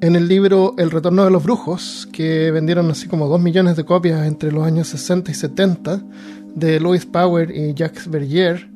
[0.00, 3.84] en el libro El retorno de los brujos, que vendieron así como 2 millones de
[3.84, 6.02] copias entre los años 60 y 70,
[6.54, 8.68] de Louis Power y Jacques Bergier,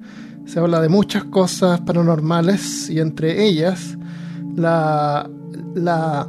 [0.47, 3.97] se habla de muchas cosas paranormales y entre ellas
[4.57, 5.31] la,
[5.75, 6.29] la,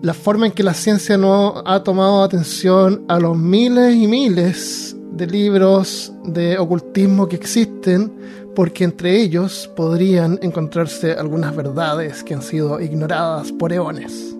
[0.00, 4.96] la forma en que la ciencia no ha tomado atención a los miles y miles
[5.12, 8.12] de libros de ocultismo que existen,
[8.54, 14.36] porque entre ellos podrían encontrarse algunas verdades que han sido ignoradas por eones.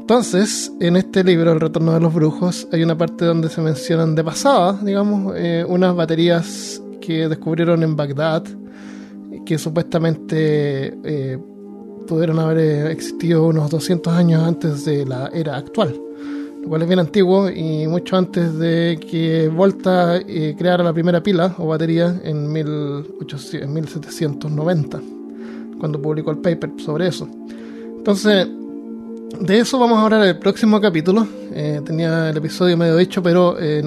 [0.00, 4.14] Entonces, en este libro, El Retorno de los Brujos, hay una parte donde se mencionan
[4.14, 8.44] de pasada, digamos, eh, unas baterías que descubrieron en Bagdad,
[9.44, 11.38] que supuestamente eh,
[12.06, 16.00] pudieron haber existido unos 200 años antes de la era actual,
[16.62, 21.22] lo cual es bien antiguo y mucho antes de que Volta eh, creara la primera
[21.22, 25.00] pila o batería en, 1800, en 1790,
[25.78, 27.28] cuando publicó el paper sobre eso.
[27.98, 28.48] Entonces,
[29.40, 31.26] de eso vamos a hablar en el próximo capítulo.
[31.52, 33.82] Eh, tenía el episodio medio dicho, pero eh,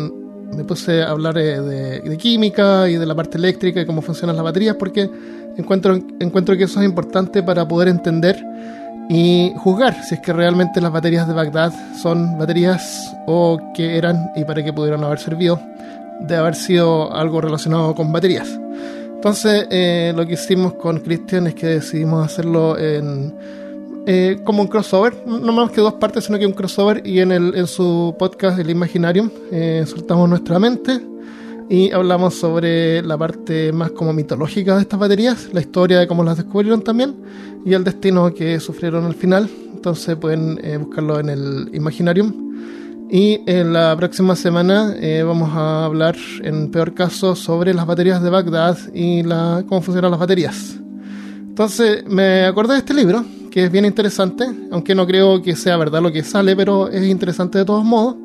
[0.55, 4.01] me puse a hablar eh, de, de química y de la parte eléctrica y cómo
[4.01, 5.09] funcionan las baterías porque
[5.57, 8.37] encuentro, encuentro que eso es importante para poder entender
[9.09, 14.31] y juzgar si es que realmente las baterías de Bagdad son baterías o que eran
[14.35, 15.59] y para qué pudieron haber servido
[16.21, 18.59] de haber sido algo relacionado con baterías.
[19.15, 23.33] Entonces, eh, lo que hicimos con Christian es que decidimos hacerlo en
[24.07, 27.05] eh, como un crossover, no más que dos partes, sino que un crossover.
[27.05, 30.99] Y en, el, en su podcast, El Imaginarium, eh, soltamos nuestra mente
[31.69, 36.23] y hablamos sobre la parte más como mitológica de estas baterías, la historia de cómo
[36.23, 37.15] las descubrieron también
[37.65, 39.49] y el destino que sufrieron al final.
[39.73, 42.51] Entonces pueden eh, buscarlo en el Imaginarium.
[43.09, 48.23] Y en la próxima semana eh, vamos a hablar, en peor caso, sobre las baterías
[48.23, 50.79] de Bagdad y la, cómo funcionan las baterías.
[51.35, 55.75] Entonces me acordé de este libro, que es bien interesante, aunque no creo que sea
[55.75, 58.15] verdad lo que sale, pero es interesante de todos modos.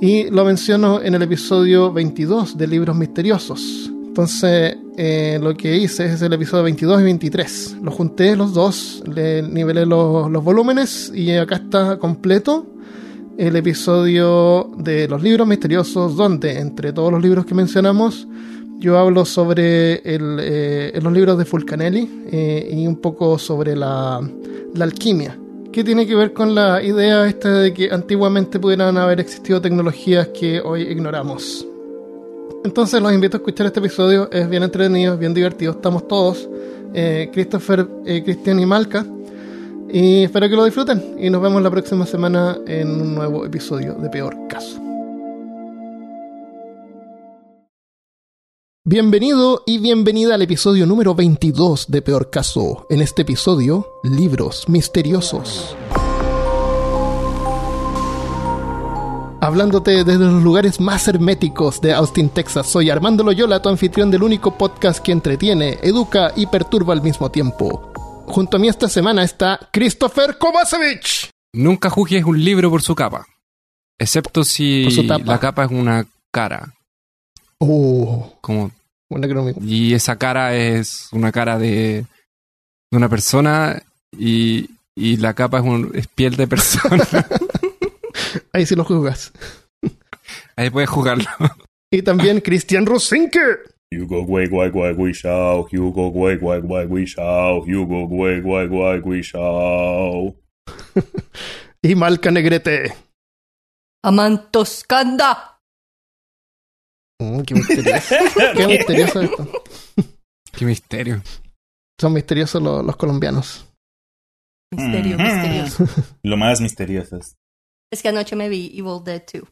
[0.00, 3.91] Y lo menciono en el episodio 22 de Libros Misteriosos.
[4.12, 7.76] Entonces, eh, lo que hice es el episodio 22 y 23.
[7.82, 12.66] Los junté los dos, le nivelé los, los volúmenes y acá está completo
[13.38, 18.28] el episodio de los libros misteriosos, donde entre todos los libros que mencionamos,
[18.78, 24.20] yo hablo sobre el, eh, los libros de Fulcanelli eh, y un poco sobre la,
[24.74, 25.38] la alquimia,
[25.72, 30.28] que tiene que ver con la idea esta de que antiguamente pudieran haber existido tecnologías
[30.38, 31.66] que hoy ignoramos.
[32.64, 36.48] Entonces los invito a escuchar este episodio, es bien entretenido, bien divertido, estamos todos,
[36.94, 39.04] eh, Christopher, eh, Cristian y Malca,
[39.90, 43.94] y espero que lo disfruten y nos vemos la próxima semana en un nuevo episodio
[43.94, 44.80] de Peor Caso.
[48.84, 52.86] Bienvenido y bienvenida al episodio número 22 de Peor Caso.
[52.90, 55.76] En este episodio, libros misteriosos.
[59.42, 64.22] Hablándote desde los lugares más herméticos de Austin, Texas, soy Armando Loyola, tu anfitrión del
[64.22, 67.92] único podcast que entretiene, educa y perturba al mismo tiempo.
[68.28, 71.30] Junto a mí esta semana está Christopher Kovacevic.
[71.54, 73.26] Nunca juzgues un libro por su capa,
[73.98, 75.24] excepto si su tapa.
[75.24, 76.72] la capa es una cara.
[77.58, 78.70] Oh, Como,
[79.60, 82.06] y esa cara es una cara de,
[82.92, 83.82] de una persona
[84.16, 87.04] y, y la capa es, un, es piel de persona.
[88.52, 89.32] Ahí sí lo juzgas.
[90.56, 91.24] Ahí puedes jugarlo.
[91.90, 93.40] Y también Christian Rosinke.
[93.94, 98.66] Hugo Guay Guay Guay Gui Shao, Hugo Guay Guay Guay Gui Shao, Hugo Guay Guay
[98.66, 100.34] Guay Gui Shao.
[101.82, 102.94] Y Malca Negrete.
[104.02, 105.60] Amantoscanda.
[107.20, 108.14] Mm, qué misterioso.
[108.56, 109.64] qué misterioso esto.
[110.52, 111.22] Qué misterio.
[112.00, 113.66] Son misteriosos los, los colombianos.
[114.74, 115.24] Misterio, Ujú.
[115.24, 115.84] misterioso.
[116.22, 117.18] Lo más misterioso
[117.92, 118.02] es.
[118.02, 119.42] Que anoche me vi Evil Dead 2.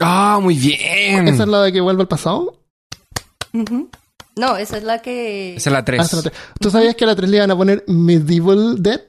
[0.00, 1.26] ¡Ah, muy bien!
[1.28, 2.60] ¿Esa es la de que vuelve al pasado?
[4.36, 5.56] No, esa es la que...
[5.56, 6.00] Esa es la Ah, 3.
[6.02, 6.42] esa es la tres.
[6.60, 9.00] ¿Tú sabías que a la 3 le iban a poner Medieval Dead?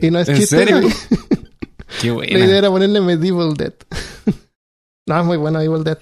[0.00, 0.56] Y no es ¿En chiste.
[0.56, 0.80] serio?
[2.00, 2.56] Qué La idea buena.
[2.58, 3.74] era ponerle Medieval Dead.
[5.06, 5.98] no, es muy buena Evil Dead.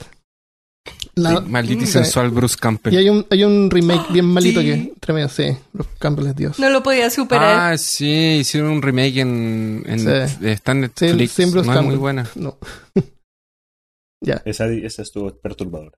[1.18, 1.92] La- Sí, maldito y Sí.
[1.92, 2.92] sensual Bruce Campbell.
[2.92, 4.66] Y hay un, hay un remake bien malito sí.
[4.66, 5.56] que tremendo, sí.
[5.72, 6.58] Los Campbell es Dios.
[6.58, 7.72] No lo podía superar.
[7.72, 10.46] Ah, sí, hicieron un remake en, en Sí.
[10.48, 11.32] está en Sí, Netflix.
[11.32, 11.98] sin Bruce no es muy Campbell.
[11.98, 12.28] buena.
[12.34, 12.58] No.
[14.20, 14.42] ya.
[14.44, 15.92] Esa, esa estuvo perturbadora.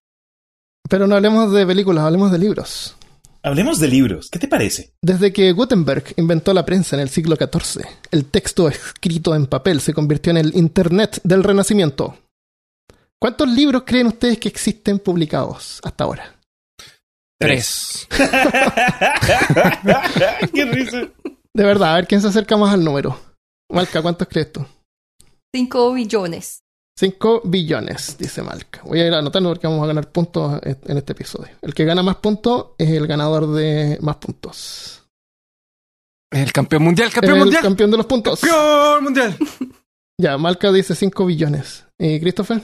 [0.88, 2.94] Pero no hablemos de películas, hablemos de libros.
[3.42, 4.28] Hablemos de libros.
[4.30, 4.92] ¿Qué te parece?
[5.02, 9.80] Desde que Gutenberg inventó la prensa en el siglo XIV, el texto escrito en papel
[9.80, 12.16] se convirtió en el Internet del Renacimiento.
[13.20, 16.36] ¿Cuántos libros creen ustedes que existen publicados hasta ahora?
[17.40, 18.06] Tres.
[20.54, 21.08] Qué risa.
[21.54, 23.18] De verdad, a ver quién se acerca más al número.
[23.70, 24.64] Malca, ¿cuántos crees tú?
[25.54, 26.62] 5 billones.
[26.98, 28.82] 5 billones, dice Malca.
[28.84, 31.50] Voy a ir anotando porque vamos a ganar puntos en este episodio.
[31.62, 35.08] El que gana más puntos es el ganador de más puntos.
[36.30, 37.62] El campeón mundial, campeón el mundial.
[37.62, 38.40] campeón de los puntos.
[38.40, 39.36] Campeón mundial.
[40.20, 41.86] Ya, Malca dice 5 billones.
[41.96, 42.60] ¿Y Christopher?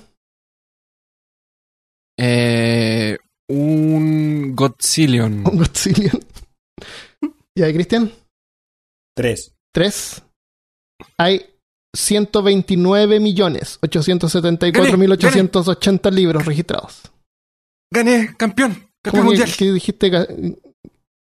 [2.18, 3.18] Eh,
[3.48, 5.46] un Godzillion.
[5.46, 6.20] Un Godzillion.
[7.56, 8.10] ¿Ya, Cristian?
[9.16, 9.52] Tres.
[9.72, 10.22] Tres.
[11.18, 11.46] Hay
[11.94, 17.02] 129 millones 874 mil 880 libros registrados.
[17.92, 18.72] Gané, campeón.
[19.02, 19.48] Campeón ¿Cómo mundial.
[19.50, 20.10] que, que dijiste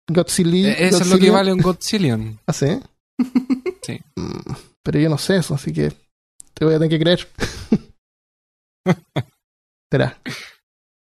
[0.10, 0.72] Godzillion?
[0.72, 2.39] Eh, Eso es lo que vale un Godzillion.
[2.48, 2.80] ¿Ah, sí?
[3.81, 4.00] Sí.
[4.16, 5.92] Mm, Pero yo no sé eso, así que
[6.54, 7.27] te voy a tener que creer.
[9.92, 10.19] Será.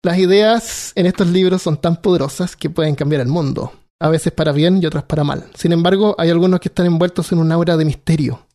[0.02, 4.32] Las ideas en estos libros son tan poderosas que pueden cambiar el mundo, a veces
[4.32, 5.50] para bien y otras para mal.
[5.54, 8.46] Sin embargo, hay algunos que están envueltos en un aura de misterio.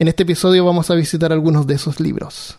[0.00, 2.58] En este episodio vamos a visitar algunos de esos libros.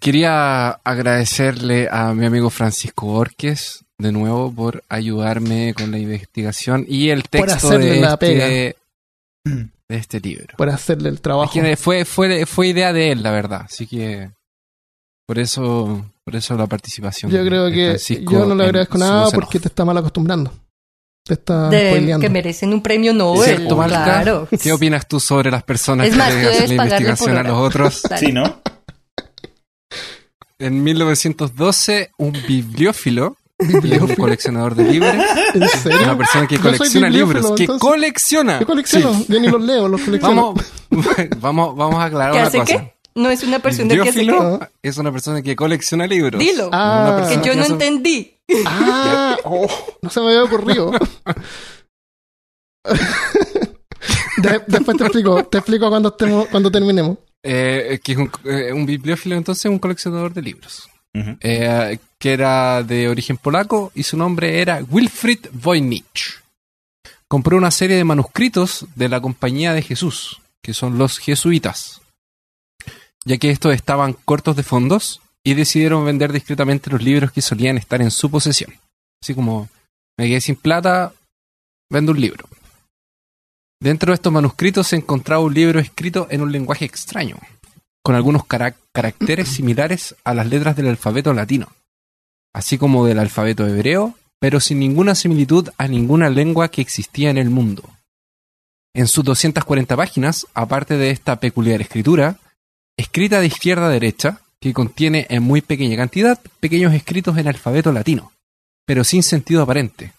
[0.00, 7.08] Quería agradecerle a mi amigo Francisco Borges de nuevo por ayudarme con la investigación y
[7.08, 8.48] el texto de, la este, pega.
[8.48, 8.76] de
[9.88, 10.56] este libro.
[10.58, 11.58] Por hacerle el trabajo.
[11.58, 13.62] Es que fue, fue, fue idea de él, la verdad.
[13.64, 14.30] Así que
[15.26, 17.30] por eso, por eso la participación.
[17.30, 20.52] Yo creo que Francisco yo no le agradezco nada porque te está mal acostumbrando.
[21.24, 23.44] Te está De, que merecen un premio Nobel.
[23.44, 24.02] ¿Cierto, Malca?
[24.04, 24.48] claro.
[24.60, 27.58] ¿Qué opinas tú sobre las personas Es que más, le hacen la investigación a los
[27.58, 28.02] otros?
[28.02, 28.26] Dale.
[28.26, 28.60] Sí, ¿no?
[30.58, 35.14] En 1912, un bibliófilo un coleccionador de libros,
[35.54, 36.02] ¿En serio?
[36.04, 37.80] una persona que colecciona libros, que entonces.
[37.80, 38.60] colecciona.
[38.60, 39.26] Yo colecciono, Sí.
[39.28, 40.54] yo ni los leo, los colecciono.
[40.90, 41.06] Vamos,
[41.40, 42.78] vamos, vamos a aclarar ¿Qué una hace cosa.
[42.78, 42.94] qué?
[43.14, 44.26] No es una persona que hace
[44.82, 46.38] es una persona que colecciona libros.
[46.40, 46.70] Dilo.
[46.72, 47.26] Ah.
[47.28, 48.34] Que yo no hace- entendí.
[48.66, 49.66] Ah, oh,
[50.02, 50.92] no se me había ocurrido.
[54.38, 57.18] De- después te explico, te explico cuando, estemos, cuando terminemos.
[57.42, 60.88] Eh, que es un, eh, un bibliófilo, entonces un coleccionador de libros.
[61.14, 66.40] Eh, que era de origen polaco y su nombre era Wilfried Voynich.
[67.28, 72.00] Compró una serie de manuscritos de la Compañía de Jesús, que son los jesuitas,
[73.24, 77.78] ya que estos estaban cortos de fondos y decidieron vender discretamente los libros que solían
[77.78, 78.74] estar en su posesión.
[79.22, 79.68] Así como,
[80.18, 81.12] me quedé sin plata,
[81.90, 82.48] vendo un libro.
[83.80, 87.36] Dentro de estos manuscritos se encontraba un libro escrito en un lenguaje extraño,
[88.04, 91.68] con algunos cara- caracteres similares a las letras del alfabeto latino,
[92.52, 97.38] así como del alfabeto hebreo, pero sin ninguna similitud a ninguna lengua que existía en
[97.38, 97.88] el mundo.
[98.94, 102.38] En sus 240 páginas, aparte de esta peculiar escritura,
[102.96, 107.90] escrita de izquierda a derecha, que contiene en muy pequeña cantidad pequeños escritos en alfabeto
[107.92, 108.32] latino,
[108.86, 110.12] pero sin sentido aparente.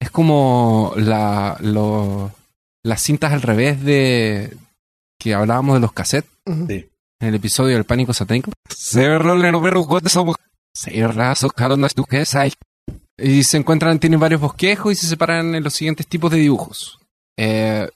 [0.00, 2.32] Es como la, lo-
[2.84, 4.56] las cintas al revés de
[5.18, 6.30] que hablábamos de los cassettes.
[6.68, 6.88] Sí.
[7.20, 8.52] en el episodio del pánico satánico.
[13.16, 16.98] Y se encuentran, tienen varios bosquejos y se separan en los siguientes tipos de dibujos.
[17.38, 17.88] Eh,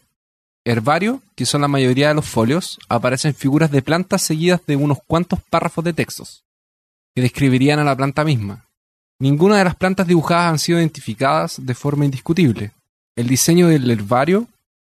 [0.65, 4.99] herbario, que son la mayoría de los folios, aparecen figuras de plantas seguidas de unos
[5.07, 6.45] cuantos párrafos de textos,
[7.15, 8.67] que describirían a la planta misma.
[9.19, 12.73] Ninguna de las plantas dibujadas han sido identificadas de forma indiscutible.
[13.17, 14.47] El diseño del herbario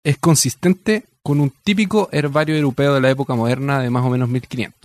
[0.03, 4.29] es consistente con un típico herbario europeo de la época moderna de más o menos
[4.29, 4.79] 1500.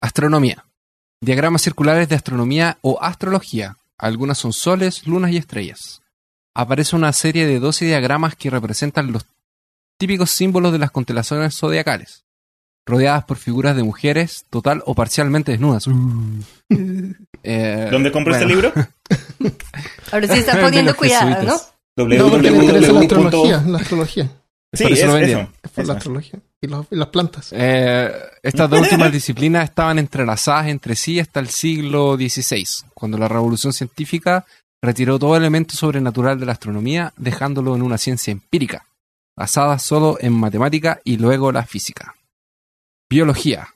[0.00, 0.64] Astronomía.
[1.20, 3.76] Diagramas circulares de astronomía o astrología.
[3.98, 6.02] Algunas son soles, lunas y estrellas.
[6.58, 9.26] Aparece una serie de 12 diagramas que representan los
[9.98, 12.24] típicos símbolos de las constelaciones zodiacales,
[12.86, 15.86] rodeadas por figuras de mujeres total o parcialmente desnudas.
[17.48, 18.72] Eh, ¿Dónde compró bueno, este libro?
[20.10, 21.36] Ahora sí está De poniendo cuidado, ¿no?
[21.36, 21.72] jesuitas.
[21.96, 24.30] No, porque le interesa la astrología, la astrología.
[24.72, 25.48] Sí, eso es eso.
[25.62, 25.92] Es por Eso.
[25.92, 26.40] la astrología.
[26.60, 27.50] Y, los- y las plantas.
[27.52, 28.10] Eh,
[28.42, 33.72] estas dos últimas disciplinas estaban entrelazadas entre sí hasta el siglo XVI, cuando la revolución
[33.72, 34.44] científica
[34.86, 38.86] retiró todo elemento sobrenatural de la astronomía, dejándolo en una ciencia empírica,
[39.36, 42.14] basada solo en matemática y luego la física.
[43.10, 43.68] Biología.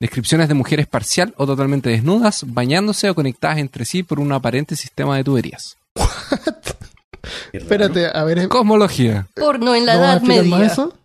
[0.00, 4.74] Descripciones de mujeres parcial o totalmente desnudas, bañándose o conectadas entre sí por un aparente
[4.76, 5.76] sistema de tuberías.
[5.94, 7.64] Qué raro.
[7.64, 8.48] Espérate, a ver.
[8.48, 9.26] Cosmología.
[9.34, 10.66] Porno en la ¿no vas a Edad más Media.
[10.66, 10.98] eso?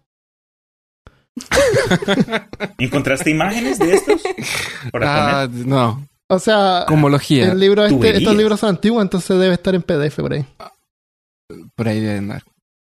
[2.77, 4.21] ¿Encontraste imágenes de estos?
[4.93, 6.06] Ah, no.
[6.29, 7.51] O sea, Cosmología.
[7.51, 10.45] el libro este, estos libros son antiguos, entonces debe estar en PDF por ahí.
[11.75, 12.43] Por ahí debe andar.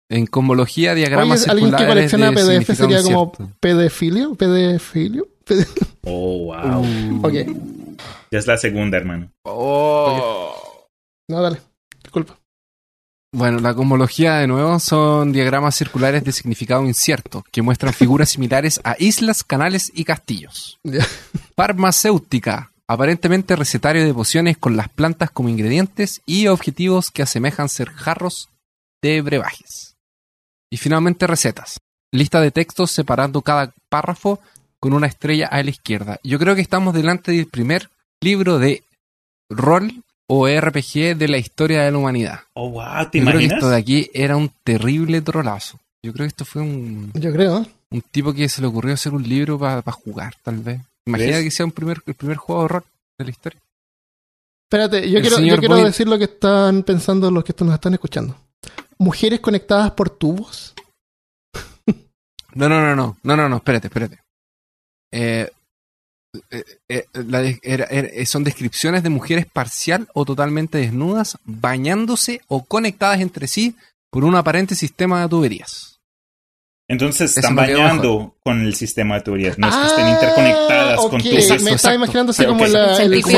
[0.10, 5.28] En cosmología, diagramas Oye, alguien que circulares colecciona de PDF sería como pedefilio, pedefilio.
[5.46, 5.68] Pede-
[6.04, 6.82] Oh, wow.
[6.82, 7.20] Uh.
[7.28, 7.34] Ok,
[8.32, 9.32] Ya es la segunda, hermano.
[9.46, 10.54] Oh.
[11.30, 11.62] no, dale,
[12.04, 12.38] disculpa.
[13.34, 18.82] Bueno, la cosmología de nuevo son diagramas circulares de significado incierto que muestran figuras similares
[18.84, 20.80] a islas, canales y castillos.
[21.56, 27.90] Farmacéutica, aparentemente recetario de pociones con las plantas como ingredientes y objetivos que asemejan ser
[27.90, 28.50] jarros
[29.02, 29.96] de brebajes.
[30.70, 31.78] Y finalmente recetas,
[32.12, 34.40] lista de textos separando cada párrafo
[34.80, 36.20] con una estrella a la izquierda.
[36.24, 37.90] Yo creo que estamos delante del primer
[38.22, 38.84] libro de
[39.50, 42.40] rol o RPG de la historia de la humanidad.
[42.54, 43.54] Oh, wow, ¿te Yo creo que imaginas?
[43.58, 45.80] esto de aquí era un terrible trolazo.
[46.04, 47.66] Yo creo que esto fue un, Yo creo.
[47.92, 50.82] un tipo que se le ocurrió hacer un libro para jugar, tal vez.
[51.08, 51.44] Imagina ¿Ves?
[51.46, 52.84] que sea un primer, el primer juego de rol
[53.18, 53.60] de la historia.
[54.70, 57.74] Espérate, yo El quiero, yo quiero Boyd- decir lo que están pensando los que nos
[57.74, 58.38] están escuchando.
[58.98, 60.74] Mujeres conectadas por tubos.
[62.54, 64.20] No, no, no, no, no, no, no, espérate, espérate.
[65.14, 65.50] Eh,
[66.50, 72.42] eh, eh, la de- era- era- son descripciones de mujeres parcial o totalmente desnudas, bañándose
[72.48, 73.76] o conectadas entre sí
[74.10, 75.91] por un aparente sistema de tuberías.
[76.92, 79.58] Entonces están me bañando con el sistema de tuberías.
[79.58, 81.22] No es que estén Ah, interconectadas con ok.
[81.24, 83.38] tu Me Exacto, estaba imaginando así Sí, como la- el, El como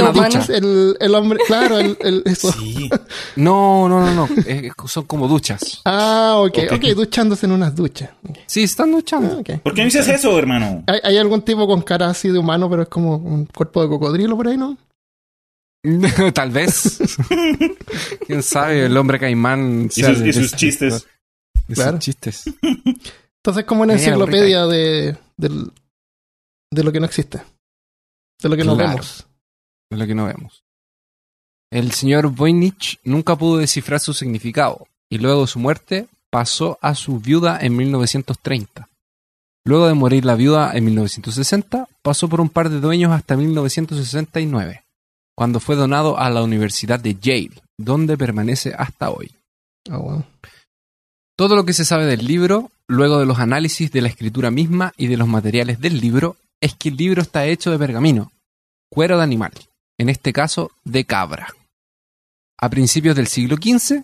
[1.20, 2.52] hombre, claro, el, el- eso.
[2.52, 2.90] Sí.
[3.36, 5.82] No, no, no, no, eh, son como duchas.
[5.86, 6.74] Ah, ok, Ok.
[6.78, 8.10] ok, duchándose en unas duchas.
[8.48, 9.38] Sí, están Ah, duchando.
[9.40, 9.60] ok.
[9.62, 10.84] ¿Por qué no dices eso, hermano?
[10.88, 13.88] ¿Hay, hay algún tipo con cara así de humano, pero es como un cuerpo de
[13.88, 14.78] cocodrilo por ahí, ¿no?
[16.34, 16.98] Tal vez.
[18.26, 19.90] Quién sabe, el hombre caimán.
[19.96, 21.06] Y sus, y chistes.
[21.74, 21.92] Claro.
[21.94, 22.44] sus chistes.
[23.44, 25.72] Entonces es como una enciclopedia de, del-
[26.72, 27.42] de lo que no existe.
[28.42, 28.92] De lo que no Claro.
[28.92, 29.28] vemos.
[29.92, 30.64] Es lo que no vemos.
[31.72, 36.96] El señor Voynich nunca pudo descifrar su significado y luego de su muerte pasó a
[36.96, 38.88] su viuda en 1930.
[39.66, 44.84] Luego de morir la viuda en 1960, pasó por un par de dueños hasta 1969,
[45.36, 49.32] cuando fue donado a la Universidad de Yale, donde permanece hasta hoy.
[49.90, 50.24] Ah, wow.
[51.36, 54.94] Todo lo que se sabe del libro, luego de los análisis de la escritura misma
[54.98, 58.32] y de los materiales del libro, es que el libro está hecho de pergamino,
[58.90, 59.52] cuero de animal,
[59.98, 61.54] en este caso de cabra.
[62.60, 64.04] A principios del siglo XV,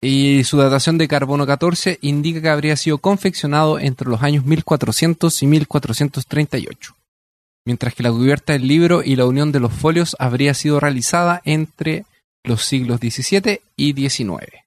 [0.00, 5.42] y su datación de carbono 14 indica que habría sido confeccionado entre los años 1400
[5.42, 6.96] y 1438,
[7.66, 11.42] mientras que la cubierta del libro y la unión de los folios habría sido realizada
[11.44, 12.04] entre
[12.42, 14.65] los siglos XVII y XIX.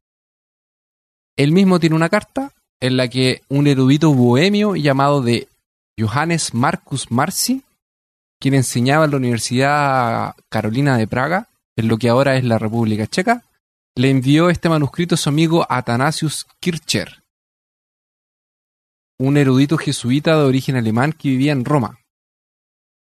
[1.40, 5.48] Él mismo tiene una carta en la que un erudito bohemio llamado de
[5.98, 7.64] Johannes Marcus Marci,
[8.42, 13.08] quien enseñaba en la Universidad Carolina de Praga, en lo que ahora es la República
[13.08, 13.46] Checa,
[13.96, 17.24] le envió este manuscrito a su amigo Athanasius Kircher,
[19.18, 22.02] un erudito jesuita de origen alemán que vivía en Roma.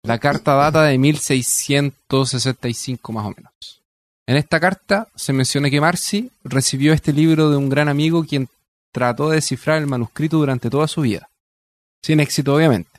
[0.02, 3.83] La carta data de 1665 más o menos.
[4.25, 8.48] En esta carta se menciona que Marci recibió este libro de un gran amigo quien
[8.92, 11.30] trató de descifrar el manuscrito durante toda su vida.
[12.01, 12.89] Sin éxito, obviamente.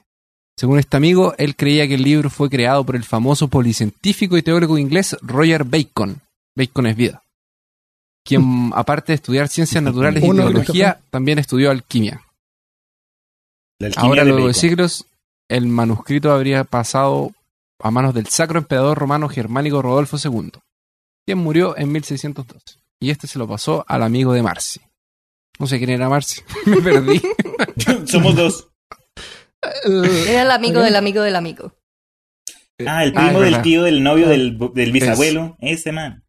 [0.57, 4.43] Según este amigo, él creía que el libro fue creado por el famoso policientífico y
[4.43, 6.21] teórico inglés Roger Bacon.
[6.55, 7.23] Bacon es vida.
[8.25, 12.23] Quien, aparte de estudiar ciencias naturales y Uno, teología, también estudió alquimia.
[13.79, 14.61] La alquimia Ahora, de luego de Bacon.
[14.61, 15.07] siglos,
[15.49, 17.33] el manuscrito habría pasado
[17.81, 20.53] a manos del sacro emperador romano germánico Rodolfo II,
[21.27, 22.79] quien murió en 1612.
[23.01, 24.81] Y este se lo pasó al amigo de Marci.
[25.59, 27.21] No sé quién era Marci, me perdí.
[28.07, 28.69] Somos dos.
[29.85, 31.73] El- Era el amigo del amigo del amigo.
[32.87, 35.57] Ah, el Ah, primo del tío, del novio, del, del bisabuelo.
[35.61, 36.25] Ese man.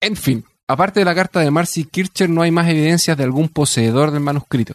[0.00, 3.48] En fin, aparte de la carta de Marci Kircher, no hay más evidencias de algún
[3.48, 4.74] poseedor del manuscrito.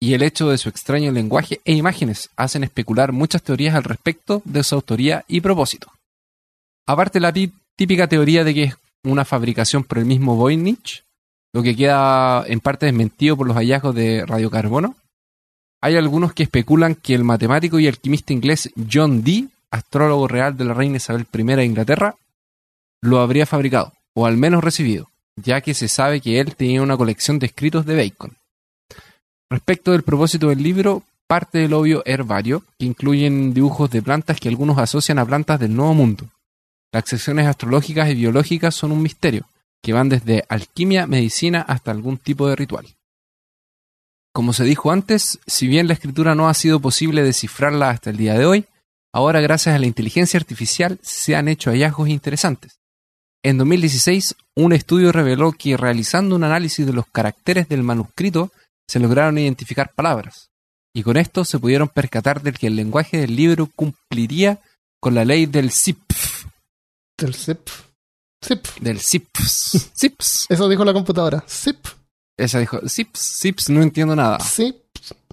[0.00, 4.42] Y el hecho de su extraño lenguaje e imágenes hacen especular muchas teorías al respecto
[4.44, 5.90] de su autoría y propósito.
[6.86, 7.32] Aparte la
[7.76, 11.04] típica teoría de que es una fabricación por el mismo Voynich,
[11.52, 14.96] lo que queda en parte desmentido por los hallazgos de radiocarbono,
[15.80, 20.64] hay algunos que especulan que el matemático y alquimista inglés John Dee, astrólogo real de
[20.64, 22.16] la reina Isabel I de Inglaterra,
[23.02, 26.96] lo habría fabricado, o al menos recibido, ya que se sabe que él tenía una
[26.96, 28.36] colección de escritos de Bacon.
[29.48, 34.48] Respecto del propósito del libro, parte del obvio herbario, que incluyen dibujos de plantas que
[34.48, 36.26] algunos asocian a plantas del Nuevo Mundo.
[36.96, 39.44] Las secciones astrológicas y biológicas son un misterio,
[39.82, 42.86] que van desde alquimia, medicina hasta algún tipo de ritual.
[44.32, 48.16] Como se dijo antes, si bien la escritura no ha sido posible descifrarla hasta el
[48.16, 48.64] día de hoy,
[49.12, 52.80] ahora gracias a la inteligencia artificial se han hecho hallazgos interesantes.
[53.44, 58.52] En 2016, un estudio reveló que realizando un análisis de los caracteres del manuscrito,
[58.88, 60.48] se lograron identificar palabras,
[60.94, 64.60] y con esto se pudieron percatar de que el lenguaje del libro cumpliría
[64.98, 66.00] con la ley del ZIP,
[67.18, 67.68] del CEP.
[68.44, 68.66] Zip.
[68.80, 69.92] del ZIPS.
[69.98, 70.46] ZIPS.
[70.48, 71.44] Eso dijo la computadora.
[71.48, 71.86] Zip.
[72.36, 74.38] Esa dijo, ZIPS, ZIPS, no entiendo nada.
[74.40, 74.76] Zip.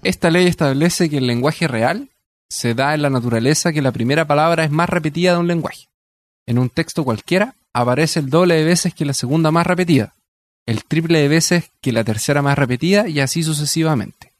[0.02, 2.10] Esta ley establece que el lenguaje real
[2.48, 5.88] se da en la naturaleza que la primera palabra es más repetida de un lenguaje.
[6.46, 10.14] En un texto cualquiera aparece el doble de veces que la segunda más repetida,
[10.66, 14.32] el triple de veces que la tercera más repetida y así sucesivamente.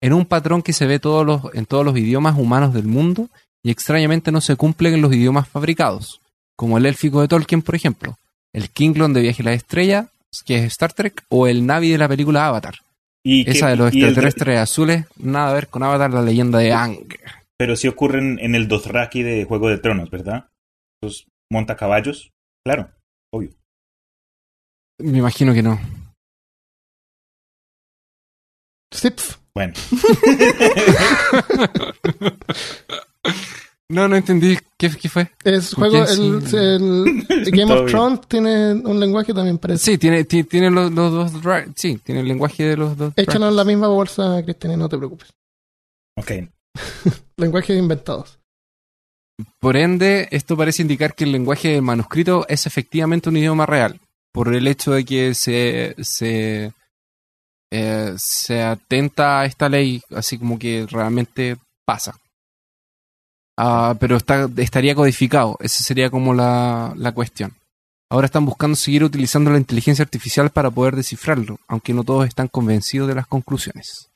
[0.00, 3.28] En un patrón que se ve todos los, en todos los idiomas humanos del mundo
[3.62, 6.21] y extrañamente no se cumple en los idiomas fabricados,
[6.62, 8.16] como el élfico de Tolkien, por ejemplo,
[8.54, 10.06] el Kinglon de Viaje a la Estrella,
[10.46, 12.76] que es Star Trek, o el Navi de la película Avatar.
[13.24, 16.72] Y Esa de los el- extraterrestres azules, nada a ver con Avatar, la leyenda de
[16.72, 16.98] Ang.
[17.58, 20.50] pero sí ocurren en el Dothraki de Juego de Tronos, ¿verdad?
[21.02, 22.30] Los montacaballos.
[22.64, 22.92] Claro,
[23.34, 23.50] obvio.
[25.00, 25.80] Me imagino que no.
[29.52, 29.72] Bueno,
[33.92, 34.58] No, no entendí.
[34.78, 35.30] ¿Qué, qué fue?
[35.44, 36.04] Es ¿Con juego.
[36.06, 36.56] El, sí?
[36.56, 37.90] el Game of.
[37.90, 39.84] Thrones tiene un lenguaje también parece.
[39.92, 41.32] Sí, tiene, ti- tiene los, los dos.
[41.76, 43.12] Sí, tiene el lenguaje de los dos.
[43.16, 45.28] Échanos la misma bolsa, Cristian, y no te preocupes.
[46.16, 46.30] ok.
[47.36, 48.38] Lenguajes inventados.
[49.60, 54.00] Por ende, esto parece indicar que el lenguaje del manuscrito es efectivamente un idioma real.
[54.32, 55.94] Por el hecho de que se.
[56.00, 56.72] se
[57.74, 61.56] eh, se atenta a esta ley, así como que realmente
[61.86, 62.14] pasa.
[63.64, 67.52] Ah, pero está, estaría codificado, esa sería como la, la cuestión.
[68.10, 72.48] Ahora están buscando seguir utilizando la inteligencia artificial para poder descifrarlo, aunque no todos están
[72.48, 74.08] convencidos de las conclusiones.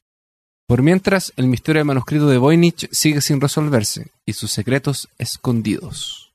[0.67, 6.33] Por mientras, el misterio del manuscrito de Voynich sigue sin resolverse y sus secretos escondidos.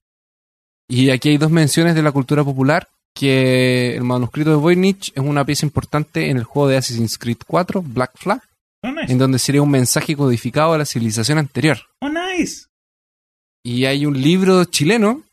[0.88, 5.22] Y aquí hay dos menciones de la cultura popular, que el manuscrito de Voynich es
[5.22, 8.41] una pieza importante en el juego de Assassin's Creed 4, Black Flag,
[8.84, 9.12] Oh, nice.
[9.12, 11.77] en donde sería un mensaje codificado a la civilización anterior.
[12.00, 12.65] Oh, nice.
[13.63, 15.24] Y hay un libro chileno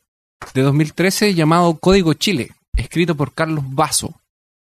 [0.54, 4.20] de 2013 llamado Código Chile, escrito por Carlos Basso,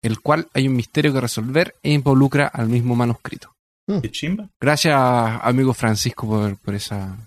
[0.01, 3.53] el cual hay un misterio que resolver e involucra al mismo manuscrito.
[4.01, 4.49] Qué chimba.
[4.59, 7.17] Gracias, amigo Francisco, por, por esa,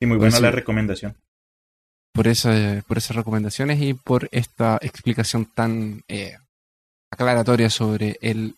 [0.00, 1.14] Sí, muy buena la recomendación.
[2.14, 6.36] por, esa, por esas recomendaciones y por esta explicación tan eh,
[7.12, 8.56] aclaratoria sobre el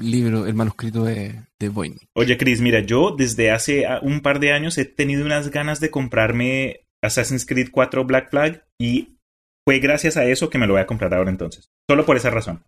[0.00, 1.72] libro, el manuscrito de, de.
[2.14, 5.80] Oye, Chris, mira, yo desde hace ah, un par de años he tenido unas ganas
[5.80, 9.16] de comprarme Assassin's Creed 4 Black Flag y
[9.66, 11.70] fue gracias a eso que me lo voy a comprar ahora entonces.
[11.88, 12.62] Solo por esa razón.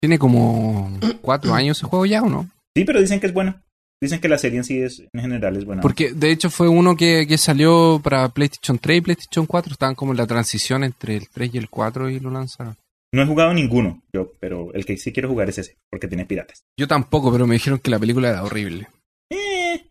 [0.00, 2.48] Tiene como cuatro años ese juego ya, ¿o no?
[2.76, 3.62] Sí, pero dicen que es bueno.
[4.00, 5.80] Dicen que la serie en sí es, en general es buena.
[5.80, 9.72] Porque de hecho fue uno que, que salió para PlayStation 3 y PlayStation 4.
[9.72, 12.76] Estaban como en la transición entre el 3 y el 4 y lo lanzaron.
[13.12, 16.26] No he jugado ninguno, yo, pero el que sí quiero jugar es ese, porque tiene
[16.26, 16.64] piratas.
[16.78, 18.88] Yo tampoco, pero me dijeron que la película era horrible.
[19.30, 19.88] Eh,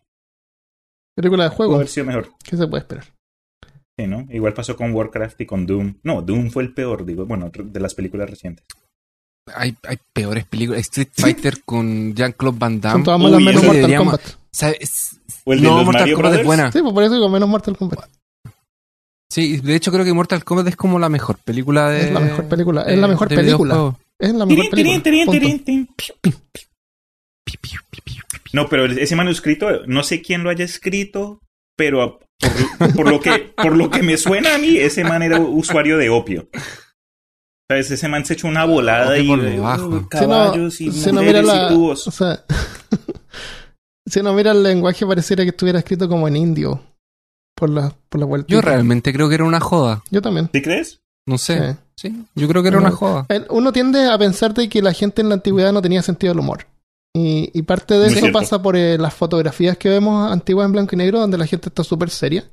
[1.16, 1.74] Película de juego.
[1.76, 2.32] haber sido mejor.
[2.44, 3.04] ¿Qué se puede esperar?
[3.98, 4.26] Sí, ¿no?
[4.30, 5.94] Igual pasó con Warcraft y con Doom.
[6.02, 8.64] No, Doom fue el peor, digo, bueno, de las películas recientes.
[9.54, 10.80] Hay, hay peores películas.
[10.82, 13.04] Street Fighter con Jean-Claude Van Son Damme.
[13.04, 14.20] todas malas Uy, menos Mortal Kombat.
[15.44, 16.46] O el de no, los Mortal Mario Kombat es Brothers.
[16.46, 16.72] buena.
[16.72, 18.10] Sí, pues por eso digo menos Mortal Kombat.
[19.30, 22.02] Sí, de hecho creo que Mortal Kombat es como la mejor película de...
[22.06, 22.82] Es la mejor película.
[22.82, 23.94] Es la mejor película.
[24.18, 25.02] Es la mejor película.
[25.02, 25.40] tirín, Punto.
[25.40, 25.88] tirín, tirín,
[26.22, 26.38] tirín.
[28.52, 31.40] No, pero ese manuscrito, no sé quién lo haya escrito,
[31.76, 32.20] pero
[32.78, 35.98] por, por lo que, por lo que me suena a mí, ese man era usuario
[35.98, 36.48] de opio.
[37.68, 37.90] ¿Sabes?
[37.90, 39.86] Ese man se echó una volada y por debajo.
[39.88, 41.66] uh, Si no, caballos y si no mujeres mira la.
[41.66, 42.06] y tubos.
[42.06, 42.44] O sea.
[44.06, 46.80] si no mira el lenguaje, pareciera que estuviera escrito como en indio.
[47.56, 48.46] Por la, por la vuelta.
[48.48, 50.02] Yo realmente creo que era una joda.
[50.10, 50.48] Yo también.
[50.52, 51.00] ¿Sí crees?
[51.26, 51.72] No sé.
[51.72, 51.78] Sí.
[52.10, 52.86] Sí, yo creo que era No.
[52.86, 53.24] una joda.
[53.30, 56.32] El- Uno tiende a pensar de que la gente en la antigüedad no tenía sentido
[56.34, 56.66] del humor.
[57.14, 58.38] Y, y parte de Muy eso cierto.
[58.38, 61.70] pasa por eh, las fotografías que vemos antiguas en blanco y negro, donde la gente
[61.70, 62.44] está súper seria.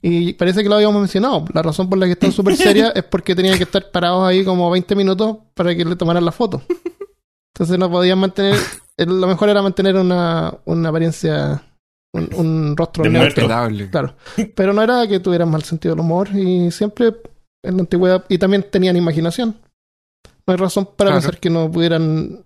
[0.00, 1.44] Y parece que lo habíamos mencionado.
[1.52, 4.42] La razón por la que están súper serias es porque tenían que estar parados ahí
[4.42, 6.62] como 20 minutos para que le tomaran la foto.
[7.54, 8.56] Entonces no podían mantener.
[8.96, 11.62] Lo mejor era mantener una, una apariencia,
[12.16, 13.46] un, un rostro De neutro.
[13.90, 14.14] Claro.
[14.54, 17.14] Pero no era que tuvieran mal sentido del humor y siempre
[17.64, 18.24] en la antigüedad.
[18.28, 19.56] Y también tenían imaginación.
[20.46, 21.20] No hay razón para Claro.
[21.22, 22.44] pensar que no pudieran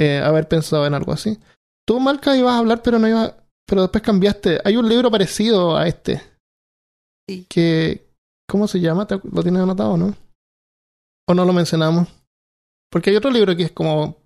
[0.00, 1.38] eh, haber pensado en algo así.
[1.86, 4.60] Tú, Malca, ibas a hablar, pero no iba, pero después cambiaste.
[4.64, 6.22] Hay un libro parecido a este.
[7.28, 7.46] Sí.
[7.48, 8.04] Que.
[8.48, 9.06] ¿Cómo se llama?
[9.06, 10.14] ¿Te- ¿Lo tienes anotado, no?
[11.28, 12.08] ¿O no lo mencionamos?
[12.90, 14.16] Porque hay otro libro que es como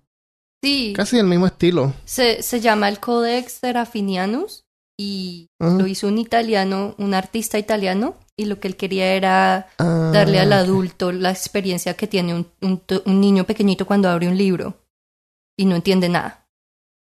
[0.63, 1.93] Sí, casi del mismo estilo.
[2.05, 4.65] se, se llama el Codex Serafinianus
[4.99, 10.11] y lo hizo un italiano, un artista italiano, y lo que él quería era Ah,
[10.13, 12.47] darle al adulto la experiencia que tiene un,
[13.05, 14.75] un, niño pequeñito cuando abre un libro
[15.57, 16.45] y no entiende nada.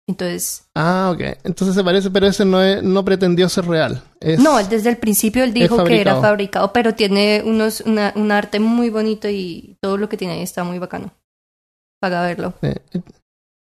[0.08, 1.22] Entonces, Ah, ok.
[1.46, 4.04] Entonces se parece, pero ese no, es- no pretendió ser real.
[4.20, 6.74] Es- no, desde el principio él dijo que era fabricado.
[6.74, 10.64] pero tiene unos, una- un arte muy bonito y todo lo que tiene ahí está
[10.66, 11.14] muy bacano.
[12.02, 12.54] Para verlo.
[12.62, 12.76] eh,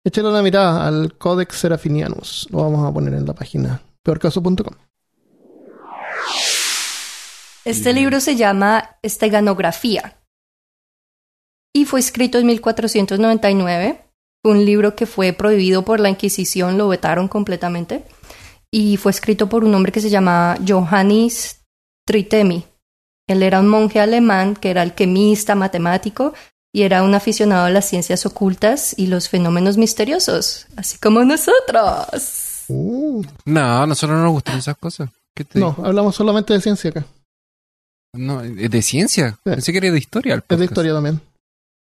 [0.08, 2.48] échale una mirada al Codex Serafinianus.
[2.50, 4.74] Lo vamos a poner en la página peorcaso.com.
[7.66, 10.18] Este libro se llama Esteganografía
[11.74, 14.02] y fue escrito en 1499.
[14.42, 18.06] Fue un libro que fue prohibido por la Inquisición, lo vetaron completamente.
[18.72, 21.66] Y fue escrito por un hombre que se llamaba Johannes
[22.06, 22.66] Tritemi.
[23.28, 26.34] Él era un monje alemán que era alquimista, matemático
[26.74, 32.64] y era un aficionado a las ciencias ocultas y los fenómenos misteriosos, así como nosotros.
[32.68, 35.10] Uh, No, a nosotros no nos gustan esas cosas.
[35.36, 35.86] ¿Qué te no, digo?
[35.86, 37.06] hablamos solamente de ciencia acá.
[38.14, 39.38] No, ¿es de ciencia.
[39.44, 40.34] Pensé que era de historia.
[40.36, 41.22] el Es de historia también.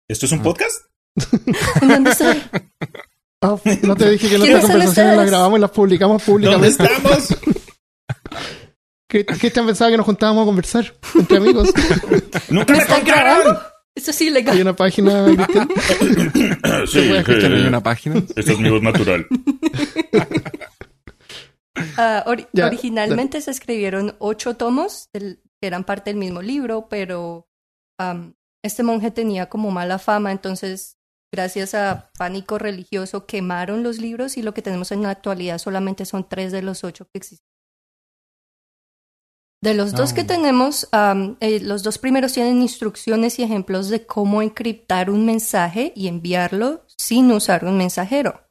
[0.08, 0.44] ¿Esto es un Ah.
[0.44, 0.86] podcast?
[1.82, 2.42] ¿En dónde estoy?
[3.44, 5.18] Ah, no te dije que ¿Quiénes nuestras son conversaciones ustedes?
[5.18, 6.84] las grabamos y las publicamos ¿Dónde públicamente.
[6.84, 7.28] estamos?
[9.10, 11.70] ¿Qué, qué te pensaba que nos juntábamos a conversar entre amigos?
[12.50, 13.60] ¡Nunca me ¿Me están grabando?
[13.96, 14.62] Eso sí, Hay legal.
[14.62, 15.68] una página, Cristian.
[16.88, 18.16] Sí, ¿Puedes escuchar en eh, una página?
[18.36, 19.28] esta es mi voz natural.
[21.98, 22.24] Ah,
[22.54, 27.48] Ya, originalmente se escribieron ocho tomos del- que eran parte del mismo libro, pero
[28.64, 30.98] este monje tenía como mala fama, entonces
[31.34, 36.06] gracias a pánico religioso quemaron los libros y lo que tenemos en la actualidad solamente
[36.06, 37.48] son tres de los ocho que existen.
[39.62, 40.16] De los dos oh.
[40.16, 40.28] que ah.
[40.28, 45.94] tenemos, um, eh, los dos primeros tienen instrucciones y ejemplos de cómo encriptar un mensaje
[45.96, 48.42] y enviarlo sin usar un mensajero.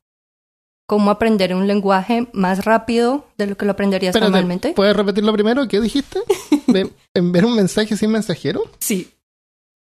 [0.87, 4.73] Cómo aprender un lenguaje más rápido de lo que lo aprenderías normalmente.
[4.73, 5.67] ¿Puedes repetirlo primero?
[5.67, 6.21] ¿Qué dijiste?
[7.15, 8.63] ¿Enviar un mensaje sin mensajero?
[8.79, 9.11] Sí.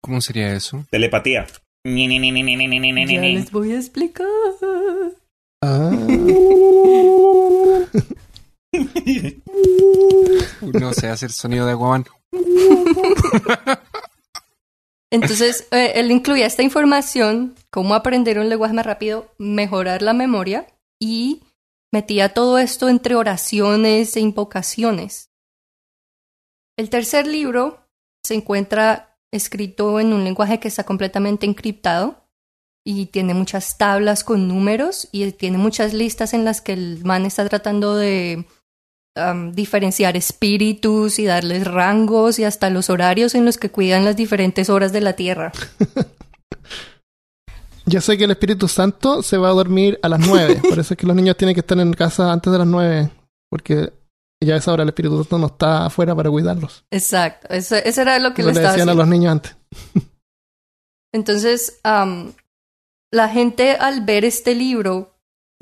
[0.02, 0.84] ¿Cómo sería eso?
[0.90, 1.46] Telepatía.
[1.84, 4.28] Ya les voy a explicar.
[5.62, 5.92] Ah.
[10.62, 12.06] No sé hacer sonido de aguaman.
[15.12, 20.66] Entonces, eh, él incluía esta información, cómo aprender un lenguaje más rápido, mejorar la memoria
[21.00, 21.44] y
[21.92, 25.30] metía todo esto entre oraciones e invocaciones.
[26.78, 27.88] El tercer libro
[28.26, 32.28] se encuentra escrito en un lenguaje que está completamente encriptado
[32.84, 37.26] y tiene muchas tablas con números y tiene muchas listas en las que el man
[37.26, 38.46] está tratando de
[39.52, 44.70] diferenciar espíritus y darles rangos y hasta los horarios en los que cuidan las diferentes
[44.70, 45.52] horas de la Tierra.
[47.86, 50.62] Ya sé que el Espíritu Santo se va a dormir a las 9.
[50.70, 53.10] Por eso es que los niños tienen que estar en casa antes de las 9.
[53.50, 53.92] Porque
[54.42, 56.86] ya a esa hora el Espíritu Santo no está afuera para cuidarlos.
[56.92, 59.56] Exacto, eso, eso era lo que Eso le estaba decían a los niños antes.
[61.14, 65.13] Entonces, la gente al ver este libro,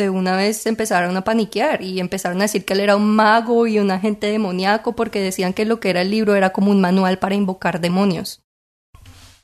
[0.01, 3.67] de una vez empezaron a paniquear y empezaron a decir que él era un mago
[3.67, 6.81] y un agente demoníaco porque decían que lo que era el libro era como un
[6.81, 8.41] manual para invocar demonios.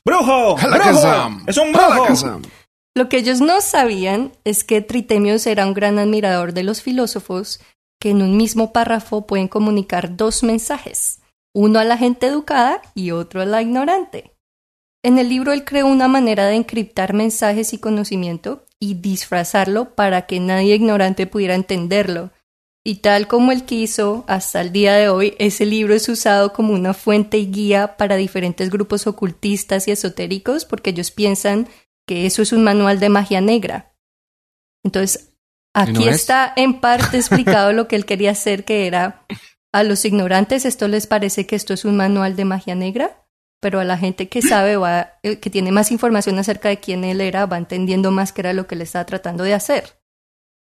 [0.04, 0.56] ¡Brujo!
[0.56, 1.30] ¡Brujo!
[1.46, 2.40] ¡Es un brujo!
[2.94, 7.60] Lo que ellos no sabían es que Tritemios era un gran admirador de los filósofos
[8.00, 11.20] que en un mismo párrafo pueden comunicar dos mensajes,
[11.54, 14.32] uno a la gente educada y otro a la ignorante.
[15.04, 20.26] En el libro él creó una manera de encriptar mensajes y conocimiento y disfrazarlo para
[20.26, 22.30] que nadie ignorante pudiera entenderlo.
[22.84, 26.72] Y tal como él quiso, hasta el día de hoy, ese libro es usado como
[26.72, 31.68] una fuente y guía para diferentes grupos ocultistas y esotéricos porque ellos piensan
[32.06, 33.94] que eso es un manual de magia negra.
[34.84, 35.34] Entonces,
[35.86, 36.16] ¿Y no aquí es?
[36.16, 39.26] está en parte explicado lo que él quería hacer, que era
[39.72, 43.27] a los ignorantes esto les parece que esto es un manual de magia negra,
[43.60, 47.04] pero a la gente que sabe va, eh, que tiene más información acerca de quién
[47.04, 49.98] él era, va entendiendo más qué era lo que le estaba tratando de hacer.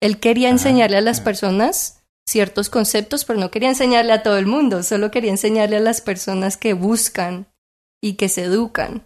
[0.01, 4.45] Él quería enseñarle a las personas ciertos conceptos, pero no quería enseñarle a todo el
[4.45, 7.47] mundo, solo quería enseñarle a las personas que buscan
[8.01, 9.03] y que se educan.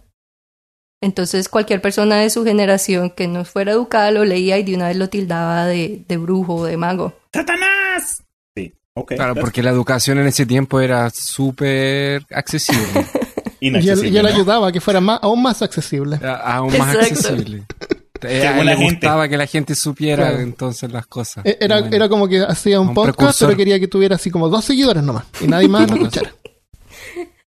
[1.00, 4.88] Entonces cualquier persona de su generación que no fuera educada lo leía y de una
[4.88, 7.16] vez lo tildaba de, de brujo o de mago.
[7.32, 8.24] ¡Satanás!
[8.56, 9.14] Sí, ok.
[9.14, 13.06] Claro, porque la educación en ese tiempo era súper accesible.
[13.60, 14.28] Y él, Inaccesible, y él ¿no?
[14.28, 16.16] ayudaba a que fuera más, aún más accesible.
[16.22, 17.14] A- aún más Exacto.
[17.14, 17.62] accesible.
[18.20, 18.94] Eh, a él le gente.
[18.94, 20.40] gustaba que la gente supiera Claro.
[20.40, 21.46] entonces las cosas.
[21.46, 21.94] E- Era, Bueno.
[21.94, 23.48] era como que hacía un, Un podcast, precursor.
[23.50, 25.22] pero quería que tuviera así como dos seguidores nomás.
[25.40, 26.34] Y nadie más lo escuchara.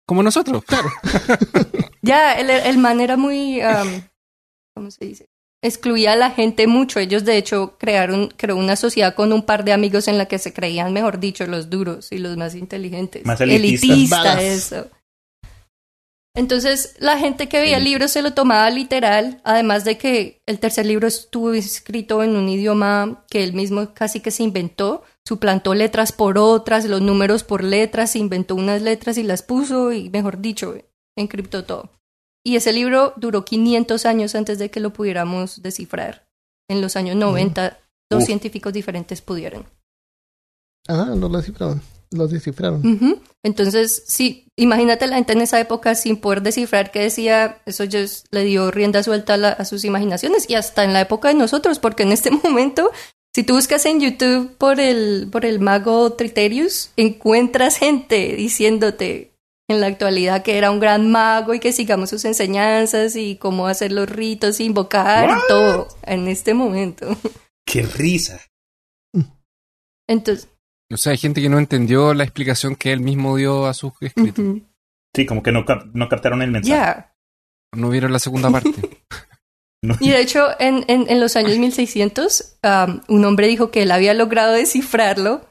[0.06, 0.64] Como nosotros.
[0.64, 0.88] Claro.
[2.00, 4.08] Ya, el, el man era muy, am,
[4.74, 5.28] ¿cómo se dice?
[5.62, 6.98] Excluía a la gente mucho.
[6.98, 10.38] Ellos, de hecho, crearon creó una sociedad con un par de amigos en la que
[10.40, 13.24] se creían, mejor dicho, los duros y los más inteligentes.
[13.24, 13.90] Más elitistas.
[13.90, 14.86] Elitista, eso.
[16.34, 20.60] Entonces, la gente que veía el libro se lo tomaba literal, además de que el
[20.60, 25.74] tercer libro estuvo escrito en un idioma que él mismo casi que se inventó, suplantó
[25.74, 30.40] letras por otras, los números por letras, inventó unas letras y las puso y, mejor
[30.40, 30.74] dicho,
[31.16, 31.90] encriptó todo.
[32.44, 36.26] Y ese libro duró 500 años antes de que lo pudiéramos descifrar.
[36.68, 37.78] En los años 90,
[38.10, 38.26] dos Uf.
[38.26, 39.66] científicos diferentes pudieron.
[40.88, 41.82] Ah, no lo descifraron.
[42.12, 43.20] Lo descifraron.
[43.42, 48.24] Entonces, sí, imagínate la gente en esa época sin poder descifrar qué decía, eso es-
[48.30, 51.34] le dio rienda suelta a, la- a sus imaginaciones y hasta en la época de
[51.34, 52.90] nosotros, porque en este momento,
[53.34, 59.32] si tú buscas en YouTube por el, por el mago Triterius, encuentras gente diciéndote
[59.70, 63.68] en la actualidad que era un gran mago y que sigamos sus enseñanzas y cómo
[63.68, 67.16] hacer los ritos, invocar y todo en este momento.
[67.66, 68.38] ¡Qué risa!
[70.08, 70.48] Entonces,
[70.92, 73.92] O sea, hay gente que no entendió la explicación que él mismo dio a sus
[74.00, 74.44] escritos.
[75.14, 76.74] Sí, como que no, cap- no captaron el mensaje.
[76.74, 77.14] ya.
[77.74, 78.72] No vieron la segunda parte.
[79.82, 83.82] No- Y de hecho, en, en, en los años 1600, um, un hombre dijo que
[83.82, 85.46] él había logrado descifrarlo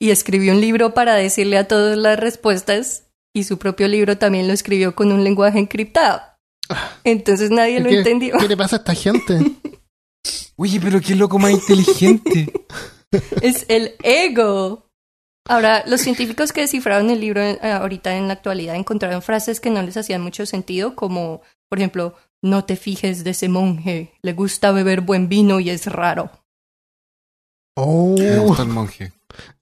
[0.00, 4.46] y escribió un libro para decirle a todos las respuestas y su propio libro también
[4.48, 6.20] lo escribió con un lenguaje encriptado.
[7.04, 8.36] Entonces nadie lo ¿Qué, entendió.
[8.38, 9.38] ¿Qué le pasa a esta gente?
[10.56, 12.52] Oye, pero qué loco más inteligente.
[13.42, 14.86] Es el ego.
[15.46, 19.70] Ahora, los científicos que descifraron el libro eh, ahorita en la actualidad encontraron frases que
[19.70, 24.32] no les hacían mucho sentido, como, por ejemplo, no te fijes de ese monje, le
[24.32, 26.30] gusta beber buen vino y es raro.
[27.76, 29.12] Oh, Me gusta el monje.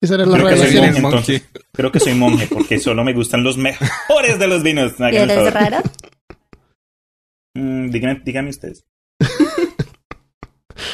[0.01, 1.17] esa era la Creo que soy monje, el monje.
[1.17, 1.43] entonces.
[1.73, 4.93] Creo que soy monje porque solo me gustan los mejores de los vinos.
[5.01, 5.83] ¿Y eres rara?
[7.55, 8.85] Mm, díganme, díganme ustedes.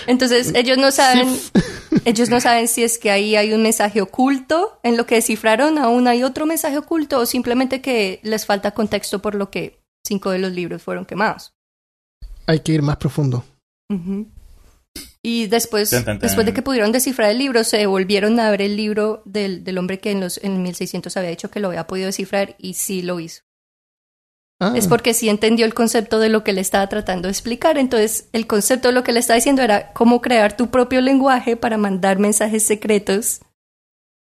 [0.07, 1.29] Entonces, ellos no saben,
[2.05, 5.79] ellos no saben si es que ahí hay un mensaje oculto en lo que descifraron,
[5.79, 10.31] aún hay otro mensaje oculto, o simplemente que les falta contexto por lo que cinco
[10.31, 11.55] de los libros fueron quemados.
[12.47, 13.45] Hay que ir más profundo.
[15.23, 19.23] Y después, después de que pudieron descifrar el libro, se volvieron a ver el libro
[19.25, 22.55] del, del hombre que en los en 1600 había dicho que lo había podido descifrar
[22.59, 23.43] y sí lo hizo.
[24.61, 27.79] Ah, Es porque sí entendió el concepto de lo que le estaba tratando de explicar.
[27.79, 31.57] Entonces, el concepto de lo que le estaba diciendo era cómo crear tu propio lenguaje
[31.57, 33.41] para mandar mensajes secretos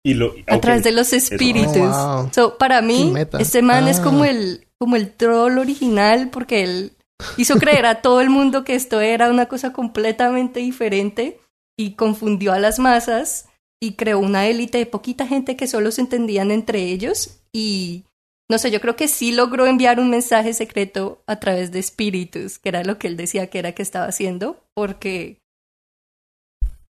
[0.05, 0.61] Y lo, a ok.
[0.61, 1.75] través de los espíritus.
[1.77, 2.29] Oh, wow.
[2.33, 4.03] So, para mí, este man es Ah.
[4.03, 6.91] como el, como el troll original porque él
[7.37, 11.39] hizo creer a todo el mundo que esto era una cosa completamente diferente
[11.77, 13.47] y confundió a las masas
[13.81, 18.05] y creó una élite de poquita gente que solo se entendían entre ellos y
[18.49, 22.59] no sé, yo creo que sí logró enviar un mensaje secreto a través de espíritus,
[22.59, 25.43] que era lo que él decía que era que estaba haciendo, porque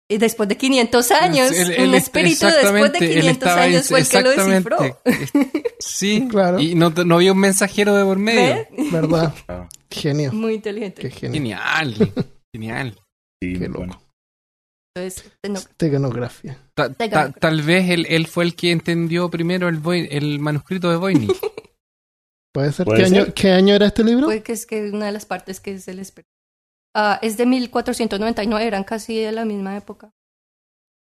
[0.09, 4.01] y después de 500 años, un espíritu después de exactamente, él 500 estaba años fue
[4.01, 4.79] el que lo descifró.
[5.05, 5.75] exactamente.
[5.81, 6.61] Sí, Claro.
[6.61, 8.55] Y no, no había un mensajero de por medio.
[8.55, 8.69] ¿Ve?
[8.93, 9.35] ¿Verdad?
[9.49, 10.33] Ah, Genio.
[10.33, 11.03] Muy inteligente.
[11.03, 11.33] Qué genio.
[11.35, 12.13] Genial.
[12.55, 12.95] Genial.
[13.43, 14.01] sí, Qué bueno.
[14.97, 15.31] Entonces.
[16.75, 21.31] Ta- ta- tal vez él, él fue el que entendió primero el, manuscrito de Voynich.
[22.53, 22.87] ¿Puede ser?
[22.87, 23.23] ¿Puede ¿Qué, ser?
[23.23, 24.27] Año, ¿Qué año era este libro?
[24.27, 26.31] Puede que es que una de las partes que se les perdió.
[26.95, 30.11] Ah, es de 1499, eran casi de la misma época.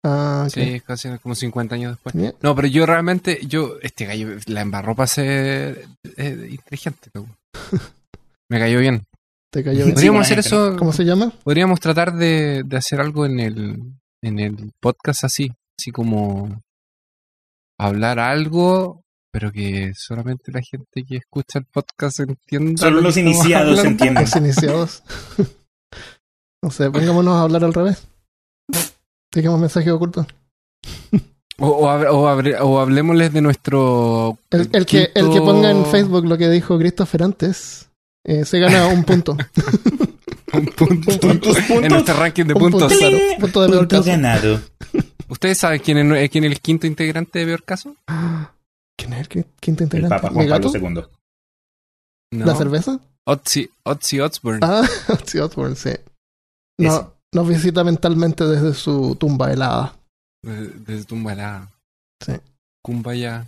[0.06, 0.54] Ah, ok.
[0.54, 2.16] Sí, casi como 50 años después.
[2.16, 2.34] Bien.
[2.42, 7.10] No, pero yo realmente, yo, este gallo la embarró para ser eh, inteligente.
[8.50, 9.06] Me cayó bien.
[9.54, 9.90] Te cayó bien.
[9.90, 11.32] Sí, Podríamos hacer eso, ¿Cómo se llama?
[11.44, 16.60] podríamos tratar de, de hacer algo en el, en el podcast así, así como
[17.78, 22.82] hablar algo, pero que solamente la gente que escucha el podcast entienda.
[22.82, 24.24] Solo lo los iniciados entienden.
[24.24, 25.04] Los iniciados.
[26.64, 28.08] no sé, pongámonos a hablar al revés.
[29.32, 30.26] Dejemos mensaje oculto.
[31.60, 34.40] O, o, o o hablemosles de nuestro.
[34.50, 37.88] El, el que, el que ponga en Facebook lo que dijo Christopher antes,
[38.26, 39.36] eh, se gana un punto.
[40.54, 41.20] Un punto.
[41.20, 42.84] Puntos, En nuestro ranking de Un puntos.
[42.84, 43.18] punto, claro.
[43.40, 44.08] Punto de peor Punto caso.
[44.10, 44.62] ganado.
[45.28, 47.96] ¿Ustedes saben quién es, eh, quién es el quinto integrante de Peor Caso?
[48.96, 50.16] ¿Quién es el qui- quinto El integrante?
[50.16, 50.72] Papa ¿Mi Juan Pablo?
[50.78, 52.38] II.
[52.38, 52.46] No.
[52.46, 53.00] ¿La cerveza?
[53.26, 54.60] Otzi, Otzi Osbourne.
[54.62, 54.88] Ah,
[55.26, 55.90] sí, Osborne, sí.
[56.78, 59.96] No, nos visita mentalmente desde su tumba helada.
[60.44, 61.68] Desde, desde Tumbalá.
[62.24, 62.34] Sí.
[62.84, 63.48] Kumbaya.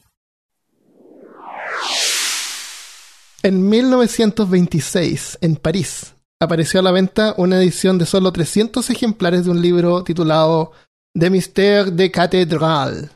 [3.46, 9.52] En 1926, en París, apareció a la venta una edición de solo 300 ejemplares de
[9.52, 10.72] un libro titulado
[11.14, 13.08] De Mystère de Cathédrale,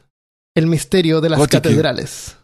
[0.55, 1.63] el misterio de las Gótico.
[1.63, 2.37] catedrales.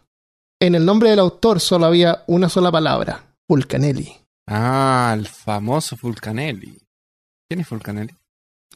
[0.60, 4.12] En el nombre del autor solo había una sola palabra, Fulcanelli.
[4.48, 6.76] Ah, el famoso Fulcanelli.
[7.48, 8.16] ¿Quién es Fulcanelli?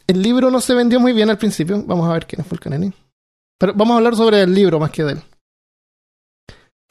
[0.06, 2.92] El libro no se vendió muy bien al principio, vamos a ver quién es Fulcanelli.
[3.58, 5.22] Pero vamos a hablar sobre el libro más que de él.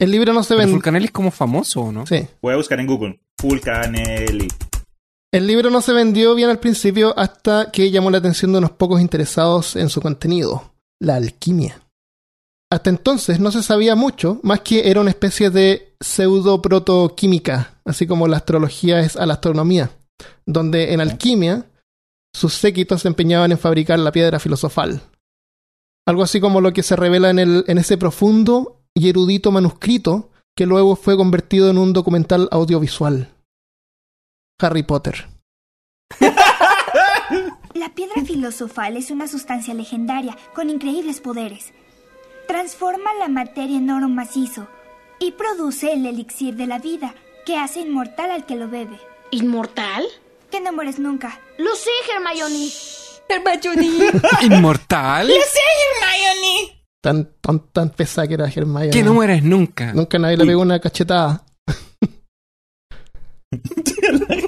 [0.00, 0.56] El libro no se.
[0.66, 2.06] Fulcanelli es como famoso, ¿o ¿no?
[2.06, 2.26] Sí.
[2.40, 3.20] Voy a buscar en Google.
[3.38, 4.48] Fulcanelli.
[5.30, 8.70] El libro no se vendió bien al principio hasta que llamó la atención de unos
[8.72, 11.82] pocos interesados en su contenido, la alquimia.
[12.72, 18.26] Hasta entonces no se sabía mucho, más que era una especie de pseudo-protoquímica, así como
[18.26, 19.90] la astrología es a la astronomía,
[20.46, 21.66] donde en alquimia
[22.34, 25.02] sus séquitos se empeñaban en fabricar la piedra filosofal.
[26.08, 30.30] Algo así como lo que se revela en, el, en ese profundo y erudito manuscrito
[30.56, 33.32] que luego fue convertido en un documental audiovisual.
[34.60, 35.28] Harry Potter.
[37.74, 41.72] La piedra filosofal es una sustancia legendaria con increíbles poderes.
[42.46, 44.66] Transforma la materia en oro macizo
[45.18, 47.14] y produce el elixir de la vida
[47.46, 48.98] que hace inmortal al que lo bebe.
[49.30, 50.04] ¿Inmortal?
[50.50, 51.40] Que no mueres nunca.
[51.58, 52.68] Lo sé, Hermione.
[53.28, 54.12] Hermione.
[54.42, 55.30] ¿Inmortal?
[57.02, 58.90] Tan, tan, tan pesada que era Hermione.
[58.90, 59.92] que no mueres nunca.
[59.94, 61.44] Nunca nadie le pegó una cachetada.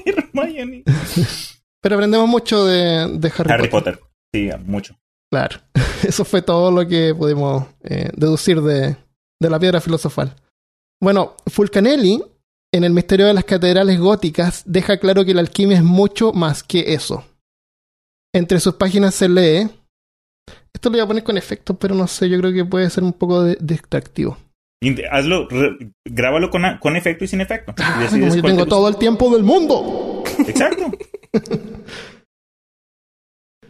[0.05, 0.85] Hermione.
[1.83, 3.99] Pero aprendemos mucho de, de Harry, Harry Potter.
[3.99, 4.11] Potter.
[4.33, 4.97] Sí, mucho.
[5.31, 5.61] Claro.
[6.03, 8.97] Eso fue todo lo que pudimos eh, deducir de,
[9.41, 10.35] de la piedra filosofal.
[11.01, 12.23] Bueno, Fulcanelli,
[12.73, 16.63] en el misterio de las catedrales góticas, deja claro que la alquimia es mucho más
[16.63, 17.25] que eso.
[18.35, 19.69] Entre sus páginas se lee.
[20.75, 23.05] Esto lo voy a poner con efectos, pero no sé, yo creo que puede ser
[23.05, 24.37] un poco de- distractivo.
[25.13, 27.73] Hazlo, re- grábalo con, a- con efecto y sin efecto.
[27.79, 30.25] Ah, como yo tengo te todo el tiempo del mundo.
[30.47, 30.91] Exacto.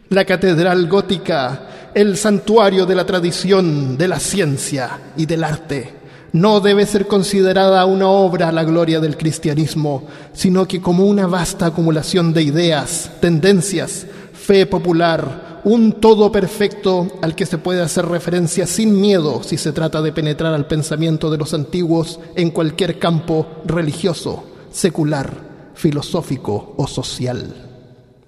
[0.09, 5.93] La catedral gótica, el santuario de la tradición, de la ciencia y del arte,
[6.33, 11.25] no debe ser considerada una obra a la gloria del cristianismo, sino que como una
[11.27, 18.05] vasta acumulación de ideas, tendencias, fe popular, un todo perfecto al que se puede hacer
[18.05, 22.99] referencia sin miedo si se trata de penetrar al pensamiento de los antiguos en cualquier
[22.99, 27.69] campo religioso, secular, filosófico o social.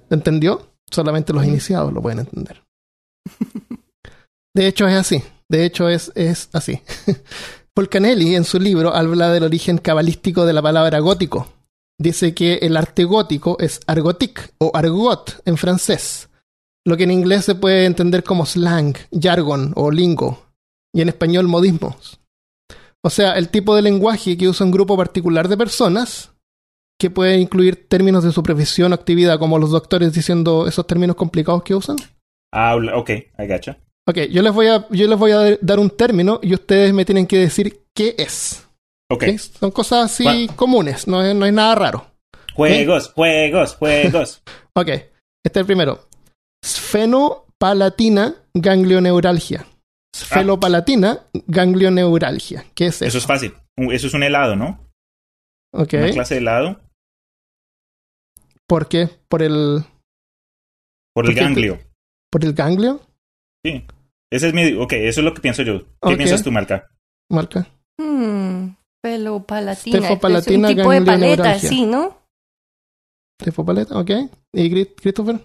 [0.09, 0.71] ¿Entendió?
[0.89, 2.63] Solamente los iniciados lo pueden entender.
[4.53, 5.23] De hecho es así.
[5.49, 6.81] De hecho es, es así.
[7.73, 11.49] Polcanelli en su libro habla del origen cabalístico de la palabra gótico.
[11.99, 16.29] Dice que el arte gótico es argotique o argot en francés,
[16.85, 20.45] lo que en inglés se puede entender como slang, jargon o lingo,
[20.93, 22.19] y en español modismos.
[23.03, 26.31] O sea, el tipo de lenguaje que usa un grupo particular de personas
[26.99, 31.15] que puede incluir términos de su profesión o actividad, como los doctores diciendo esos términos
[31.15, 31.97] complicados que usan.
[32.53, 33.77] Ah, ok, I gotcha.
[34.07, 37.05] Ok, yo les voy a, yo les voy a dar un término y ustedes me
[37.05, 38.65] tienen que decir qué es.
[39.09, 39.23] Ok.
[39.23, 39.37] ¿ok?
[39.37, 40.53] Son cosas así Bueno.
[40.55, 42.05] comunes, no es, no es nada raro.
[42.53, 44.41] Juegos, juegos, juegos.
[44.77, 45.07] Ok, este
[45.43, 46.07] es el primero.
[46.65, 49.65] Sfenopalatina ganglioneuralgia.
[50.15, 52.65] Sfenopalatina ganglioneuralgia.
[52.73, 53.05] ¿Qué es eso?
[53.05, 53.53] Eso es fácil.
[53.91, 54.79] Eso es un helado, ¿no?
[55.73, 56.79] Ok, Una clase de helado
[58.67, 59.09] ¿por qué?
[59.29, 59.83] ¿Por el,
[61.13, 61.39] por el ¿Por qué?
[61.41, 61.79] ganglio.
[62.31, 63.01] por el ganglio?
[63.63, 63.85] Sí.
[64.31, 64.73] Ese es mi.
[64.73, 65.81] Ok, eso es lo que pienso yo.
[66.01, 66.87] ¿Qué piensas tú, Marca?
[67.29, 67.67] Marca.
[67.99, 68.69] Hmm,
[69.03, 69.99] pelo palatina.
[69.99, 72.21] Stefopalatina es un tipo de paleta, sí, ¿no?
[73.37, 74.11] Tefopaleta, ok.
[74.53, 75.39] ¿Y Christopher?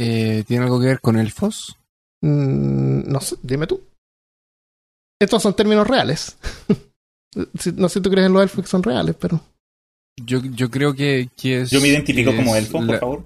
[0.00, 1.76] Eh, ¿Tiene algo que ver con elfos?
[2.22, 3.82] Mm, no sé, dime tú.
[5.20, 6.36] Estos son términos reales.
[7.76, 9.38] No sé si tú crees en los elfos que son reales, pero.
[10.24, 11.70] Yo, yo creo que, que es.
[11.70, 13.24] Yo me identifico como elfo, la- por favor.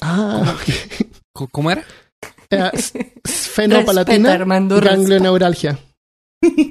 [0.00, 1.06] Ah, ok.
[1.34, 1.84] Co- ¿Cómo era?
[2.52, 2.70] Eh,
[3.26, 5.78] Sfenopalatina ganglioneuralgia.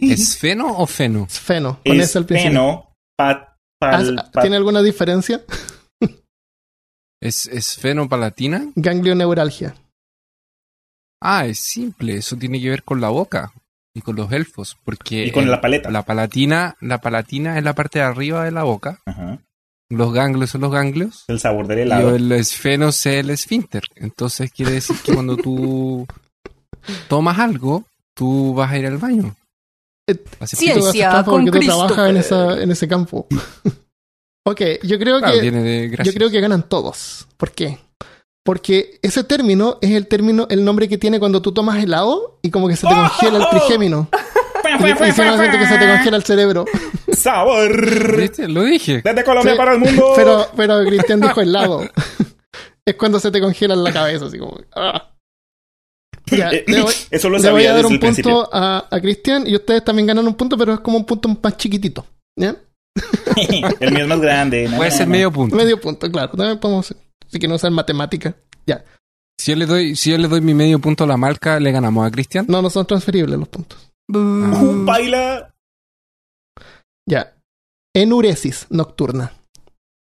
[0.01, 1.27] ¿Es feno o feno?
[1.29, 2.85] Sfeno, con Es ese al principio.
[3.17, 5.43] pat, pal, Ah, pat- ¿Tiene alguna diferencia?
[7.21, 8.71] ¿Es, es fenopalatina?
[8.75, 9.75] Ganglioneuralgia.
[11.21, 12.15] Ah, es simple.
[12.17, 13.51] Eso tiene que ver con la boca
[13.93, 14.77] y con los elfos.
[14.85, 15.91] Porque y con el- la paleta.
[15.91, 18.99] la palatina, la palatina es la parte de arriba de la boca.
[19.05, 19.39] Ajá.
[19.91, 21.25] Los ganglios son los ganglios.
[21.27, 22.15] El sabor del Y helado.
[22.15, 23.83] el esfeno es el esfínter.
[23.95, 26.07] Entonces quiere decir que cuando tú
[27.09, 29.35] tomas algo, tú vas a ir al baño.
[30.07, 30.81] Eh, Así Ciencia.
[30.81, 33.27] Tú haces trampa con porque tú trabajas en, esa, en ese campo.
[34.49, 35.41] ok, yo creo Claro, que.
[35.41, 37.27] viene de Yo creo que ganan todos.
[37.37, 37.79] ¿Por qué?
[38.43, 42.49] Porque ese término es el término, el nombre que tiene cuando tú tomas helado y
[42.49, 44.09] como que se te congela el trigémino.
[44.69, 46.65] Y, y si no sientes que se te congela el cerebro.
[47.11, 48.17] ¡Sabor!
[48.17, 48.47] ¿Viste?
[48.47, 49.01] Lo dije.
[49.03, 50.13] Desde Colombia Sí, para el mundo.
[50.15, 51.89] Pero, pero Cristian dijo helado.
[52.85, 54.59] es cuando se te congela en la cabeza, así como.
[54.75, 55.11] ah.
[56.27, 58.31] Ya, Eh, le voy, Eso lo le voy a dar un principio.
[58.43, 61.29] punto a, a Cristian y ustedes también ganan un punto, pero es como un punto
[61.41, 62.05] más chiquitito.
[62.37, 62.55] ¿Ya?
[63.79, 64.67] el mío es más grande.
[64.69, 65.11] no, Puede no, ser no.
[65.11, 65.55] medio punto.
[65.55, 66.29] Medio punto, claro.
[66.35, 66.93] También podemos,
[67.27, 68.35] si que no usar matemática.
[68.65, 68.83] Ya.
[69.37, 71.71] Si yo le doy, si yo le doy mi medio punto a la marca, ¿le
[71.71, 72.45] ganamos a Cristian?
[72.49, 73.91] No, no son transferibles los puntos.
[74.09, 75.53] Uh, baila.
[77.07, 77.33] Ya.
[77.93, 79.31] Enuresis nocturna.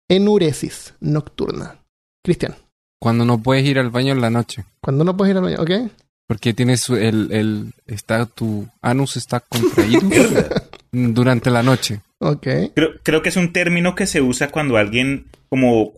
[0.08, 1.80] Enuresis nocturna.
[2.24, 2.54] Cristian,
[3.00, 4.64] Cuando no puedes ir al baño en la noche.
[4.80, 5.90] cuando no puedes ir al baño, ¿ok?
[6.26, 10.00] Porque tienes el, el está tu anus está contraído
[10.94, 12.00] durante la noche.
[12.20, 12.46] Ok.
[12.74, 15.92] Creo, creo que es un término que se usa cuando alguien, como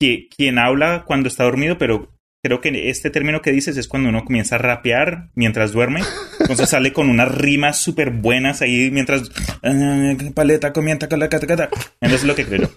[0.00, 2.08] que- quien habla cuando está dormido, pero
[2.44, 6.02] creo que este término que dices es cuando uno comienza a rapear mientras duerme.
[6.40, 9.30] Entonces sale con unas rimas súper buenas ahí mientras.
[9.62, 11.70] "Ah, paleta, comienza, cala, cata, cata".
[12.00, 12.70] Eso es lo que creo.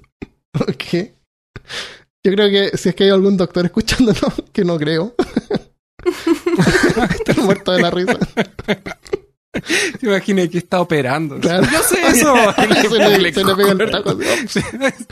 [0.59, 1.09] Ok.
[2.23, 5.15] Yo creo que si es que hay algún doctor escuchándonos, que no creo.
[7.15, 8.17] Estoy muerto de la risa.
[9.99, 11.39] Te imaginé que está operando.
[11.39, 11.65] Claro.
[11.71, 12.33] Yo sé eso.
[12.57, 14.17] Se le- le pega el taco.
[14.47, 14.59] Sí,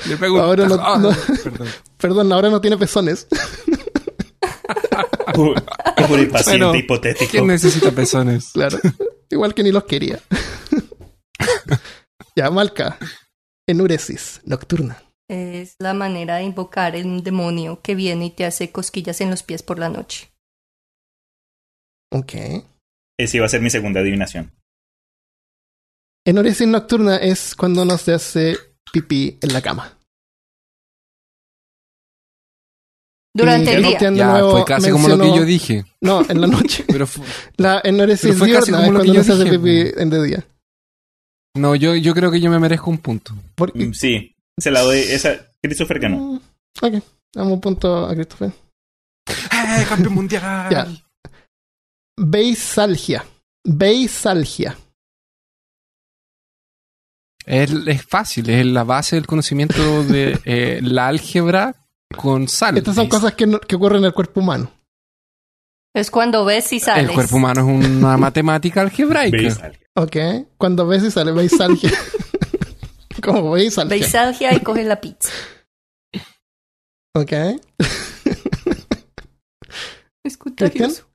[0.10, 0.98] le pego Ahora no- taco.
[1.00, 1.10] no.
[1.44, 1.68] Perdón.
[1.98, 3.28] Perdón, ahora no tiene pezones.
[5.34, 5.64] Por,
[6.08, 7.32] por el paciente Bueno, hipotético.
[7.32, 8.52] ¿Quién necesita pezones?
[8.54, 8.78] Claro.
[9.30, 10.20] Igual que ni los quería.
[12.36, 12.98] ya, Malca.
[13.68, 15.02] Enuresis nocturna.
[15.30, 19.42] Es la manera de invocar un demonio que viene y te hace cosquillas en los
[19.42, 20.30] pies por la noche.
[22.12, 22.34] Ok.
[23.20, 24.52] Esa iba a ser mi segunda adivinación.
[26.26, 28.58] Enuresis nocturna es cuando no se hace
[28.92, 29.98] pipí en la cama.
[33.36, 34.00] Durante Y el no día.
[34.16, 35.86] Ya, nuevo fue casi como lo que yo dije.
[36.02, 36.86] No, en la noche.
[36.88, 37.24] Pero fu-
[37.58, 40.10] La fue casi diurna es como lo que cuando yo no se hace pipí en
[40.10, 40.48] de día.
[41.58, 43.34] no, yo, yo creo que yo me merezco un punto.
[43.56, 45.00] Porque, Mm, Sí, se la doy.
[45.00, 46.18] Esa, Christopher ganó.
[46.18, 46.40] Mm,
[46.82, 46.94] Ok,
[47.34, 48.52] damos un punto a Christopher.
[49.28, 50.68] ¡Eh, campeón mundial!
[50.72, 50.88] Ya.
[52.18, 53.26] Beisalgia.
[53.66, 54.78] Beisalgia.
[57.46, 61.76] Es, es fácil, es la base del conocimiento de eh, la álgebra
[62.16, 62.78] con sal.
[62.78, 64.72] Estas son Es- cosas que, no- que ocurren en el cuerpo humano.
[65.96, 67.08] Es cuando ves y sales.
[67.10, 69.38] El cuerpo humano es una matemática algebraica.
[69.38, 69.78] Veis algo.
[69.96, 70.16] Ok.
[70.58, 71.92] Cuando ves y sale beisalgia.
[73.24, 73.96] Como beisalgia.
[73.98, 75.30] Beisalgia y coges la pizza.
[77.16, 77.32] Ok.
[80.24, 81.06] Es curioso.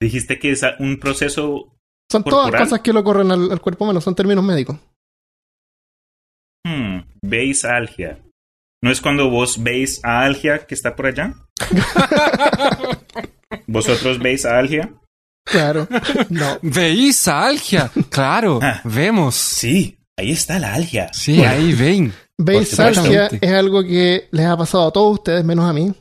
[0.00, 1.74] Dijiste que es un proceso.
[2.10, 2.64] Son todas Corporal.
[2.64, 4.76] cosas que le ocurren al, al cuerpo humano, son términos médicos.
[6.66, 8.18] Hmm, veis algia.
[8.82, 11.34] ¿No es cuando vos veis a algia que está por allá?
[13.66, 14.92] ¿Vosotros veis a algia?
[15.44, 15.88] Claro.
[16.28, 16.58] No.
[16.62, 17.90] ¿Veis a algia?
[18.10, 18.80] Claro, Ah.
[18.84, 19.34] vemos.
[19.34, 21.12] Sí, ahí está la algia.
[21.12, 22.12] Sí, ahí ven.
[22.38, 23.46] Beisalgia supuesto.
[23.46, 25.92] es algo que les ha pasado a todos ustedes, menos a mí.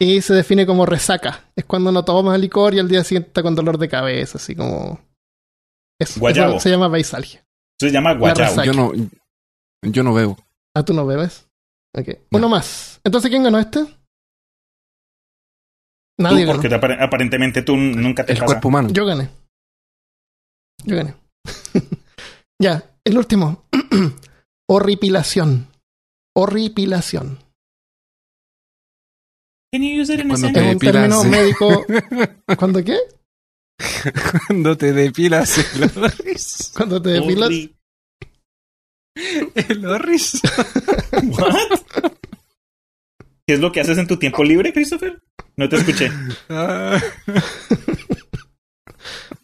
[0.00, 1.50] Y se define como resaca.
[1.54, 4.56] Es cuando no tomas licor y al día siguiente está con dolor de cabeza, así
[4.56, 4.98] como.
[6.00, 6.52] Eso, Guayabo.
[6.52, 7.40] eso se llama beisalgia.
[7.78, 8.40] Eso se llama guayabo.
[8.40, 8.64] resaca.
[8.64, 8.92] Yo no,
[9.82, 10.38] yo no bebo.
[10.74, 11.46] Ah, tú no bebes.
[11.94, 12.08] Ok.
[12.30, 12.38] No.
[12.38, 13.00] Uno más.
[13.04, 13.84] Entonces, ¿quién ganó este?
[13.84, 13.90] Tú,
[16.24, 16.52] Nadie ganó.
[16.54, 18.46] porque te apare- aparentemente tú nunca te El pasa.
[18.46, 18.88] cuerpo humano.
[18.90, 19.28] Yo gané.
[20.84, 21.14] Yo gané.
[22.58, 23.64] ya, el último.
[24.68, 25.68] Horripilación.
[26.34, 27.38] Horripilación.
[29.72, 30.72] Can you use it in a Cuando Es te sentence?
[30.72, 31.28] un término sí.
[31.28, 31.86] médico.
[32.58, 32.98] ¿Cuándo qué?
[34.46, 36.72] Cuando te depilas el orris.
[36.76, 37.50] Cuando te depilas.
[39.54, 40.40] El orris.
[41.12, 41.80] What?
[43.46, 45.20] ¿Qué es lo que haces en tu tiempo libre, Christopher?
[45.56, 46.10] No te escuché.
[46.48, 47.00] Ah.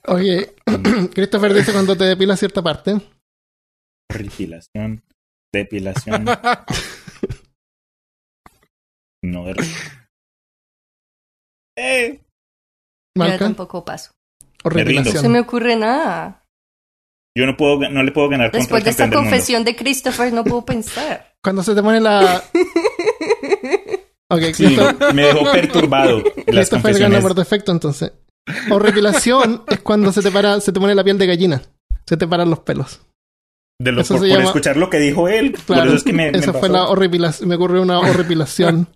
[0.08, 0.54] Oye,
[1.14, 3.00] Christopher dice cuando te depilas cierta parte.
[4.12, 5.02] Horripilación.
[5.52, 6.26] Depilación.
[9.22, 9.44] No.
[11.76, 12.20] ¡Eh!
[13.16, 14.10] Yo tampoco paso.
[14.64, 16.42] No se me ocurre nada.
[17.36, 20.42] Yo no puedo, no le puedo ganar Después contra de esta confesión de Christopher no
[20.42, 21.34] puedo pensar.
[21.44, 22.42] Cuando se te pone la.
[24.28, 24.76] Ok, Sí,
[25.14, 28.10] me dejó perturbado las Christopher gana por defecto entonces.
[28.72, 31.62] Horripilación es cuando se te para, se te pone la piel de gallina.
[32.06, 33.02] Se te paran los pelos.
[33.80, 35.52] De lo, Eso por, se por llama- escuchar lo que dijo él.
[35.52, 37.48] por Claro, eso es que me, me esa fue la horripilación.
[37.48, 38.88] Me ocurrió una horripilación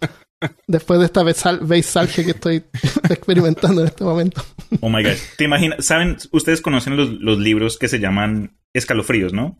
[0.66, 2.64] después de esta beisal- beisalgia que estoy
[3.10, 4.44] experimentando en este momento.
[4.80, 5.12] Oh my god.
[5.36, 5.84] ¿Te imaginas?
[5.84, 6.16] ¿Saben?
[6.32, 9.58] Ustedes conocen los, los libros que se llaman escalofríos, ¿no?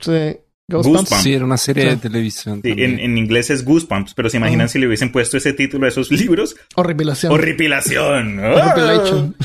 [0.00, 0.36] Sí.
[0.68, 1.10] Goosebumps.
[1.22, 2.60] Sí, era una serie de televisión.
[2.62, 5.86] Sí, en, en inglés es Goosebumps, pero se imaginan si le hubiesen puesto ese título
[5.86, 6.54] a esos libros.
[6.76, 7.32] Horripilación.
[7.32, 8.38] Horripilación.
[8.38, 9.36] Horripilation.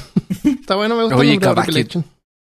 [0.43, 1.63] Está bueno, me gusta Oye, el nombre.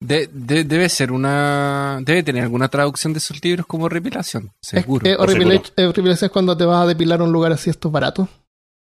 [0.02, 2.00] De- de- debe ser una.
[2.04, 4.52] Debe tener alguna traducción de esos libros como repilación.
[4.62, 5.06] Seguro.
[5.06, 7.92] Es eh, horripilation es cuando te vas a depilar a un lugar así, esto es
[7.92, 8.28] barato.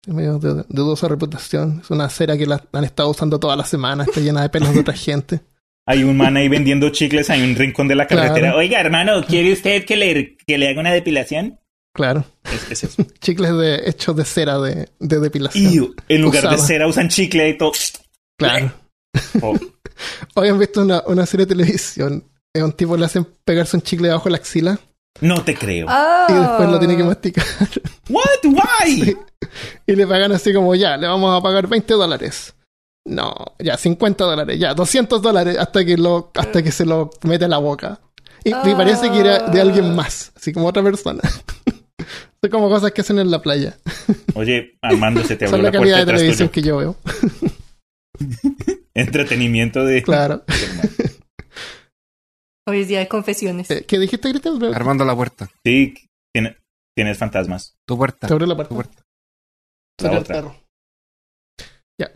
[0.06, 1.80] Es medio de, de dudosa reputación.
[1.82, 4.72] Es una cera que la han estado usando toda la semana, está llena de pelos
[4.74, 5.40] de otra gente.
[5.86, 8.28] Hay un man ahí vendiendo chicles, hay un rincón de la Claro.
[8.28, 8.54] carretera.
[8.54, 11.58] Oiga, hermano, ¿quiere usted que le, que le haga una depilación?
[11.94, 12.26] Claro.
[12.44, 13.02] Es, es eso.
[13.20, 15.72] Chicles de, hechos de cera de, de depilación.
[16.08, 16.66] Y en lugar de Usada.
[16.66, 17.72] cera usan chicle y todo.
[18.38, 18.70] Claro.
[19.42, 19.58] Oh,
[20.34, 22.24] Hoy han visto una, una serie de televisión.
[22.58, 24.80] A un tipo le hacen pegarse un chicle debajo de la axila
[25.20, 25.86] No te creo.
[25.88, 26.26] Ah.
[26.28, 27.44] y después lo tiene que masticar.
[28.08, 28.44] What?
[28.44, 29.16] Why?
[29.86, 32.54] Y le pagan así como, ya, le vamos a pagar 20 dólares.
[33.04, 37.44] No, ya, 50 dólares, ya, 200 dólares hasta que, lo, hasta que se lo mete
[37.46, 38.00] a la boca.
[38.44, 41.22] Y, y parece que era de alguien más, así como otra persona.
[42.40, 43.78] Son como cosas que hacen en la playa.
[44.34, 46.52] Oye, Armando, se te Son abrió la la calidad puerta de televisión tuyo.
[46.52, 46.96] que yo veo.
[48.98, 50.02] Entretenimiento de...
[50.02, 50.42] Claro.
[52.66, 53.70] Hoy es día de confesiones.
[53.70, 54.32] Eh, ¿Qué dijiste?
[54.40, 55.48] Te Armando la puerta.
[55.64, 55.94] Sí,
[56.34, 56.56] tiene-
[56.96, 57.76] tienes fantasmas.
[57.86, 58.26] Tu puerta.
[58.26, 58.68] abrió la puerta.
[58.70, 59.02] Tu puerta.
[60.00, 60.34] La Saca el otra.
[60.34, 60.56] perro.
[62.00, 62.10] Ya.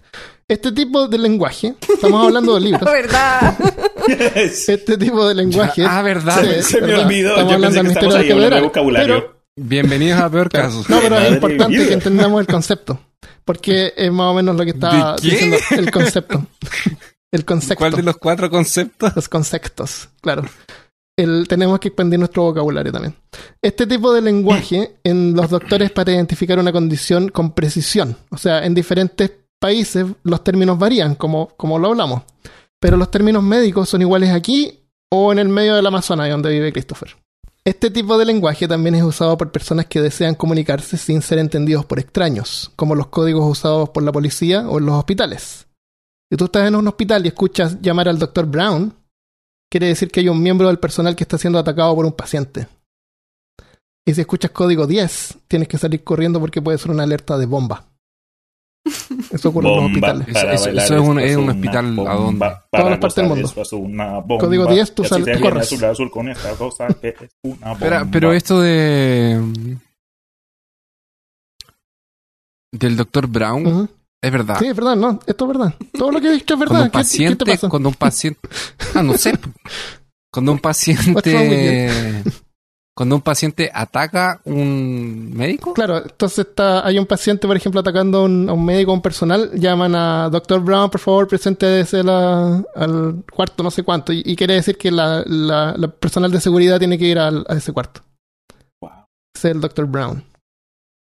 [0.48, 2.92] Este tipo de lenguaje, estamos hablando de libros.
[2.92, 3.56] ¿Verdad?
[4.34, 5.84] Este tipo de lenguaje.
[5.86, 6.42] Ah, verdad.
[6.62, 7.30] Se me olvidó.
[7.30, 9.20] Estamos Yo hablando pensé que de vocabulario.
[9.20, 10.84] Pero- Bienvenidos a Peor Caso.
[10.88, 12.98] No, pero es importante que entendamos el concepto.
[13.44, 16.46] Porque es más o menos lo que está diciendo el concepto.
[17.34, 17.78] El concepto.
[17.78, 19.16] ¿Cuál de los cuatro conceptos?
[19.16, 20.44] Los conceptos, claro.
[21.16, 23.14] El, tenemos que expandir nuestro vocabulario también.
[23.62, 28.18] Este tipo de lenguaje en los doctores para identificar una condición con precisión.
[28.30, 32.22] O sea, en diferentes países los términos varían, como, como lo hablamos.
[32.78, 34.80] Pero los términos médicos son iguales aquí
[35.10, 37.16] o en el medio del Amazonas, donde vive Christopher.
[37.64, 41.84] Este tipo de lenguaje también es usado por personas que desean comunicarse sin ser entendidos
[41.84, 45.68] por extraños, como los códigos usados por la policía o en los hospitales.
[46.28, 48.92] Si tú estás en un hospital y escuchas llamar al doctor Brown,
[49.70, 52.66] quiere decir que hay un miembro del personal que está siendo atacado por un paciente.
[54.04, 57.46] Y si escuchas código 10, tienes que salir corriendo porque puede ser una alerta de
[57.46, 57.91] bomba.
[59.30, 60.28] Eso ocurre en los hospitales.
[60.28, 62.38] Eso- Para eso- bailar eso es un- es un hospital, ¿a?
[62.38, 63.46] Para Todas las partes del mundo.
[63.48, 64.38] esto es una bomba.
[64.44, 65.66] Código 10, tú Y así sal- se viene corres.
[65.72, 67.72] azul, azul con esta cosa que es una bomba.
[67.72, 69.40] Espera, pero esto de.
[72.72, 73.88] Del doctor Brown
[74.22, 74.58] es verdad.
[74.58, 75.74] Sí, es verdad, no, esto es verdad.
[75.92, 76.84] Todo lo que he dicho es Cuando verdad.
[76.84, 77.68] un ¿Qué- ¿Qué, paciente, te pasa?
[77.68, 78.40] cuando un paciente,
[78.94, 79.32] ah, no sé,
[80.32, 82.22] cuando un paciente,
[82.94, 88.18] cuando un paciente ataca un médico, Claro, entonces está, hay un paciente, por ejemplo, atacando
[88.18, 90.60] a un, a un médico o un personal, llaman a Dr.
[90.60, 94.90] Brown, por favor, preséntese la- al cuarto, no sé cuánto, y, y quiere decir que
[94.90, 98.02] la, la- la personal de seguridad tiene que ir al- a ese cuarto.
[98.82, 99.06] Wow.
[99.34, 99.86] Es el Dr.
[99.86, 100.22] Brown.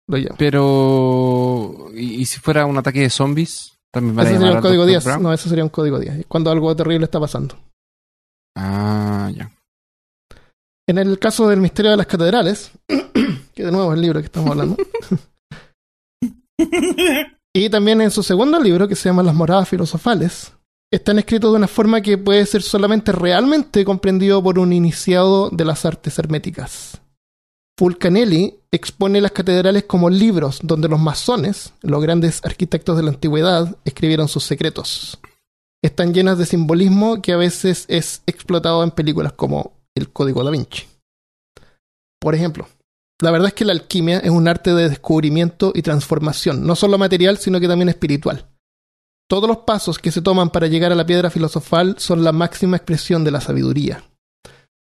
[0.06, 0.36] Lo llamo.
[0.38, 4.56] pero y, y si fuera un ataque de zombies, también van a Ese llamar sería
[4.58, 4.90] un código Dr.
[4.90, 5.04] 10.
[5.04, 5.22] Brown?
[5.22, 6.26] No, eso sería un código 10.
[6.28, 7.56] Cuando algo terrible está pasando.
[8.56, 9.03] Ah.
[10.86, 12.70] En el caso del misterio de las catedrales,
[13.54, 14.76] que de nuevo es el libro que estamos hablando,
[17.54, 20.52] y también en su segundo libro, que se llama Las moradas filosofales,
[20.92, 25.64] están escritos de una forma que puede ser solamente realmente comprendido por un iniciado de
[25.64, 27.00] las artes herméticas.
[27.76, 33.76] Fulcanelli expone las catedrales como libros donde los masones, los grandes arquitectos de la antigüedad,
[33.84, 35.18] escribieron sus secretos.
[35.82, 40.50] Están llenas de simbolismo que a veces es explotado en películas como El Código da
[40.50, 40.84] Vinci.
[42.20, 42.68] Por ejemplo,
[43.20, 46.98] la verdad es que la alquimia es un arte de descubrimiento y transformación, no solo
[46.98, 48.46] material, sino que también espiritual.
[49.28, 52.76] Todos los pasos que se toman para llegar a la piedra filosofal son la máxima
[52.76, 54.04] expresión de la sabiduría.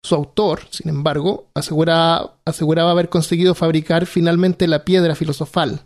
[0.03, 5.81] Su autor, sin embargo, asegura- aseguraba haber conseguido fabricar finalmente la piedra filosofal.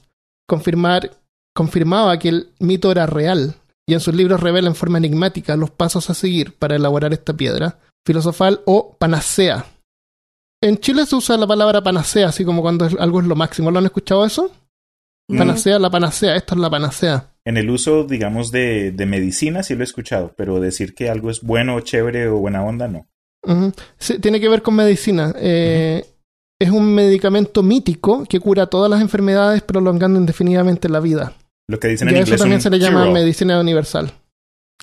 [0.48, 3.56] Confirmaba que el mito era real,
[3.88, 7.34] y en sus libros revela en forma enigmática los pasos a seguir para elaborar esta
[7.34, 9.66] piedra filosofal o panacea.
[10.64, 13.70] En Chile se usa la palabra panacea, así como cuando algo es lo máximo.
[13.70, 14.52] ¿Lo han escuchado eso?
[15.30, 15.40] No.
[15.40, 17.34] Panacea, la panacea, esta es la panacea.
[17.46, 21.30] En el uso, digamos, de, de medicina sí lo he escuchado, pero decir que algo
[21.30, 23.08] es bueno, chévere o buena onda, no.
[24.00, 25.34] Sí, tiene que ver con medicina.
[25.38, 26.04] Eh,
[26.60, 31.34] Es un medicamento mítico que cura todas las enfermedades prolongando indefinidamente la vida.
[31.70, 34.12] Lo que dicen Y en a eso también se le llama medicina universal.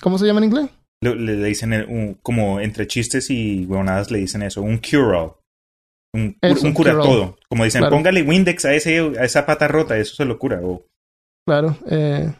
[0.01, 0.69] ¿Cómo se llama en inglés?
[1.13, 5.33] Le, dicen el- un- como entre chistes y huevonadas le dicen eso, un cure-all.
[6.15, 7.37] Un, Eso, un un cura todo.
[7.49, 7.97] Como dicen, Claro.
[7.97, 10.61] póngale Windex a, ese, a esa pata rota, eso se lo cura.
[10.63, 10.83] O,
[11.45, 11.77] Claro.
[11.89, 12.31] Eh,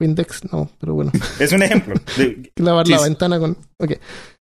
[0.00, 1.12] Windex, no, pero bueno.
[1.38, 1.94] es un ejemplo.
[2.18, 3.56] de- Lavar la ventana con.
[3.80, 3.92] Ok.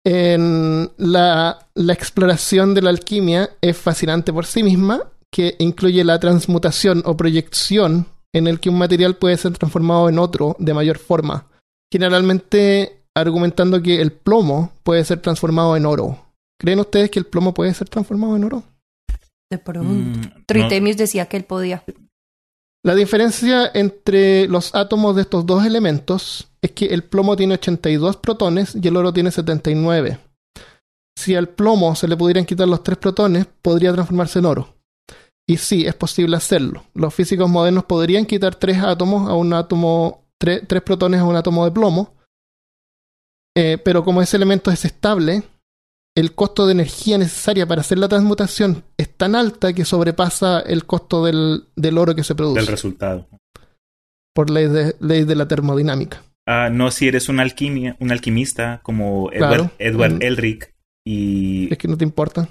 [0.05, 6.19] En la, la exploración de la alquimia es fascinante por sí misma, que incluye la
[6.19, 10.97] transmutación o proyección en el que un material puede ser transformado en otro de mayor
[10.97, 11.47] forma.
[11.91, 16.17] Generalmente argumentando que el plomo puede ser transformado en oro.
[16.59, 18.63] ¿Creen ustedes que el plomo puede ser transformado en oro?
[19.51, 19.91] De pronto.
[19.91, 20.29] Mm, no.
[20.47, 21.83] Tritemius decía que él podía.
[22.85, 28.17] La diferencia entre los átomos de estos dos elementos es que el plomo tiene 82
[28.17, 30.19] protones y el oro tiene 79.
[31.17, 34.75] Si al plomo se le pudieran quitar los tres protones, podría transformarse en oro.
[35.47, 36.83] Y sí, es posible hacerlo.
[36.93, 41.35] Los físicos modernos podrían quitar tres átomos a un átomo, tre- tres protones a un
[41.35, 42.13] átomo de plomo,
[43.55, 45.43] Eh, pero como ese elemento es estable,
[46.15, 50.85] el costo de energía necesaria para hacer la transmutación es tan alta que sobrepasa el
[50.85, 53.27] costo del, del oro que se produce Del resultado.
[54.35, 56.23] por ley de, ley de la termodinámica.
[56.47, 59.71] Ah, no si eres un, alquimia, un alquimista como Claro.
[59.77, 60.21] Edward, Edward Mm.
[60.23, 60.73] Elric
[61.05, 62.49] y Es que no te importa.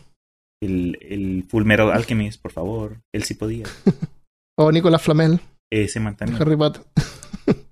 [0.63, 3.01] el, el Full Metal Alchemist, por favor.
[3.13, 3.65] Él sí podía.
[4.59, 5.41] O Nicolás Flamel,
[5.73, 6.41] Ese man también.
[6.41, 6.83] Harry Potter.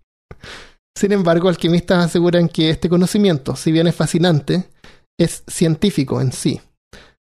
[0.96, 4.68] Sin embargo, alquimistas aseguran que este conocimiento, si bien es fascinante,
[5.18, 6.60] es científico en sí.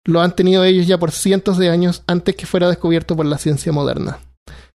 [0.06, 3.38] Lo han tenido ellos ya por cientos de años antes que fuera descubierto por la
[3.38, 4.20] ciencia moderna.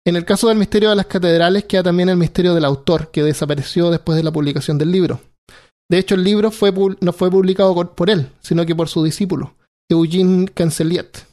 [0.07, 3.23] En el caso del misterio de las catedrales queda también el misterio del autor, que
[3.23, 5.19] desapareció después de la publicación del libro.
[5.89, 6.51] De hecho, el libro
[7.01, 9.55] no fue publicado por- él, sino que por su discípulo,
[9.89, 11.25] Eugene Canceliet.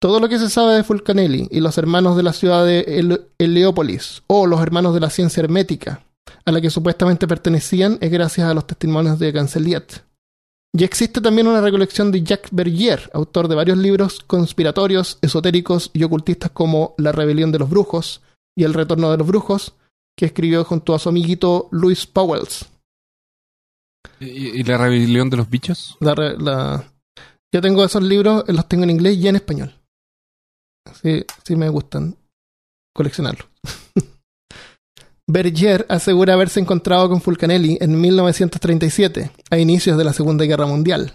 [0.00, 3.26] Todo lo que se sabe de Fulcanelli y los hermanos de la ciudad de Hel-
[3.38, 6.04] Heliópolis, o los hermanos de la ciencia hermética,
[6.44, 10.04] a la que supuestamente pertenecían, es gracias a los testimonios de Canceliet.
[10.72, 16.04] Y existe también una recolección de Jacques Bergier, autor de varios libros conspiratorios, esotéricos y
[16.04, 18.22] ocultistas como La rebelión de los brujos
[18.56, 19.74] y El retorno de los brujos,
[20.16, 22.66] que escribió junto a su amiguito Louis Powells.
[24.20, 25.96] ¿Y, y la rebelión de los bichos?
[26.00, 26.84] La,
[27.52, 29.74] Yo tengo esos libros, los tengo en inglés y en español.
[31.02, 32.16] Sí, sí me gustan
[32.94, 33.49] coleccionarlos.
[35.32, 41.12] Berger asegura haberse encontrado con Fulcanelli en 1937, a inicios de la Segunda Guerra Mundial.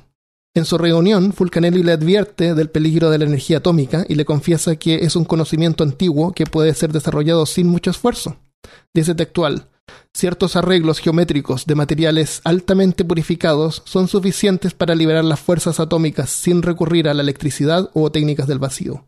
[0.53, 4.78] En su reunión, Fulcanelli le advierte del peligro de la energía atómica y le confiesa
[4.78, 8.38] que es un conocimiento antiguo que puede ser desarrollado sin mucho esfuerzo.
[8.93, 9.68] Dice textual,
[10.13, 16.61] ciertos arreglos geométricos de materiales altamente purificados son suficientes para liberar las fuerzas atómicas sin
[16.61, 19.05] recurrir a la electricidad o técnicas del vacío.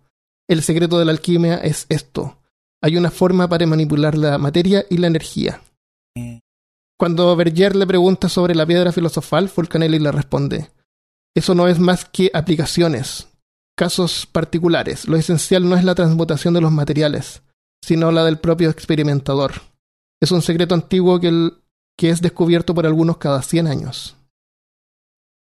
[0.50, 2.40] El secreto de la alquimia es esto.
[2.82, 5.62] Hay una forma para manipular la materia y la energía.
[7.00, 10.72] Cuando Berger le pregunta sobre la piedra filosofal, Fulcanelli le responde,
[11.36, 13.28] eso no es más que aplicaciones,
[13.78, 15.08] casos particulares.
[15.08, 17.44] Lo esencial no es la transmutación de los materiales,
[17.84, 19.54] sino la del propio experimentador.
[20.20, 21.54] Es un secreto antiguo que, el-
[21.96, 24.16] que es descubierto por algunos cada 100 años.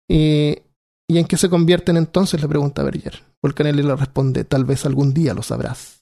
[0.09, 0.57] ¿Y,
[1.09, 2.41] ¿Y en qué se convierten entonces?
[2.41, 3.23] le pregunta Berger.
[3.43, 6.00] Volcanelli le responde, tal vez algún día lo sabrás.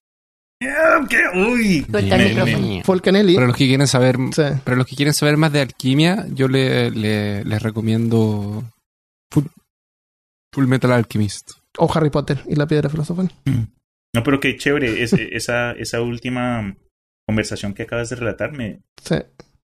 [0.61, 1.19] ¿Qué?
[1.35, 1.87] Uy.
[1.89, 5.61] Me- Volcanelli, Para los que quieren saber, sí, para los que quieren saber más de
[5.61, 8.65] alquimia, yo le, le- les recomiendo
[9.33, 9.45] Full,
[10.55, 11.53] Full Metal Alchemist.
[11.79, 13.31] o Harry Potter y la piedra filosofal.
[14.15, 15.03] No, pero qué chévere.
[15.03, 16.75] Es, esa, esa última
[17.27, 18.53] conversación que acabas de relatar.
[18.53, 18.81] Me...
[19.03, 19.17] Sí.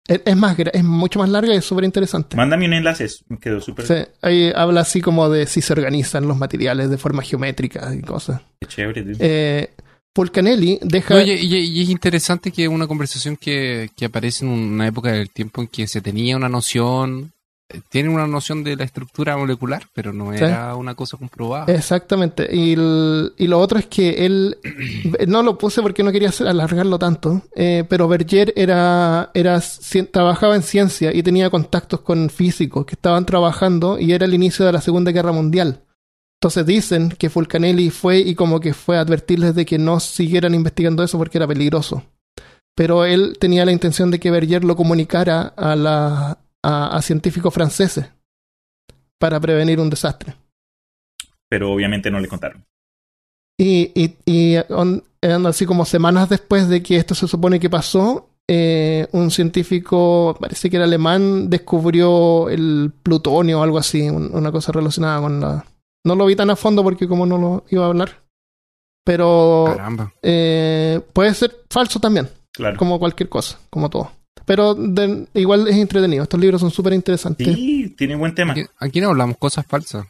[0.07, 2.37] Es, más, es mucho más larga y es súper interesante.
[2.37, 3.07] Mándame un enlace.
[3.29, 6.99] Me quedó súper Sí, ahí habla así como de si se organizan los materiales de
[6.99, 8.43] forma geométrica y cosas.
[8.69, 9.03] chévere.
[9.03, 9.17] dude.
[9.19, 9.71] Eh,
[10.15, 11.17] Fulcanelli deja...
[11.17, 15.31] Oye, y, y es interesante que una conversación que, que aparece en una época del
[15.31, 17.33] tiempo en que se tenía una noción,
[17.69, 20.45] eh, tiene una noción de la estructura molecular, pero no Sí.
[20.45, 21.73] era una cosa comprobada.
[21.75, 22.49] Exactamente.
[22.55, 24.57] Y, el- y lo otro es que él,
[25.27, 29.61] no lo puse porque no quería alargarlo tanto, eh, pero Berger era, era,
[30.13, 34.65] trabajaba en ciencia y tenía contactos con físicos que estaban trabajando y era el inicio
[34.65, 35.81] de la Segunda Guerra Mundial.
[36.41, 40.55] Entonces dicen que Fulcanelli fue y como que fue a advertirles de que no siguieran
[40.55, 42.05] investigando eso porque era peligroso.
[42.77, 47.55] Pero él tenía la intención de que Berger lo comunicara a, la, a, a científicos
[47.55, 48.07] franceses
[49.19, 50.35] para prevenir un desastre.
[51.49, 52.65] Pero obviamente no le contaron.
[53.59, 55.05] Y, y, y on-
[55.47, 60.69] así como semanas después de que esto se supone que pasó, eh, un científico, parece
[60.69, 65.65] que era alemán, descubrió el plutonio o algo así, un- una cosa relacionada con la...
[66.05, 68.23] No lo vi tan a fondo porque como no lo iba a hablar.
[69.05, 70.13] Pero Caramba.
[70.23, 72.77] eh, puede ser falso también, Claro.
[72.79, 74.11] como cualquier cosa, como todo.
[74.47, 77.47] Pero de- igual es entretenido, estos libros son súper interesantes.
[77.55, 78.53] Sí, tiene buen tema.
[78.53, 80.07] Aquí, aquí no hablamos cosas falsas.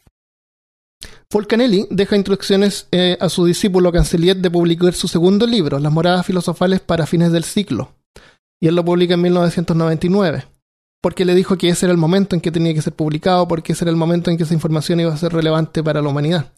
[1.31, 6.25] Fulcanelli deja instrucciones eh, a su discípulo Canceliet de publicar su segundo libro, Las moradas
[6.27, 7.93] filosofales para fines del siglo.
[8.61, 10.45] Y él lo publica en 1999.
[11.05, 13.75] Porque le dijo que ese era el momento en que tenía que ser publicado, porque
[13.75, 16.55] ese era el momento en que esa información iba a ser relevante para la humanidad.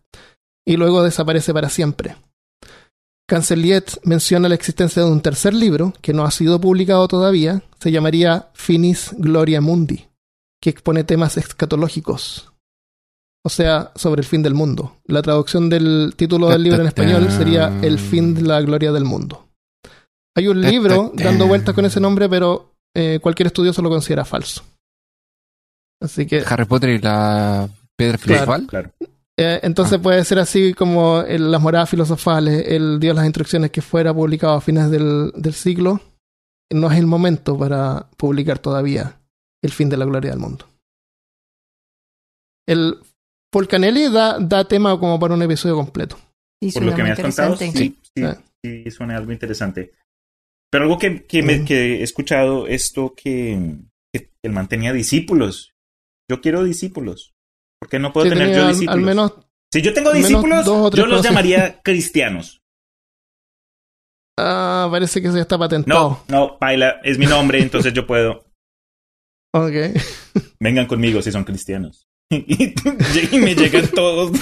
[0.65, 2.15] Y luego desaparece para siempre.
[3.29, 7.91] Canceliet menciona la existencia de un tercer libro, que no ha sido publicado todavía, se
[7.91, 10.07] llamaría Finis Gloria Mundi,
[10.63, 12.53] que expone temas escatológicos,
[13.45, 14.99] o sea, sobre el fin del mundo.
[15.07, 19.07] La traducción del título del libro en español sería El fin de la gloria del
[19.07, 19.49] mundo.
[20.37, 24.63] Hay un libro dando vueltas con ese nombre, pero eh, cualquier estudioso lo considera falso.
[26.01, 28.67] Así que, Harry Potter y la piedra filosofal.
[28.67, 28.91] Claro.
[29.39, 33.83] eh, entonces puede ser así como el- las moradas filosofales, él dio las instrucciones que
[33.83, 36.01] fuera publicado a fines del, del siglo.
[36.73, 39.21] No es el momento para publicar todavía
[39.63, 40.67] El fin de la gloria del mundo.
[42.67, 42.99] El
[43.53, 46.17] Fulcanelli da, da tema como para un episodio completo.
[46.63, 48.37] Sí, Por lo que me has contado, sí, sí, Ah.
[48.63, 49.93] sí, suena algo interesante.
[50.71, 53.77] Pero algo que, que, me- que he escuchado, esto que,
[54.13, 55.73] que el man tenía discípulos.
[56.31, 57.35] Yo quiero discípulos.
[57.81, 58.95] ¿Por qué no puedo Sí, tener yo discípulos?
[58.95, 59.33] al menos
[59.73, 60.65] si yo tengo discípulos,
[60.95, 62.61] yo los llamaría cristianos.
[64.39, 66.23] ah, parece que se está No, patentado.
[66.29, 68.45] no, Paila, es mi nombre, entonces yo puedo.
[69.55, 69.73] Ok.
[70.61, 72.07] Vengan conmigo si son cristianos.
[72.31, 72.75] y
[73.33, 74.33] y me llegan todos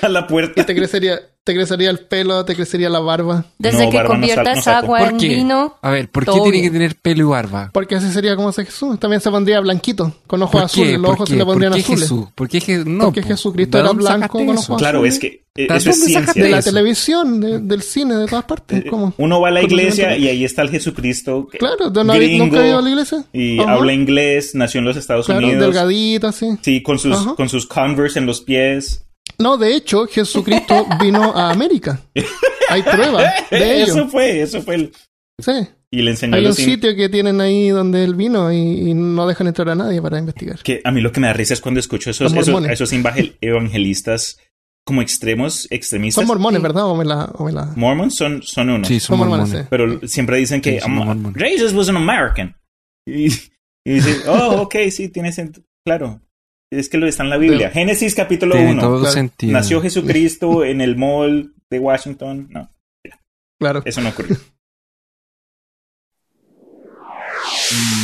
[0.00, 0.60] a la puerta.
[0.60, 3.46] Y te crecería, te crecería el pelo, te crecería la barba.
[3.58, 4.78] Desde No, que barba no sal- conviertas no saco.
[4.86, 5.28] agua ¿Por en qué?
[5.28, 6.62] vino, A ver, ¿por qué tiene bien.
[6.64, 7.70] que tener pelo y barba?
[7.72, 9.00] Porque así sería como hace Jesús.
[9.00, 10.92] También se pondría blanquito, con ojos ¿Por azules.
[10.92, 11.32] Los ¿Por ojos qué?
[11.34, 12.02] se le pondrían ¿Por qué azules.
[12.02, 12.24] Jesús?
[12.34, 13.28] ¿Por qué Je- no, Porque po.
[13.28, 16.42] Jesucristo ¿De era blanco con ojos Claro, es que eh, ¿De eso es ciencia.
[16.44, 16.70] De la eso?
[16.70, 18.78] televisión, de- del cine, de todas partes.
[18.78, 19.12] Eh, ¿Cómo?
[19.18, 21.48] Uno va a la iglesia y ahí está el Jesucristo.
[21.50, 23.24] que- Claro, ¿tú no gringo, nunca he ido a la iglesia.
[23.32, 23.72] Y Ajá.
[23.72, 25.60] habla inglés, nació en los Estados Claro, Unidos.
[25.60, 26.46] delgadito, así.
[26.62, 27.34] Sí, con sus, Ajá.
[27.34, 29.04] con sus Converse en los pies.
[29.38, 32.00] No, de hecho, Jesucristo vino a América.
[32.68, 33.92] Hay pruebas de ello.
[33.92, 34.74] Eso fue, eso fue.
[34.76, 34.92] el-
[35.40, 35.52] Sí.
[35.90, 38.52] Y le enseñó a Hay un los in- sitio que tienen ahí donde él vino
[38.52, 38.56] y,
[38.90, 40.58] y no dejan entrar a nadie para investigar.
[40.62, 43.36] que a mí lo que me da risa es cuando escucho esos, esos, esos evangel-
[43.40, 44.38] evangelistas
[44.86, 46.22] como extremos, extremistas.
[46.22, 46.62] Son mormones, Sí.
[46.62, 46.84] ¿verdad?
[46.86, 48.84] O me la, o me la- Mormons son, son uno.
[48.84, 49.64] Sí, Son son mormones, mormones.
[49.64, 49.68] sí.
[49.70, 51.42] Pero siempre dicen que Sí, son "Am- mormones.
[51.42, 52.56] Jesus was an American.
[53.06, 53.26] Y,
[53.84, 55.66] y dice, oh, ok, sí, tiene sentido.
[55.84, 56.20] Claro.
[56.72, 57.70] Es que lo está en la Biblia.
[57.70, 58.80] Génesis capítulo Tiene 1.
[58.80, 59.12] todo claro.
[59.12, 59.52] sentido.
[59.52, 62.48] Nació Jesucristo en el mall de Washington.
[62.50, 62.70] No,
[63.60, 63.82] Claro.
[63.84, 64.36] eso no ocurrió.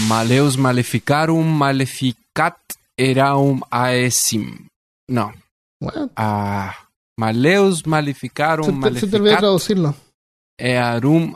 [0.08, 2.58] Maleus maleficarum maleficat
[2.96, 4.68] eraum aesim.
[5.08, 5.32] No.
[6.16, 6.74] Ah,
[7.18, 9.94] Maleus Se maleficarum te, se te olvidó maleficat traducirlo.
[10.58, 11.34] earum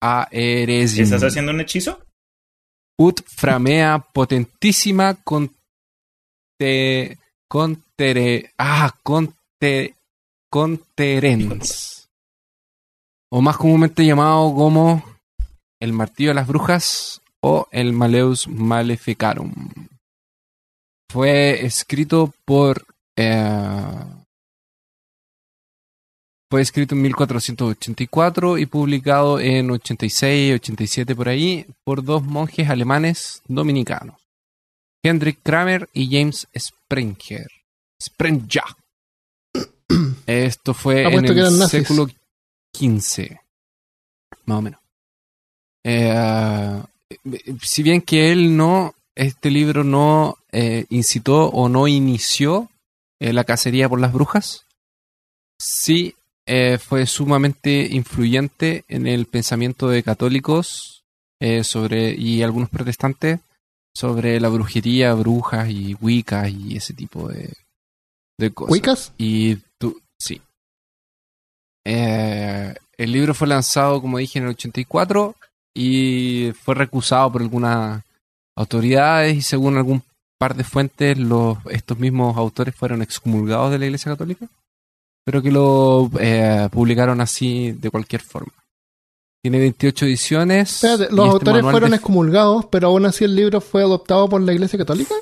[0.00, 1.04] aeresim.
[1.04, 2.00] ¿Estás haciendo un hechizo?
[3.00, 5.14] ut framea potentissima
[7.48, 9.94] contere, ah, conte,
[10.50, 12.08] conterens.
[13.30, 15.02] O más comúnmente llamado como
[15.80, 19.52] el martillo de las brujas o el Maleus Maleficarum.
[21.10, 22.84] Fue escrito por
[23.16, 24.04] eh,
[26.50, 33.42] fue escrito en 1484 y publicado en 86, 87 por ahí por dos monjes alemanes
[33.48, 34.16] dominicanos,
[35.02, 37.46] Hendrik Kramer y James Sprenger.
[38.02, 38.64] Sprenger.
[40.26, 42.08] Esto fue en Apuesto que el século
[42.74, 43.36] XV,
[44.44, 44.80] más o menos.
[45.84, 46.82] Eh,
[47.62, 52.70] si bien que él no, este libro no eh, incitó o no inició
[53.20, 54.66] eh, la cacería por las brujas,
[55.58, 56.14] sí
[56.46, 61.04] eh, fue sumamente influyente en el pensamiento de católicos
[61.40, 63.40] eh, sobre y algunos protestantes
[63.98, 67.52] sobre la brujería, brujas y wiccas y ese tipo de,
[68.38, 68.72] de cosas.
[68.72, 69.12] ¿Wiccas?
[69.18, 70.40] Y tú, sí.
[71.84, 75.34] Eh, el libro fue lanzado, como dije, en el 84
[75.74, 78.04] y fue recusado por algunas
[78.56, 80.04] autoridades y según algún
[80.38, 84.46] par de fuentes, los, estos mismos autores fueron excomulgados de la Iglesia Católica,
[85.24, 88.52] pero que lo eh, publicaron así de cualquier forma.
[89.42, 90.72] Tiene 28 ediciones.
[90.82, 94.40] Espérate, los este autores fueron de- excomulgados, pero aún así el libro fue adoptado por
[94.40, 95.14] la Iglesia Católica.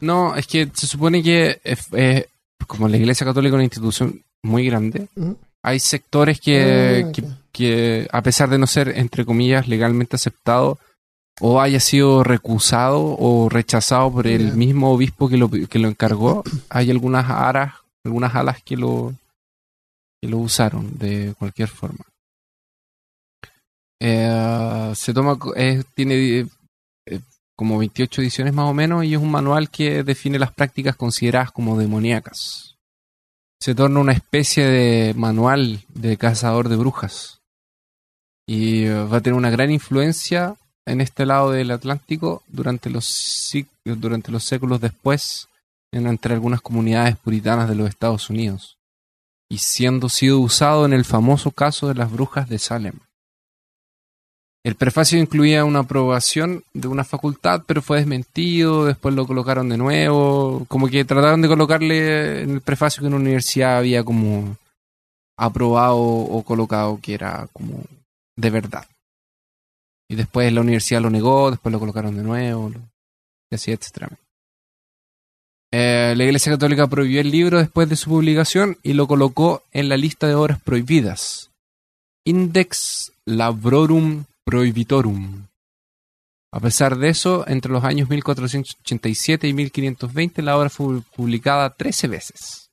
[0.00, 2.26] No, es que se supone que eh, eh,
[2.66, 5.08] como la Iglesia Católica es una institución muy grande,
[5.62, 10.78] hay sectores que, Ah, que, que, a pesar de no ser, entre comillas, legalmente aceptado,
[11.40, 16.42] o haya sido recusado o rechazado por el mismo obispo que lo, que lo encargó,
[16.70, 17.74] hay algunas aras,
[18.04, 19.12] algunas alas que lo,
[20.22, 22.04] que lo usaron de cualquier forma.
[24.00, 25.38] Eh, se toma,
[25.94, 26.46] tiene
[27.06, 27.20] eh,
[27.54, 31.52] como 28 ediciones más o menos y es un manual que define las prácticas consideradas
[31.52, 32.76] como demoníacas.
[33.60, 37.40] Se torna una especie de manual de cazador de brujas
[38.46, 43.52] y eh, va a tener una gran influencia en este lado del Atlántico durante los,
[43.84, 45.48] durante los séculos después
[45.92, 48.78] en, entre algunas comunidades puritanas de los Estados Unidos
[49.50, 52.94] y siendo sido usado en el famoso caso de las brujas de Salem.
[54.62, 59.78] El prefacio incluía una aprobación de una facultad, pero fue desmentido, después lo colocaron de
[59.78, 64.56] nuevo, como que trataron de colocarle en el prefacio que una universidad había como
[65.38, 67.84] aprobado o colocado que era como
[68.36, 68.86] de verdad.
[70.10, 72.72] Y después la universidad lo negó, después lo colocaron de nuevo,
[73.50, 74.10] y así, etcétera.
[75.72, 79.88] Eh, la Iglesia Católica prohibió el libro después de su publicación y lo colocó en
[79.88, 81.50] la lista de obras prohibidas.
[82.24, 85.46] Index Labrorum Prohibitorum.
[86.52, 92.08] A pesar de eso, entre los años 1487 y 1520 la obra fue publicada 13
[92.08, 92.70] veces.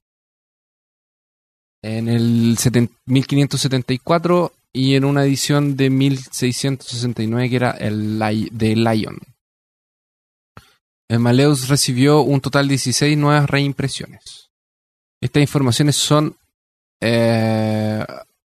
[1.83, 8.17] En el seten- 1574 y en una edición de 1669 que era el
[8.51, 9.19] de Lion.
[11.07, 14.49] El Maleus recibió un total de 16 nuevas reimpresiones.
[15.21, 16.35] Estas informaciones son
[17.03, 18.03] eh,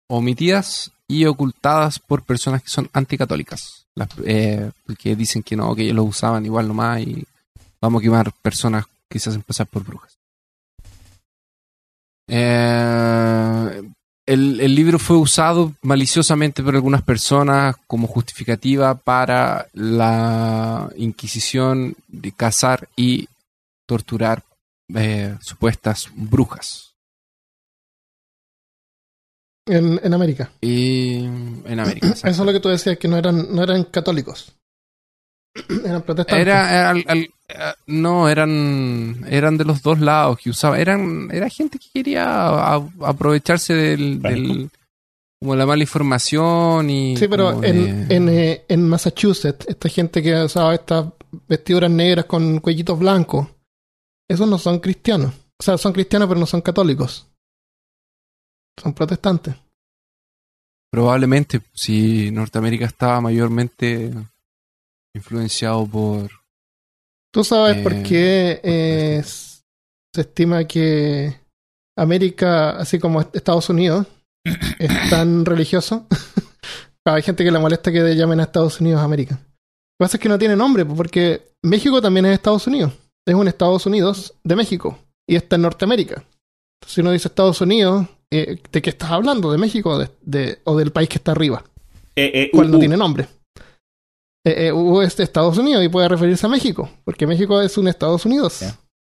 [0.09, 3.85] omitidas y ocultadas por personas que son anticatólicas.
[3.95, 7.25] Las, eh, que dicen que no, que ellos lo usaban igual nomás y
[7.81, 10.17] vamos a quemar personas que se hacen pasar por brujas.
[12.29, 13.81] Eh,
[14.25, 22.33] el, el libro fue usado maliciosamente por algunas personas como justificativa para la Inquisición de
[22.33, 23.29] cazar y
[23.85, 24.43] torturar
[24.93, 26.86] eh, supuestas brujas.
[29.67, 30.49] En, en América.
[30.61, 32.07] Y en América.
[32.13, 34.53] Eso es lo que tú decías, que no eran, no eran católicos.
[35.85, 36.41] eran protestantes.
[36.47, 40.79] Era, era al- al- eh, no, eran, eran de los dos lados que usaba.
[40.79, 44.69] Eran, era gente que quería a- aprovecharse del, del-
[45.39, 47.15] como la mala información y.
[47.17, 51.05] Sí, pero en, de- en, eh, en Massachusetts, esta gente que usaba estas
[51.47, 53.47] vestiduras negras con cuellitos blancos,
[54.29, 55.33] esos no son cristianos.
[55.59, 57.27] O sea, son cristianos, pero no son católicos.
[58.81, 59.55] Son protestantes.
[60.91, 64.11] Probablemente, si Norteamérica estaba mayormente
[65.13, 66.29] influenciado por.
[67.33, 71.35] ¿Tú sabes Eh, por qué eh, se estima que
[71.97, 74.07] América, así como Estados Unidos,
[74.79, 76.07] es tan religioso?
[77.05, 79.35] Hay gente que le molesta que llamen a Estados Unidos América.
[79.35, 82.93] Lo que pasa es que no tiene nombre, porque México también es Estados Unidos.
[83.25, 86.23] Es un Estados Unidos de México y está en Norteamérica.
[86.85, 89.51] Si uno dice Estados Unidos, eh, ¿de qué estás hablando?
[89.51, 91.63] ¿De México o, de- de- o del país que está arriba?
[92.15, 93.27] Eh, eh, cual uh, no uh, tiene nombre.
[94.45, 97.77] Eh, eh, U es de Estados Unidos y puede referirse a México, porque México es
[97.77, 98.63] un Estados Unidos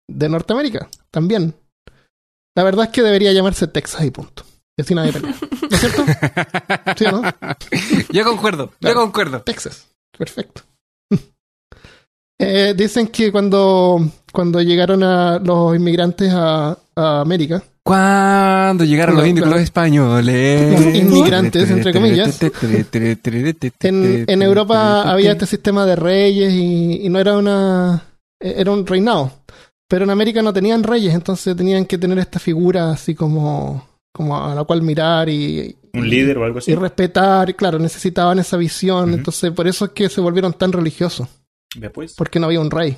[0.09, 1.53] de Norteamérica también.
[2.55, 4.43] La verdad es que debería llamarse Texas y punto.
[4.77, 5.35] Y así nadie pelea.
[5.39, 6.03] ¿No es cierto?
[6.97, 7.23] ¿Sí o no?
[8.11, 9.41] yo concuerdo, yo concuerdo.
[9.41, 9.87] Texas.
[10.17, 10.61] Perfecto.
[12.39, 13.99] Eh, dicen que cuando,
[14.33, 20.95] cuando llegaron a los inmigrantes a, a América, Cuando llegaron los indios, los españoles.
[20.95, 22.39] Inmigrantes, entre comillas.
[23.81, 28.03] En, en Europa había este sistema de reyes y, y no era una.
[28.39, 29.31] Era un reinado.
[29.87, 34.43] Pero en América no tenían reyes, entonces tenían que tener esta figura así como, como
[34.43, 36.71] a la cual mirar y, un líder o algo así.
[36.71, 37.49] y respetar.
[37.49, 39.13] y Claro, necesitaban esa visión.
[39.13, 41.27] Entonces, por eso es que se volvieron tan religiosos,
[41.75, 42.15] Vea pues.
[42.15, 42.97] porque no había un rey.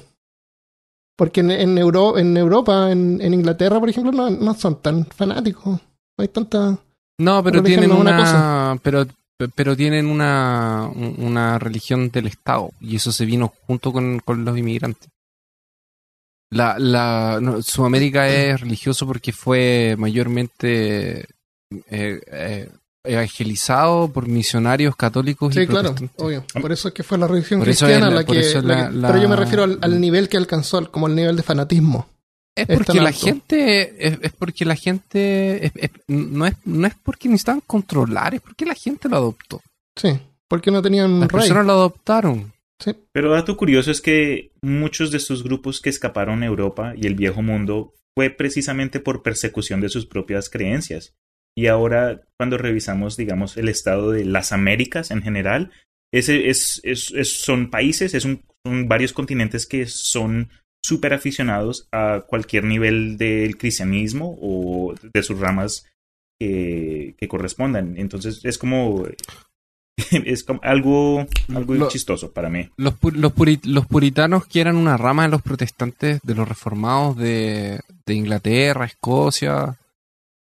[1.18, 5.05] Porque en, en, Euro- en Europa, en, en Inglaterra, por ejemplo, no, no son tan
[5.05, 5.66] fanáticos.
[6.18, 6.78] No hay tanta.
[7.20, 9.05] No, pero tienen una una, pero
[9.55, 14.43] pero tienen una, un- una religión del Estado y eso se vino junto con, con
[14.45, 15.09] los inmigrantes.
[16.51, 21.22] La, la, no, Sudamérica es religioso porque fue mayormente
[21.89, 22.70] eh, eh,
[23.06, 26.26] evangelizado por misionarios católicos y Sí, claro, protestantes.
[26.26, 26.45] obvio.
[26.62, 28.76] Por eso es que fue la religión Por cristiana es la- que, eso es la
[28.76, 31.36] la- que- la- Pero yo me refiero al, al nivel que alcanzó, como el nivel
[31.36, 32.08] de fanatismo.
[32.58, 36.93] Es porque la gente, es, es porque la gente, es- es- no, es, no es
[37.03, 39.62] porque necesitaban controlar, es porque la gente lo adoptó.
[39.97, 41.39] Sí, porque no tenían Las rey.
[41.41, 42.53] personas lo adoptaron.
[43.14, 47.16] Pero dato curioso es que muchos de estos grupos que escaparon a Europa y el
[47.16, 51.14] viejo mundo fue precisamente por persecución de sus propias creencias.
[51.58, 55.72] Y ahora, cuando revisamos, digamos, el estado de las Américas en general,
[56.14, 60.49] ese es, es- es- son países, es un- son varios continentes que son
[60.84, 65.86] súper aficionados a cualquier nivel del cristianismo o de sus ramas
[66.39, 67.97] que, que correspondan.
[67.97, 69.06] Entonces es como
[70.12, 72.70] es como algo, algo chistoso para mí.
[72.78, 76.47] Los, pu- los, puri- los puritanos, que eran una rama de los protestantes, de los
[76.47, 79.78] reformados de, de Inglaterra, Escocia,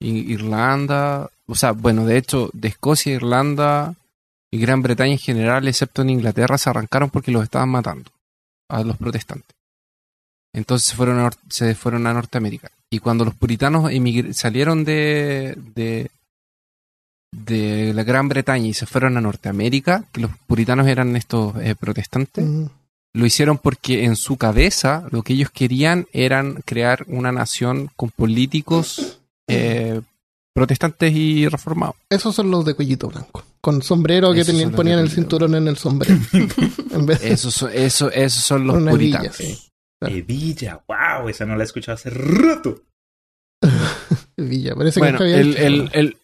[0.03, 3.95] Irlanda, o sea, bueno, de hecho, de Escocia, Irlanda
[4.51, 8.11] y Gran Bretaña en general, excepto en Inglaterra, se arrancaron porque los estaban matando
[8.69, 9.55] a los protestantes.
[10.53, 12.69] Entonces se fueron a, se fueron a Norteamérica.
[12.89, 13.91] Y cuando los puritanos
[14.33, 16.11] salieron de, de,
[17.31, 21.75] de la Gran Bretaña y se fueron a Norteamérica, que los puritanos eran estos eh,
[21.75, 22.45] protestantes,
[23.13, 28.11] lo hicieron porque en su cabeza lo que ellos querían eran crear una nación con
[28.11, 30.01] políticos eh,
[30.53, 31.95] protestantes y reformados.
[32.09, 33.43] Esos son los de cuellito blanco.
[33.61, 36.19] Con sombrero que tenían, ponían el cinturón en el sombrero.
[36.91, 39.35] en vez de Esos, son- eso, esos son los puritanos.
[39.35, 39.57] sí.
[39.99, 40.15] Claro.
[40.17, 42.81] Evilla, wow, esa no la he escuchado hace rato.
[44.37, 44.75] Hebilla.
[44.75, 45.89] Parece Bueno, que el, el, eso.
[45.93, 46.17] el,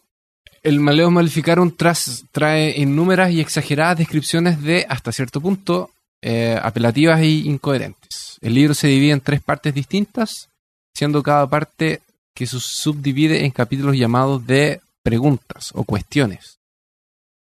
[0.64, 5.92] el Maleus Maleficarum tras- trae innúmeras y exageradas descripciones de, hasta cierto punto,
[6.22, 8.38] eh, apelativas e incoherentes.
[8.42, 10.50] El libro se divide en tres partes distintas,
[10.94, 12.02] siendo cada parte
[12.40, 16.58] que se subdivide en capítulos llamados de preguntas o cuestiones.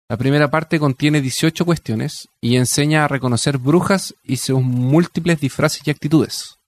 [0.07, 5.81] La primera parte contiene 18 cuestiones y enseña a reconocer brujas y sus múltiples disfraces
[5.87, 6.59] y actitudes.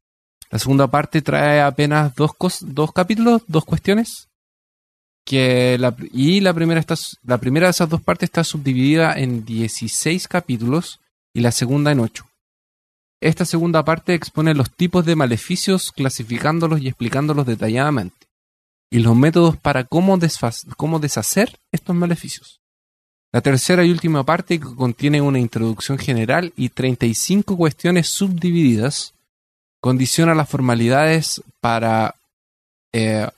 [0.51, 2.31] La segunda parte trae apenas dos,
[2.63, 4.31] dos capítulos, dos cuestiones.
[5.27, 5.79] Que
[6.11, 6.83] y la primera,
[7.25, 10.99] la primera de esas dos partes está subdividida en 16 capítulos
[11.35, 12.27] y la segunda en 8.
[13.21, 18.27] Esta segunda parte expone los tipos de maleficios, clasificándolos y explicándolos detalladamente.
[18.91, 22.61] Y los métodos para cómo, deshacer estos maleficios.
[23.33, 29.15] La tercera y última parte contiene una introducción general y 35 cuestiones subdivididas
[29.81, 32.15] condiciona las formalidades para
[32.93, 33.29] eh,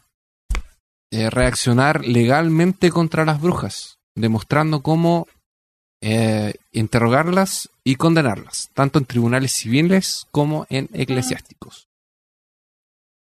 [1.11, 5.27] eh, reaccionar legalmente contra las brujas, demostrando cómo
[6.09, 11.89] eh, interrogarlas y condenarlas, tanto en tribunales civiles como en eclesiásticos.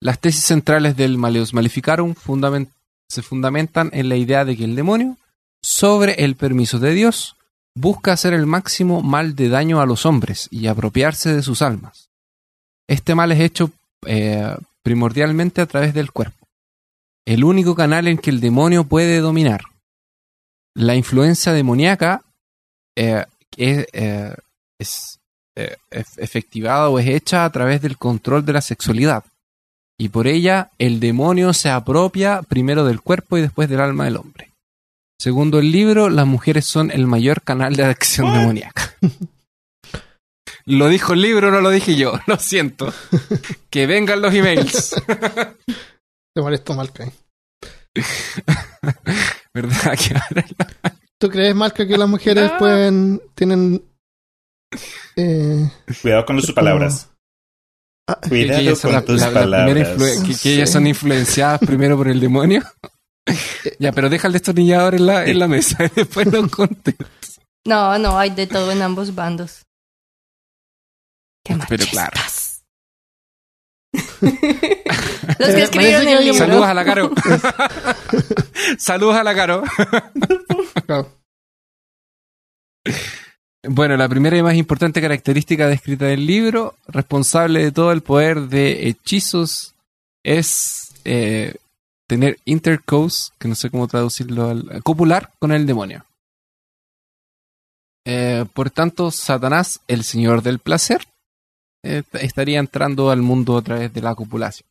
[0.03, 2.69] Las tesis centrales del Maleus Maleficarum fundamen-
[3.09, 5.17] se fundamentan en la idea de que el demonio,
[5.63, 7.37] sobre el permiso de Dios,
[7.75, 12.11] busca hacer el máximo mal de daño a los hombres y apropiarse de sus almas.
[12.87, 13.71] Este mal es hecho
[14.07, 16.47] eh, primordialmente a través del cuerpo,
[17.27, 19.63] el único canal en que el demonio puede dominar.
[20.75, 22.23] La influencia demoníaca
[22.99, 23.25] eh,
[23.57, 24.35] es, eh,
[24.81, 25.19] es,
[25.57, 29.25] eh, ef- efectivada o es hecha a través del control de la sexualidad.
[30.01, 34.17] Y por ella el demonio se apropia primero del cuerpo y después del alma del
[34.17, 34.53] hombre.
[35.21, 38.95] Segundo el libro, las mujeres son el mayor canal de acción demoníaca.
[40.65, 42.93] Lo dijo el libro, no lo dije yo, lo siento.
[43.71, 44.95] Que vengan los emails.
[46.35, 47.11] Te molesto, Malca.
[49.55, 49.99] ¿Verdad?
[49.99, 52.59] Que ahora la- ¿Tú crees, Malca, que las mujeres No.
[52.59, 53.23] pueden.
[53.35, 53.83] tienen.
[55.17, 55.71] eh,
[56.03, 57.09] Cuidado con sus palabras.
[58.09, 59.97] ah, Cuidado con la- tus la- palabras.
[60.27, 62.63] que- que ellas son influenciadas primero por el demonio.
[63.79, 66.97] ya, pero deja el destornillador en la, en la mesa y después nos conté.
[67.67, 69.63] No, no, hay de todo en ambos bandos.
[71.45, 72.13] Qué Pero claro.
[74.21, 76.39] Los que escribieron el libro.
[76.39, 77.11] Saludos a la Caro.
[78.79, 79.63] Saludos a la Caro.
[80.87, 81.13] claro.
[83.65, 88.43] Bueno, la primera y más importante característica descrita del libro, responsable de todo el poder
[88.43, 89.75] de hechizos,
[90.25, 91.55] es eh,
[92.07, 96.05] tener intercourse, que no sé cómo traducirlo, al, copular con el demonio.
[98.07, 101.03] Eh, por tanto, Satanás, el señor del placer,
[101.83, 104.67] estaría entrando al mundo a través de la copulación.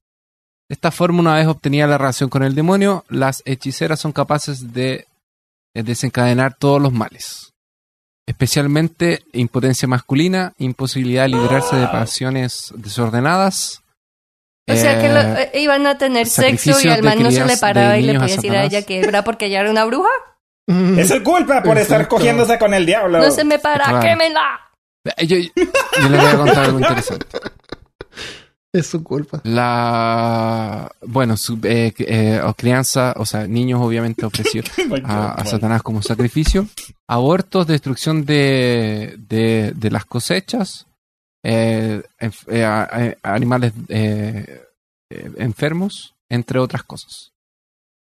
[0.69, 4.73] De esta forma, una vez obtenida la relación con el demonio, las hechiceras son capaces
[4.73, 5.05] de
[5.75, 7.53] eh, desencadenar todos los males
[8.29, 13.81] especialmente impotencia masculina, imposibilidad de librarse de pasiones desordenadas.
[14.69, 17.45] O sea que lo- eh, eh, iban a tener sexo y al man no se
[17.45, 20.09] le paraba y le podía decir a ella que era porque ella era una bruja.
[20.97, 22.17] Es su culpa por estar Exacto.
[22.17, 23.19] cogiéndose con el diablo.
[23.19, 24.01] No se me para, Claro.
[24.01, 24.59] quémela.
[25.17, 27.25] Eh, yo, yo les voy a contar algo interesante.
[28.73, 29.41] Es su culpa.
[29.43, 34.69] La bueno, su, eh, eh, crianza, o sea, niños obviamente ofrecieron
[35.05, 36.67] a, a Satanás como sacrificio,
[37.07, 40.85] abortos, destrucción de, de, de las cosechas,
[41.43, 42.83] eh, enf- eh, a-
[43.23, 43.71] a- animales
[45.09, 47.31] enfermos, entre otras cosas.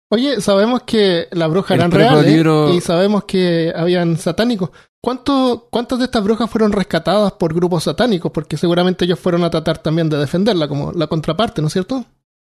[0.09, 4.69] Oye, sabemos que las brujas El eran libro- y sabemos que habían satánicos.
[5.03, 8.31] ¿Cuánto, ¿Cuántas de estas brujas fueron rescatadas por grupos satánicos?
[8.31, 12.05] Porque seguramente ellos fueron a tratar también de defenderla, como la contraparte, ¿no es cierto?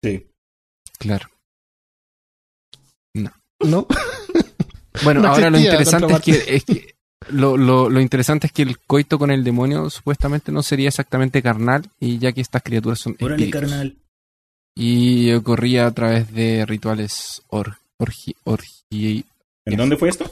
[0.02, 0.26] Sí.
[0.98, 1.28] Claro.
[3.60, 3.86] ¿No?
[5.02, 6.94] Bueno, No ahora lo interesante es que, es que
[7.30, 11.42] lo, lo, lo interesante es que el coito con el demonio supuestamente no sería exactamente
[11.42, 13.96] carnal, y ya que estas criaturas son Órale, carnal.
[14.76, 19.24] Y ocurría a través de rituales or, orgi, orgi-
[19.66, 20.30] ¿En dónde fue esto?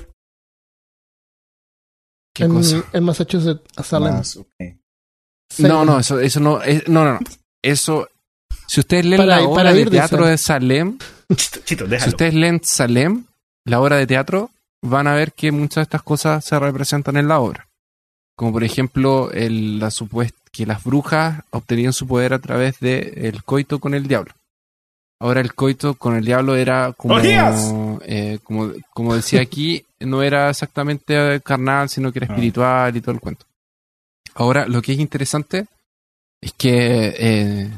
[2.34, 2.84] ¿Qué en, cosa?
[2.92, 4.22] en Massachusetts, a Salem.
[5.58, 7.20] No, no, eso, eso no, es- no, no, no.
[7.62, 8.08] Eso,
[8.66, 10.98] si ustedes leen Para- la obra para de teatro de Salem,
[11.34, 13.24] Chito, chito, si ustedes leen Salem,
[13.64, 14.50] la obra de teatro,
[14.82, 17.68] van a ver que muchas de estas cosas se representan en la obra.
[18.36, 23.12] Como por ejemplo, el, la supuest- que las brujas obtenían su poder a través del
[23.16, 24.34] el coito con el diablo.
[25.22, 30.50] Ahora el coito con el diablo era como, eh, como, como decía aquí, no era
[30.50, 32.32] exactamente carnal, sino que era Ah.
[32.34, 33.46] espiritual y todo el cuento.
[34.34, 35.66] Ahora, lo que es interesante
[36.40, 37.70] es que eh,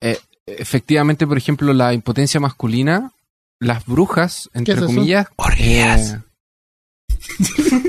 [0.00, 3.12] eh, efectivamente, por ejemplo, la impotencia masculina,
[3.60, 6.12] las brujas, entre es comillas, Orgías.
[6.14, 6.20] eh,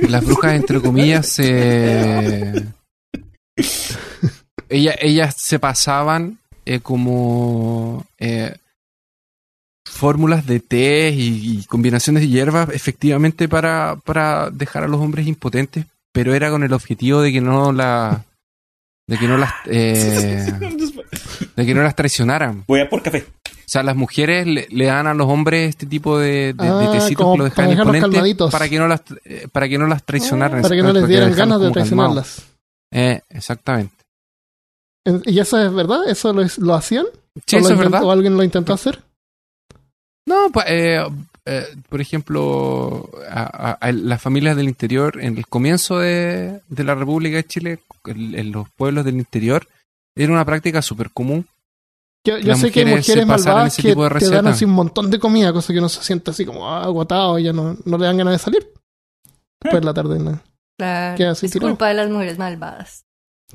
[0.10, 2.66] las brujas, entre comillas, se...
[4.70, 8.55] Ella- ellas se pasaban eh, como eh,
[9.86, 15.28] fórmulas de té y, y combinaciones de hierbas efectivamente para, para dejar a los hombres
[15.28, 18.26] impotentes, pero era con el objetivo de que no la
[19.07, 20.51] de que no las eh,
[21.55, 22.63] de que no las traicionaran.
[22.68, 23.26] Voy a por café.
[23.45, 26.70] O sea, las mujeres le, le dan a los hombres este tipo de, de, de
[26.70, 28.51] Ah, tecitos que lo imponentes calmaditos.
[28.51, 30.61] para que no las eh, para que no las traicionaran.
[30.61, 32.43] para que no les dieran ganas de traicionarlas.
[32.91, 33.95] Eh, exactamente.
[35.26, 36.08] ¿Y eso es verdad?
[36.10, 37.06] ¿Eso lo, lo hacían?
[37.45, 38.03] Sí, ¿O lo eso es intentó- verdad.
[38.03, 39.01] ¿O alguien lo intentó hacer?
[40.28, 41.06] No, pa- eh,
[41.45, 46.84] eh, por ejemplo, a, a- a las familias del interior, en el comienzo de, de
[46.84, 49.68] la República de Chile, en, en los pueblos del interior,
[50.16, 51.45] era una práctica súper común.
[52.26, 55.53] Yo, yo sé que hay mujeres malvadas que te dan así un montón de comida,
[55.53, 58.18] cosa que uno se siente así como ah, agotado y ya no, no le dan
[58.18, 58.68] ganas de salir.
[59.62, 60.39] Después de la tarde ¿no?
[60.80, 61.70] Claro, Queda así es tirado.
[61.72, 63.03] culpa de las mujeres malvadas.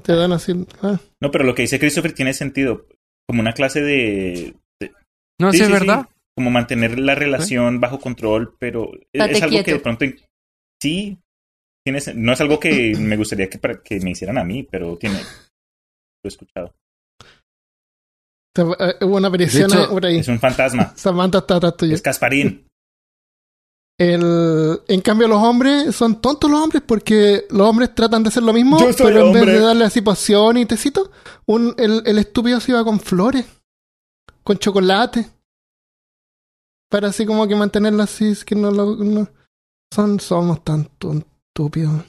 [0.02, 0.52] Te dan así.
[0.82, 0.98] ah.
[1.20, 2.86] No, pero lo que dice Christopher tiene sentido.
[3.28, 4.54] Como una clase de.
[4.80, 4.92] de-
[5.40, 5.86] No, Sí, sí, es sí, sí.
[5.86, 6.08] verdad.
[6.36, 10.04] como mantener la relación bajo control, pero es, algo que de pronto.
[10.80, 11.18] Sí.
[11.84, 14.62] Tiene, sen- no es algo que me gustaría que, para- que me hicieran a mí,
[14.62, 15.16] pero tiene.
[15.18, 16.74] Lo he escuchado.
[18.58, 20.18] Eh, hubo una aparición por ahí.
[20.18, 20.92] Es un fantasma.
[20.96, 21.94] Samantha está atrás tuyo.
[21.94, 22.66] Es Casparín.
[24.00, 28.42] El, en cambio, los hombres son tontos los hombres porque los hombres tratan de hacer
[28.42, 31.10] lo mismo, Yo soy pero en vez de darle así poción y tecito,
[31.44, 33.44] un, el, el estúpido se iba con flores,
[34.42, 35.28] con chocolate,
[36.88, 38.96] para así como que mantenerlo así, es que no lo...
[38.96, 39.28] no-
[39.92, 40.88] son, somos tan
[41.48, 42.02] estúpidos.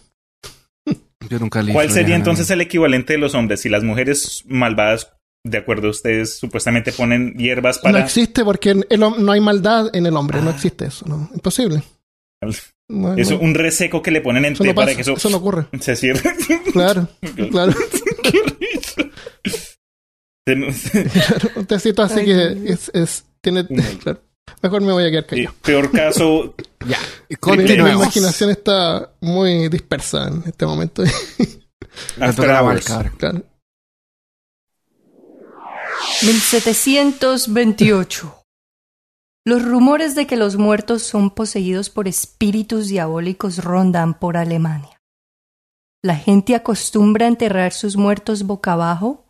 [1.30, 3.60] Yo nunca leí ¿Cuál sería entonces el equivalente de los hombres?
[3.62, 5.12] Si las mujeres malvadas,
[5.44, 8.00] de acuerdo a ustedes, supuestamente ponen hierbas No para.
[8.04, 11.84] existe porque el no hay maldad en el hombre, no existe eso, no, imposible.
[12.90, 15.14] No, Eso, no, un reseco que le ponen en eso té no para que eso,
[15.14, 15.68] eso no ocurre.
[15.80, 16.22] se cierre.
[16.74, 17.08] Claro,
[17.50, 17.74] claro.
[21.56, 23.66] Un tecito así Ay, que es, es tiene
[24.04, 24.22] claro.
[24.62, 25.56] Mejor me voy a quedar callado.
[25.64, 27.94] peor caso, Ya, Mi, mi continuemos.
[27.94, 31.04] imaginación está muy dispersa en este momento.
[32.20, 32.86] Hours.
[32.86, 33.12] cabro.
[33.18, 33.44] claro.
[36.24, 38.44] 1728.
[39.46, 45.02] Los rumores de que los muertos son poseídos por espíritus diabólicos rondan por Alemania.
[46.04, 49.26] La gente acostumbra enterrar sus muertos boca abajo,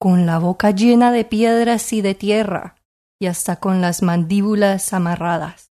[0.00, 2.76] con la boca llena de piedras y de tierra,
[3.20, 5.70] y hasta con las mandíbulas amarradas.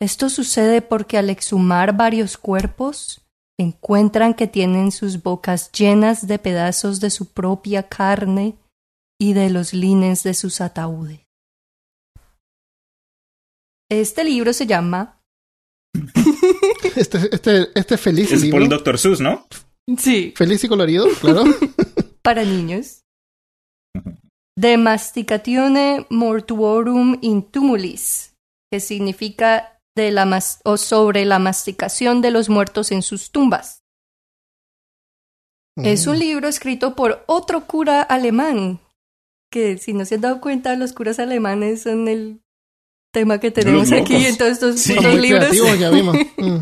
[0.00, 3.22] Esto sucede porque al exhumar varios cuerpos,
[3.58, 8.56] encuentran que tienen sus bocas llenas de pedazos de su propia carne
[9.22, 11.20] y de los lines de sus ataúdes.
[13.88, 15.20] Este libro se llama
[16.96, 18.98] Este, este, este feliz es por el Dr.
[18.98, 19.46] Seuss, ¿no?
[19.96, 21.44] Sí, Feliz y colorido, claro.
[22.22, 23.02] para niños.
[24.58, 28.34] De Masticatione Mortuorum in Tumulis,
[28.72, 33.82] que significa de la mas- o sobre la masticación de los muertos en sus tumbas.
[35.76, 38.78] Es un libro escrito por otro cura alemán,
[39.52, 42.40] que si no se han dado cuenta, los curas alemanes son el
[43.12, 44.94] tema que tenemos aquí en todos estos Sí.
[44.94, 45.44] Son putos muy libros.
[45.48, 46.16] creativos, ya vimos.
[46.38, 46.58] Mm.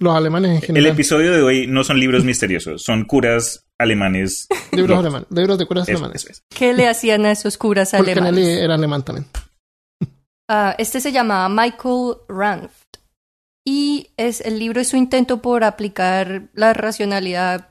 [0.00, 0.92] Los alemanes en El general.
[0.92, 4.46] episodio de hoy no son libros misteriosos, son curas alemanes.
[4.72, 5.26] libros alemanes.
[5.30, 6.22] Libros de curas Eso, alemanes.
[6.24, 6.42] eso es.
[6.56, 8.46] ¿Qué le hacían a esos curas Porque alemanes?
[8.58, 9.26] era alemán también.
[10.48, 12.72] Ah, este se llama Michael Ranft.
[13.66, 17.68] Y es, el libro es su intento por aplicar la racionalidad,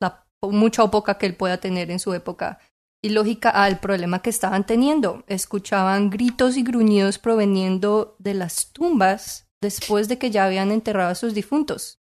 [0.00, 2.60] la mucha o poca que él pueda tener en su época,
[3.04, 5.24] y lógica al problema que estaban teniendo.
[5.26, 11.14] Escuchaban gritos y gruñidos proveniendo de las tumbas después de que ya habían enterrado a
[11.16, 11.98] sus difuntos.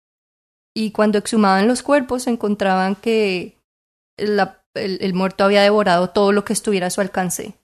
[0.75, 3.59] Y cuando exhumaban los cuerpos encontraban que
[4.19, 7.55] la- el- el muerto había devorado todo lo que estuviera a su alcance.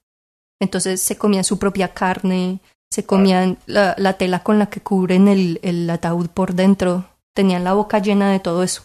[0.61, 2.61] Entonces se comían su propia carne,
[2.91, 7.65] se comían la, la tela con la que cubren el, el ataúd por dentro, tenían
[7.65, 8.85] la boca llena de todo eso.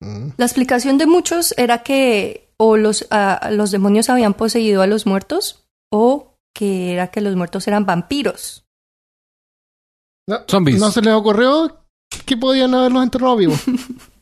[0.00, 0.30] Mm.
[0.36, 5.06] La explicación de muchos era que o los, ah, los demonios habían poseído a los
[5.06, 8.64] muertos o que era que los muertos eran vampiros.
[10.28, 10.78] No, Zombies.
[10.78, 11.84] ¿No se les ocurrió
[12.26, 13.60] que podían haberlos enterrado vivos?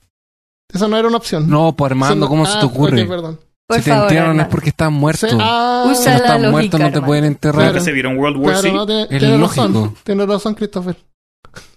[0.72, 1.48] Esa no era una opción.
[1.48, 3.02] No, pues Armando, ¿cómo se ah, te ocurre?
[3.02, 3.40] ok, perdón.
[3.68, 5.30] Por si te favor, entierran es porque están muertos.
[5.30, 7.06] Sí, ah, Usa Si no están muertos no te hermano.
[7.06, 7.70] pueden enterrar.
[7.70, 7.84] Claro.
[7.84, 8.74] Se vieron World War claro, Z.
[8.74, 9.72] no, tiene, Es tiene razón.
[9.72, 9.94] lógico.
[10.04, 10.96] Tiene razón, Christopher.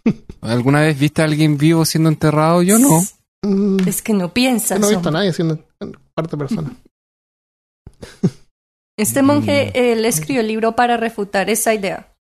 [0.42, 2.62] ¿Alguna vez viste a alguien vivo siendo enterrado?
[2.62, 3.00] Yo no.
[3.88, 4.80] Es que no piensas.
[4.80, 5.58] no he visto a nadie siendo
[6.14, 6.76] parte persona.
[9.00, 12.14] Este monje, él escribió el libro para refutar esa idea.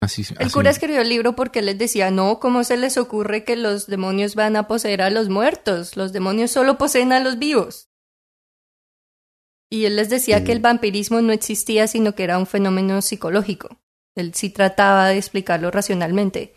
[0.00, 3.56] Así, El cura escribió el libro porque les decía, no, ¿cómo se les ocurre que
[3.56, 5.96] los demonios van a poseer a los muertos?
[5.96, 7.90] Los demonios solo poseen a los vivos.
[9.68, 13.80] Y él les decía que el vampirismo no existía, sino que era un fenómeno psicológico.
[14.16, 16.54] Él sí trataba de explicarlo racionalmente.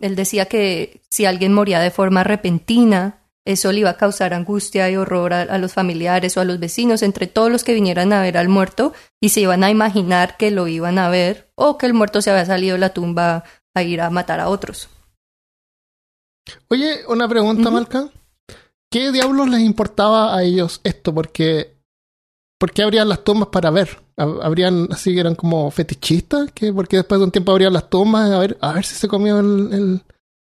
[0.00, 4.88] Él decía que si alguien moría de forma repentina, eso le iba a causar angustia
[4.90, 8.12] y horror a, a los familiares o a los vecinos, entre todos los que vinieran
[8.12, 11.78] a ver al muerto, y se iban a imaginar que lo iban a ver o
[11.78, 13.44] que el muerto se había salido de la tumba
[13.74, 14.88] a ir a matar a otros.
[16.68, 17.72] Oye, una pregunta, Ujú.
[17.72, 18.08] Malca.
[18.90, 21.14] ¿Qué diablos les importaba a ellos esto?
[21.14, 21.76] Porque.
[22.58, 24.00] ¿Por qué abrían las tumbas para ver?
[24.16, 26.50] Hab- ¿Habrían así que eran como fetichistas?
[26.52, 26.72] ¿Qué?
[26.72, 29.38] Porque después de un tiempo abrían las tumbas a ver, a ver si se comió
[29.38, 30.02] el, el-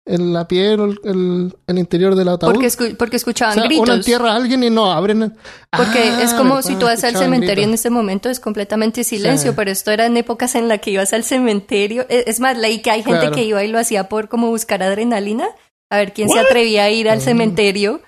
[0.06, 2.52] el- la piel o el, el- el interior del ataúd.
[2.52, 3.84] Porque, escu- porque o escuchaban sea, gritos.
[3.88, 5.34] uno entierra a alguien y no abren.
[5.74, 9.52] Porque Ah, es como si tú vas al cementerio en este momento, es completamente silencio,
[9.52, 9.56] Sí.
[9.56, 12.06] pero esto era en épocas en las que ibas al cementerio.
[12.08, 13.34] E- Es más, leí que hay gente Claro.
[13.34, 15.46] que iba y lo hacía por como buscar adrenalina,
[15.90, 17.22] a ver quién se atrevía a ir al Mm.
[17.22, 18.00] cementerio,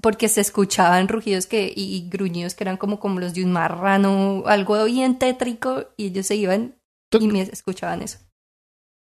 [0.00, 3.52] porque se escuchaban rugidos que, y, y gruñidos que eran como, como los de un
[3.52, 6.74] marrano, algo bien tétrico, y ellos se iban
[7.20, 8.18] y me escuchaban eso.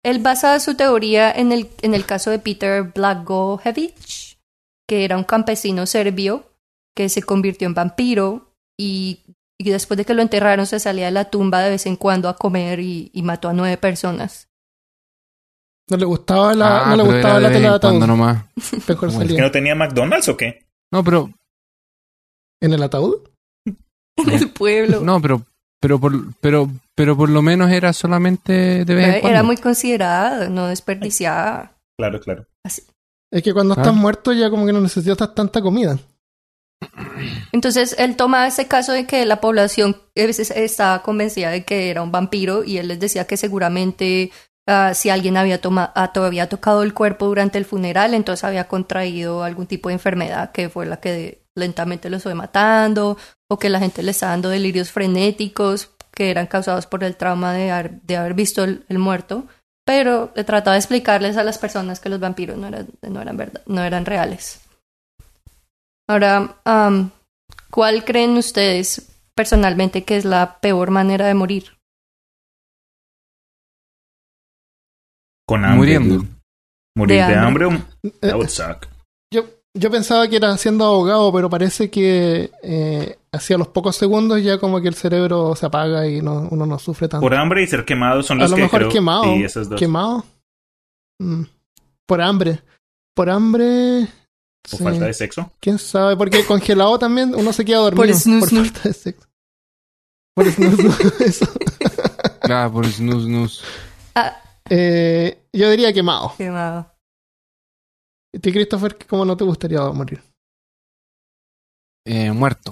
[0.05, 4.39] Él basa su teoría en el, en el caso de Peter Blagojevich,
[4.89, 6.45] que era un campesino serbio
[6.97, 9.21] que se convirtió en vampiro y,
[9.59, 12.29] y después de que lo enterraron se salía de la tumba de vez en cuando
[12.29, 14.49] a comer y, y mató a nueve personas.
[15.91, 18.05] No le gustaba la, Ah, no le gustaba la tela de ataúd.
[18.07, 18.45] nomás.
[18.89, 20.67] Mejor Bueno, ¿Que no tenía McDonald's o qué?
[20.93, 21.31] No, pero
[22.61, 23.29] ¿En el ataúd?
[23.65, 25.01] En el pueblo.
[25.01, 25.47] no, pero
[25.81, 29.29] pero por pero pero por lo menos era solamente de vez en cuando.
[29.29, 31.73] era muy considerada, no desperdiciada.
[31.99, 32.47] Claro, claro.
[33.31, 33.81] Es que cuando Ah.
[33.83, 35.99] estás muerto ya como que no necesitas tanta comida.
[37.53, 41.91] Entonces él toma ese caso de que la población a veces estaba convencida de que
[41.91, 44.31] era un vampiro y él les decía que seguramente
[44.67, 48.69] ah, si alguien había toma- ah, todavía tocado el cuerpo durante el funeral, entonces había
[48.69, 53.17] contraído algún tipo de enfermedad que fue la que lentamente los fue matando
[53.51, 57.53] o que la gente le estaba dando delirios frenéticos que eran causados por el trauma
[57.53, 59.47] de haber, de haber visto el, el muerto.
[59.87, 63.37] Pero le trataba de explicarles a las personas que los vampiros no eran, no eran,
[63.37, 64.61] verdad, no eran reales.
[66.07, 67.11] Ahora, am,
[67.71, 71.79] ¿cuál creen ustedes personalmente que es la peor manera de morir?
[75.47, 75.99] Con hambre.
[75.99, 76.25] Muriendo.
[76.97, 77.65] Morir De de, hambre.
[77.67, 77.85] hambre.
[78.21, 78.87] That would suck.
[79.33, 79.45] Yo,
[79.75, 84.59] yo pensaba que era siendo abogado, pero parece que eh, hacia los pocos segundos ya
[84.59, 87.23] como que el cerebro se apaga y no, uno no sufre tanto.
[87.25, 89.25] Por hambre y ser quemado son A los lo que mejor creo- quemado.
[89.25, 89.79] Sí, esos dos.
[89.79, 90.25] Quemado.
[91.21, 91.43] Mm.
[92.07, 92.63] Por hambre.
[93.15, 94.03] Por hambre.
[94.73, 94.83] O sí.
[94.85, 95.53] falta de sexo.
[95.61, 96.17] ¿Quién sabe?
[96.17, 98.05] Porque congelado también uno se queda dormido.
[98.07, 98.71] Por snus, snus.
[98.71, 99.29] falta de sexo.
[100.35, 101.47] Por snus, snus, eso.
[102.43, 103.65] Ah, por snus snus.
[104.15, 104.41] Ah,
[104.71, 106.35] Eh, yo diría quemado.
[106.37, 106.93] quemado.
[108.33, 110.23] ¿Y ti, Christopher, cómo no te gustaría morir?
[112.07, 112.68] Eh, muerto.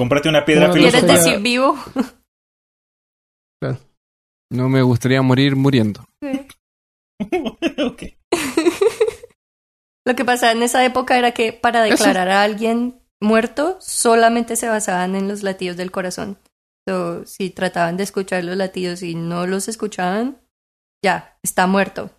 [0.00, 1.24] Cómprate una piedra No, ¿Quieres filosofal.
[1.24, 1.76] decir vivo?
[4.52, 6.04] No me gustaría morir muriendo.
[7.78, 8.02] ok.
[10.06, 12.02] Lo que pasaba en esa época era que para Eso.
[12.02, 16.38] declarar a alguien muerto solamente se basaban en los latidos del corazón.
[16.88, 20.40] So, si trataban de escuchar los latidos y no los escuchaban,
[21.04, 22.10] ya, está muerto.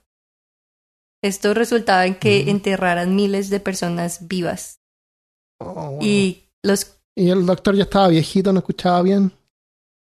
[1.22, 2.50] Esto resultaba en que Mm.
[2.50, 4.80] enterraran miles de personas vivas.
[5.60, 6.00] Oh, wow.
[6.02, 7.01] Y los...
[7.16, 9.32] Y el doctor ya estaba viejito, no escuchaba bien.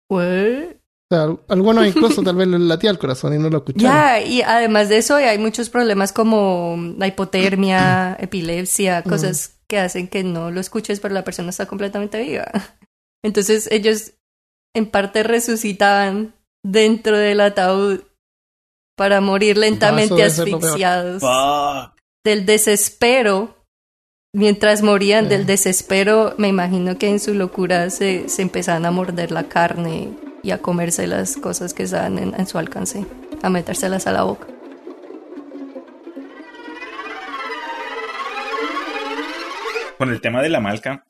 [0.10, 0.76] ¿What?
[1.10, 3.96] O sea, al- algunos incluso tal vez le latía el corazón y no lo escuchaban.
[3.96, 10.08] Ya, y además de eso hay muchos problemas como la hipotermia, epilepsia, cosas que hacen
[10.08, 12.50] que no lo escuches, pero la persona está completamente viva.
[13.24, 14.14] Entonces ellos
[14.76, 16.34] en parte resucitaban
[16.64, 18.02] dentro del ataúd
[18.98, 21.22] para morir lentamente asfixiados
[22.26, 23.56] del desespero.
[24.38, 25.30] Mientras morían Sí.
[25.32, 30.12] del desespero, me imagino que en su locura se, se empezaban a morder la carne
[30.44, 33.04] y a comerse las cosas que estaban en, en su alcance,
[33.42, 34.46] a metérselas a la boca.
[39.98, 41.08] Con el tema de la malca,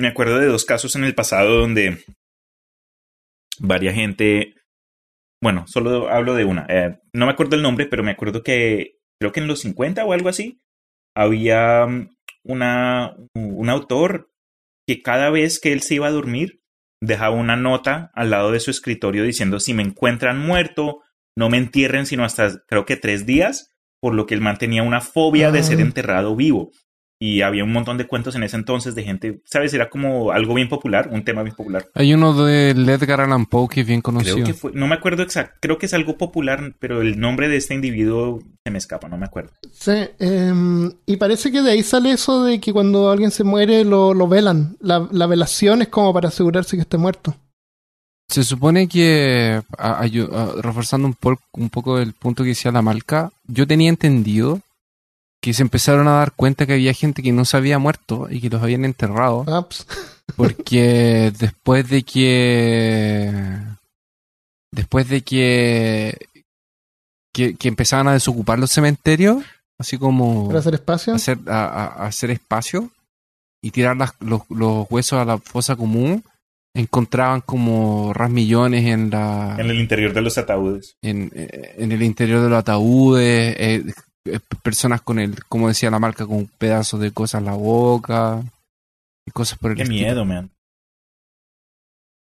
[0.00, 2.04] me acuerdo de dos casos en el pasado donde
[3.60, 4.54] varia gente,
[5.40, 8.98] bueno, solo hablo de una, eh, no me acuerdo el nombre, pero me acuerdo que
[9.20, 10.60] creo que en los 50 o algo así,
[11.14, 11.86] había
[12.44, 14.30] una, un autor
[14.86, 16.60] que cada vez que él se iba a dormir,
[17.00, 21.00] dejaba una nota al lado de su escritorio diciendo si me encuentran muerto,
[21.36, 25.00] no me entierren sino hasta creo que tres días, por lo que él mantenía una
[25.00, 25.82] fobia de ser Ah.
[25.82, 26.70] enterrado vivo.
[27.24, 29.72] Y había un montón de cuentos en ese entonces de gente, ¿sabes?
[29.74, 31.86] Era como algo bien popular, un tema bien popular.
[31.94, 34.34] Hay uno de Edgar Allan Poe que es bien conocido.
[34.34, 37.48] Creo que fue, no me acuerdo exacto, creo que es algo popular, pero el nombre
[37.48, 39.52] de este individuo se me escapa, no me acuerdo.
[39.72, 43.84] Sí, em, y parece que de ahí sale eso de que cuando alguien se muere
[43.84, 44.76] lo, lo velan.
[44.80, 47.36] La, la velación es como para asegurarse que esté muerto.
[48.28, 50.06] Se supone que, a-
[50.62, 54.60] reforzando un, po- un poco el punto que decía la Malca, yo tenía entendido
[55.42, 58.40] que se empezaron a dar cuenta que había gente que no se había muerto y
[58.40, 59.86] que los habían enterrado, Ah, pues,
[60.36, 63.30] porque después de que...
[64.72, 66.16] Después de que...
[67.34, 69.42] Que, que empezaban a desocupar los cementerios,
[69.78, 71.14] así como para hacer espacio.
[71.14, 72.90] hacer, a, a- a hacer espacio
[73.62, 76.22] y tirar las- los, los huesos a la fosa común,
[76.74, 80.94] encontraban como rasmillones en la En el interior de los ataúdes.
[81.00, 83.82] en, eh, en el interior de los ataúdes, eh,
[84.62, 88.42] personas con el, como decía la marca, con pedazos de cosas en la boca
[89.26, 90.00] y cosas por el Qué estilo.
[90.00, 90.50] miedo, man.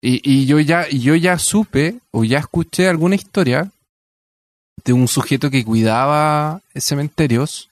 [0.03, 3.71] Y, y yo ya, y yo ya supe o ya escuché alguna historia
[4.85, 7.71] de un sujeto que cuidaba cementerios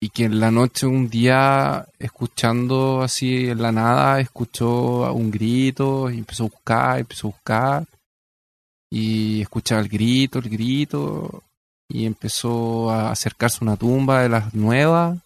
[0.00, 6.08] y que en la noche un día escuchando así en la nada escuchó un grito
[6.10, 7.84] y empezó a buscar, empezó a buscar
[8.90, 11.42] y escuchaba el grito, el grito
[11.88, 15.18] y empezó a acercarse a una tumba de las nuevas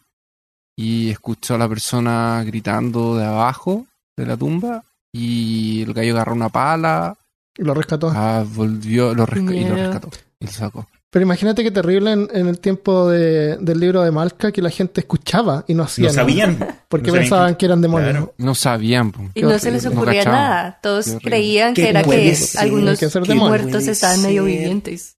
[0.76, 3.86] y escuchó a la persona gritando de abajo
[4.16, 7.16] de la tumba y el gallo agarró una pala,
[7.58, 8.10] Y lo rescató.
[8.14, 10.10] ah, volvió lo resca- y lo rescató
[10.40, 10.86] y lo sacó.
[11.10, 14.70] Pero imagínate qué terrible en, en el tiempo de- del libro de Malca que la
[14.70, 16.22] gente escuchaba y no hacía No nada.
[16.22, 16.58] sabían.
[16.88, 18.10] Porque No sabían pensaban que eran demonios.
[18.12, 18.34] Claro.
[18.38, 19.12] No sabían.
[19.12, 19.22] po.
[19.34, 19.84] Y Qué no se les.
[19.84, 20.78] No ocurría nada.
[20.82, 22.62] Todos creían ¿Qué que era que ser?
[22.62, 23.48] algunos Que ser ¿Qué demonio.
[23.58, 25.16] muertos estaban medio vivientes.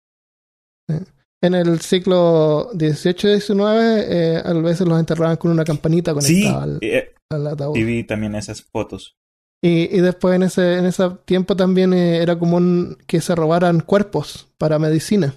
[1.45, 3.61] En el siglo XVIII y XIX,
[4.09, 7.75] eh, a veces los enterraban con una campanita Sí, conectada al, eh, al ataúd.
[7.75, 9.17] sí vi también esas fotos.
[9.63, 13.81] Y, y después en ese, en ese tiempo también eh, era común que se robaran
[13.81, 15.35] cuerpos para medicina.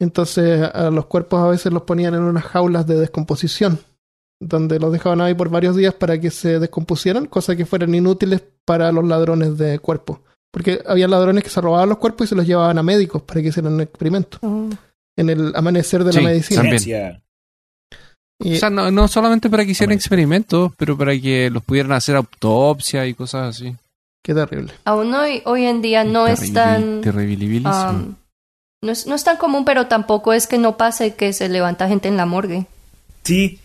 [0.00, 3.78] Entonces a los cuerpos a veces los ponían en unas jaulas de descomposición,
[4.40, 8.42] donde los dejaban ahí por varios días para que se descompusieran, cosas que fueran inútiles
[8.64, 10.18] para los ladrones de cuerpos.
[10.50, 13.40] Porque había ladrones que se robaban los cuerpos y se los llevaban a médicos para
[13.42, 14.68] que hicieran experimentos Oh.
[15.16, 16.62] En el amanecer de Sí, la medicina.
[16.62, 17.22] También.
[18.40, 21.92] Y- O sea, no, no solamente para que hicieran experimentos, pero para que los pudieran
[21.92, 23.74] hacer autopsia y cosas así.
[24.22, 24.72] qué terrible.
[24.84, 27.00] Aún hoy, hoy en día no es tan...
[27.04, 28.14] um,
[28.82, 31.88] no, es, no es tan común, pero tampoco es que no pase que se levanta
[31.88, 32.66] gente en la morgue.
[33.22, 33.58] Sí,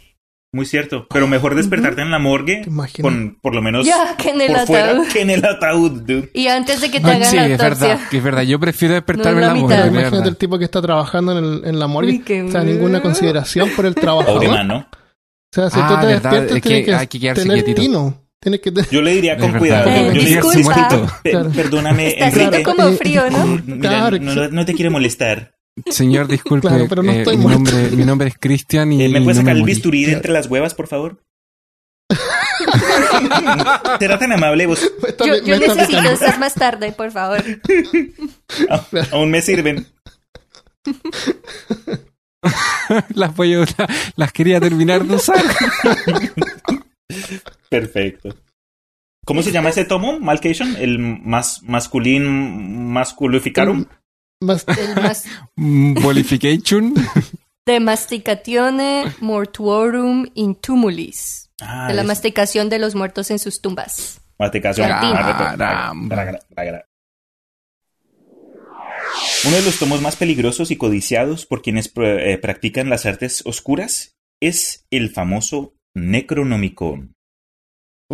[0.51, 1.05] muy cierto.
[1.09, 2.63] Pero mejor despertarte en la morgue
[3.01, 5.07] con por lo menos Ya, que en el por fuera ataúd.
[5.07, 6.29] que en el ataúd, dude.
[6.33, 8.41] Y antes de que te Ah, hagan sí, la es verdad, que es verdad.
[8.43, 10.27] Yo prefiero despertarme No en la la morgue, Imagínate verdad.
[10.27, 12.11] el tipo que está trabajando en, el- en la morgue.
[12.11, 14.43] Uy, qué o sea, ninguna consideración por el trabajador.
[14.45, 14.77] Pobre ¿no?
[14.79, 14.85] O
[15.55, 17.57] sea, si Ah, tú te verdad, despiertas, es que tienes que, hay que quedarse tener
[17.63, 17.81] quietito.
[17.81, 18.23] tino.
[18.41, 18.89] Tienes que tener...
[18.89, 19.89] Yo le diría con cuidado.
[19.89, 21.19] Eh, Yo le diría, disculpa.
[21.23, 21.49] "Pe- Claro.
[21.49, 22.63] perdóname, Está Enrique.
[22.63, 23.45] como frío, ¿no?
[23.65, 25.51] Mira, Claro, no, no te quiere molestar.
[25.89, 26.67] Señor, disculpe.
[26.67, 27.59] Claro, pero no eh, estoy mi, muerto.
[27.71, 30.31] nombre, mi nombre es Cristian y Eh, ¿Me no puedes sacar el bisturí de entre
[30.33, 31.21] las huevas, por favor?
[33.99, 34.65] ¿Será tan amable?
[34.65, 34.81] Vos
[35.25, 36.09] Yo, necesito picando.
[36.11, 37.43] estar más tarde, por favor.
[39.11, 39.85] aún me sirven.
[43.13, 45.43] las, voy a- la- las quería terminar de usar.
[47.69, 48.35] Perfecto.
[49.25, 50.19] ¿Cómo se llama ese tomo?
[50.19, 53.85] Malcation, el más masculín masculificarum.
[54.67, 55.25] El mas-
[55.55, 56.93] Mm, Bolification.
[57.65, 61.49] de masticatione mortuorum in tumulis.
[61.61, 64.21] Ah, de la es- masticación de los muertos en sus tumbas.
[64.39, 64.89] masticación.
[69.45, 73.41] Uno de los tomos más peligrosos y codiciados por quienes pr- eh, practican las artes
[73.45, 77.13] oscuras es el famoso Necronomicon.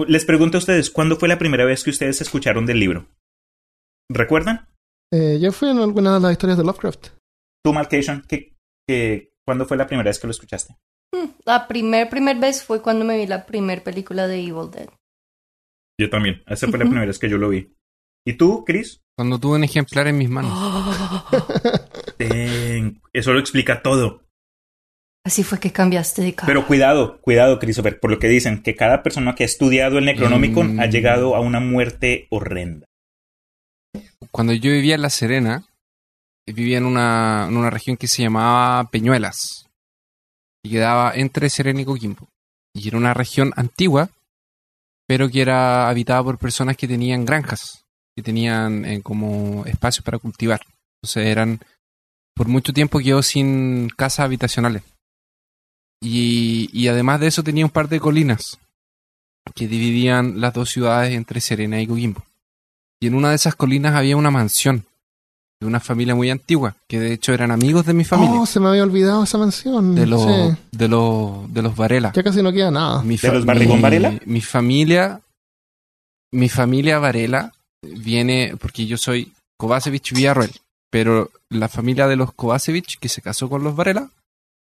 [0.07, 3.07] Les pregunto a ustedes, ¿cuándo fue la primera vez que ustedes escucharon del libro?
[4.09, 4.67] ¿Recuerdan?
[5.13, 7.07] Eh, yo fui en alguna de las historias de Lovecraft.
[7.63, 8.55] Tú, Malcation, ¿qué,
[8.87, 10.75] qué- ¿cuándo fue la primera vez que lo escuchaste?
[11.13, 14.89] Hmm, La primer, primer vez fue cuando me vi la primer película de Evil Dead.
[15.99, 16.43] Yo también.
[16.47, 17.73] Esa fue la primera vez que yo lo vi.
[18.27, 19.01] ¿Y tú, Chris?
[19.17, 20.51] Cuando tuve un ejemplar en mis manos.
[22.17, 24.23] Ten- Eso lo explica todo.
[25.25, 26.47] Así fue que cambiaste de cara.
[26.47, 30.05] Pero cuidado, cuidado, Christopher, por lo que dicen, que cada persona que ha estudiado el
[30.05, 30.79] Necronomicon Mm.
[30.81, 32.85] ha llegado a una muerte horrenda.
[34.35, 35.63] Cuando yo vivía en La Serena,
[36.45, 39.69] vivía en una, en una región que se llamaba Peñuelas.
[40.61, 42.27] Y quedaba entre Serena y Coquimbo.
[42.73, 44.09] Y era una región antigua,
[45.07, 50.19] pero que era habitada por personas que tenían granjas, que tenían eh, como espacios para
[50.19, 50.59] cultivar.
[51.01, 51.61] Entonces eran,
[52.35, 54.83] por mucho tiempo quedó sin casas habitacionales.
[56.01, 58.59] Y, y además de eso tenía un par de colinas
[59.55, 62.25] que dividían las dos ciudades entre Serena y Coquimbo.
[63.01, 64.85] Y en una de esas colinas había una mansión
[65.61, 68.59] de una familia muy antigua, que de hecho eran amigos de mi familia, Oh, se
[68.59, 69.95] me había olvidado esa mansión.
[69.95, 70.57] de los Sí.
[70.71, 72.11] de los de los Varela.
[72.13, 73.01] Ya casi no queda nada.
[73.03, 74.19] Mi ¿De los Barrigón mi- Varela?
[74.25, 75.21] Mi familia,
[76.33, 80.51] mi familia Varela viene, porque yo soy Kovacevic Villarroel,
[80.89, 84.09] pero la familia de los Kovacevic, que se casó con los Varela,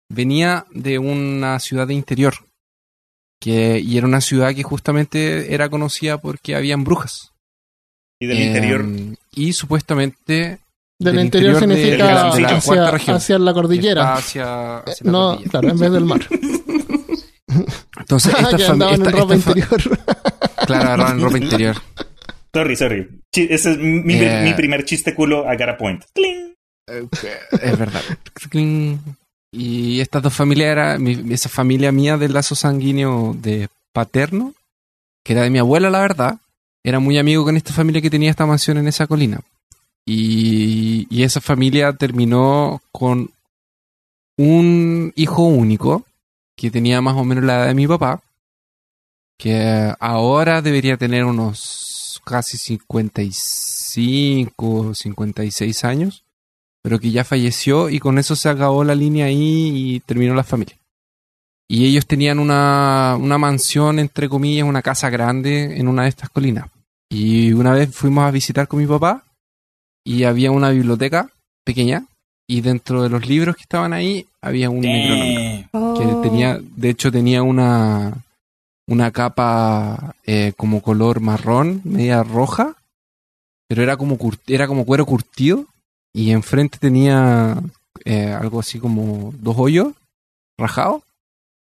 [0.10, 2.36] venía de una ciudad de interior,
[3.42, 7.32] que, y era una ciudad que justamente era conocida porque habían brujas.
[8.26, 8.86] Y del Eh, interior,
[9.34, 10.60] Y supuestamente
[11.00, 13.16] Del, del interior, interior de- significa de la- de la hacia, región.
[13.18, 14.14] hacia la cordillera.
[14.14, 14.44] hacia,
[14.86, 15.52] Eh, hacia la no, cordillera.
[15.52, 16.22] claro, en vez del mar.
[18.00, 20.00] Entonces, esta que andaban en esta- ropa esta interior.
[20.66, 21.76] Claro, agarraban ropa interior.
[22.54, 23.08] sorry, sorry.
[23.32, 24.42] Chi- Ese es mi, Eh.
[24.46, 26.02] mi primer chiste culo, I got a point.
[26.16, 26.54] ¡Cling!
[27.62, 28.02] Es verdad.
[29.52, 34.54] Y estas dos familias era mi- esa familia mía del lazo sanguíneo de paterno,
[35.24, 36.38] que era de mi abuela, la verdad,
[36.86, 39.42] era muy amigo con esta familia que tenía esta mansión en esa colina.
[40.06, 43.32] Y, esa familia terminó con
[44.38, 46.06] un hijo único
[46.56, 48.22] que tenía más o menos la edad de mi papá,
[49.38, 56.26] que ahora debería tener unos casi 55, 56 años
[56.86, 60.44] pero que ya falleció y con eso se acabó la línea ahí y terminó la
[60.44, 60.78] familia.
[61.68, 66.30] Y ellos tenían una, una mansión, entre comillas, una casa grande en una de estas
[66.30, 66.68] colinas.
[67.10, 69.24] Y una vez fuimos a visitar con mi papá
[70.04, 71.30] y había una biblioteca
[71.64, 72.06] pequeña
[72.48, 75.98] y dentro de los libros que estaban ahí había un Necronómico Damn.
[75.98, 76.22] que Oh.
[76.22, 78.14] tenía, de hecho tenía una,
[78.88, 82.76] una capa eh, como color marrón, media roja,
[83.68, 84.18] pero era como,
[84.48, 85.66] era como cuero curtido
[86.14, 87.58] y enfrente tenía
[88.04, 89.94] eh, algo así como dos hoyos
[90.58, 91.02] rajados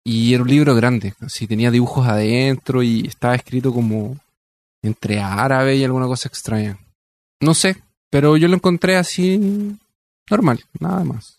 [0.05, 4.17] y era un libro grande, así tenía dibujos adentro y estaba escrito como
[4.83, 6.79] entre árabe y alguna cosa extraña.
[7.41, 7.77] No sé,
[8.11, 9.77] pero yo lo encontré así
[10.31, 11.39] normal, nada más.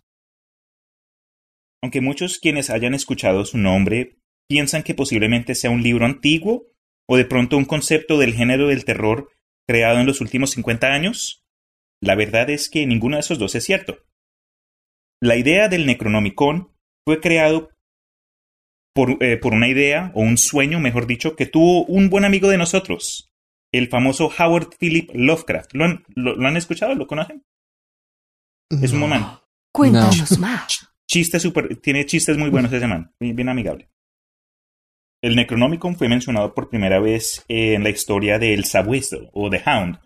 [1.82, 4.18] Aunque muchos quienes hayan escuchado su nombre
[4.50, 6.66] piensan que posiblemente sea un libro antiguo
[7.08, 9.32] o de pronto un concepto del género del terror
[9.68, 11.46] creado en los últimos 50 años,
[12.02, 14.00] la verdad es que ninguno de esos dos es cierto.
[15.22, 16.72] La idea del Necronomicon
[17.06, 17.70] fue creado
[18.96, 22.50] por, eh, por una idea o un sueño, mejor dicho, que tuvo un buen amigo
[22.50, 23.29] de nosotros,
[23.74, 25.74] el famoso Howard Philip Lovecraft.
[25.74, 26.96] ¿Lo han, lo- lo han escuchado?
[26.96, 27.44] ¿Lo conocen?
[28.82, 29.08] Es un No.
[29.08, 29.48] momento.
[29.74, 30.88] Cuéntanos más.
[31.08, 33.90] Chiste super, tiene chistes muy buenos ese man, bien, bien amigable.
[35.24, 39.62] El Necronomicon fue mencionado por primera vez en la historia de El Sabueso o The
[39.66, 40.00] Hound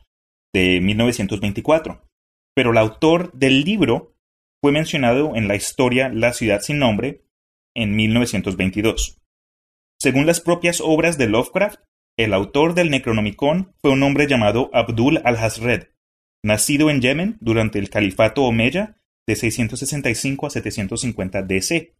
[0.53, 2.07] de 1924,
[2.55, 4.15] pero el autor del libro
[4.61, 7.25] fue mencionado en la historia La ciudad sin nombre
[7.75, 9.19] en 1922.
[10.01, 11.79] Según las propias obras de Lovecraft,
[12.17, 15.89] el autor del Necronomicon fue un hombre llamado Abdul al-Hazred,
[16.43, 21.95] nacido en Yemen durante el califato Omeya de 665 a 750 DC.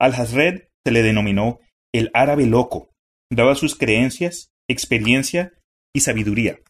[0.00, 1.60] Al-Hazred se le denominó
[1.92, 2.94] el árabe loco,
[3.30, 5.52] daba sus creencias, experiencia
[5.94, 6.60] y sabiduría.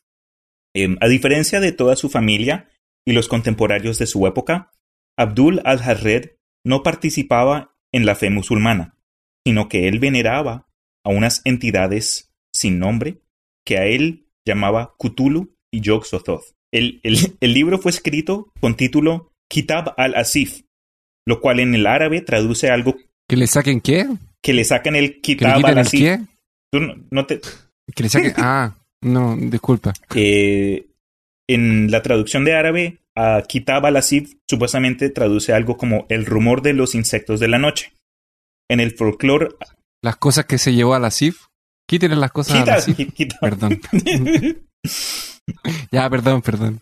[0.74, 2.68] Em, a diferencia de toda su familia
[3.06, 4.72] y los contemporáneos de su época,
[5.18, 8.98] Abdul al-Hazred no participaba en la fe musulmana,
[9.46, 10.68] sino que él veneraba
[11.04, 12.29] a unas entidades
[12.60, 13.18] sin nombre
[13.66, 16.54] que a él llamaba Cthulhu y Yog-Sothoth.
[16.72, 20.62] El, el- el libro fue escrito con título Kitab al-Asif,
[21.26, 22.96] lo cual en el árabe traduce algo
[23.28, 24.06] ¿Que le saquen qué?
[24.42, 26.00] que le sacan el ¿Que le Kitab al-Asif.
[26.00, 26.20] qué?
[26.72, 27.40] Tú no- no te-
[27.94, 28.32] Que le saquen...
[28.36, 29.92] Ah, no, disculpa.
[30.14, 30.86] eh,
[31.48, 36.74] en la traducción de árabe, a Kitab al-Asif supuestamente traduce algo como el rumor de
[36.74, 37.92] los insectos de la noche.
[38.68, 39.48] En el folclore,
[40.02, 41.10] Las cosas que se llevó a la
[41.90, 43.12] Quítenle las cosas a la Kitab- CIF.
[43.14, 43.80] Kitab- Perdón.
[45.90, 46.80] Ya, perdón, perdón.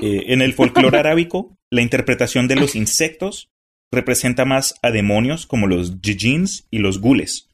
[0.00, 3.50] Eh, en el folclore arábico, la interpretación de los insectos
[3.92, 7.48] representa más a demonios como los djinns y los gules.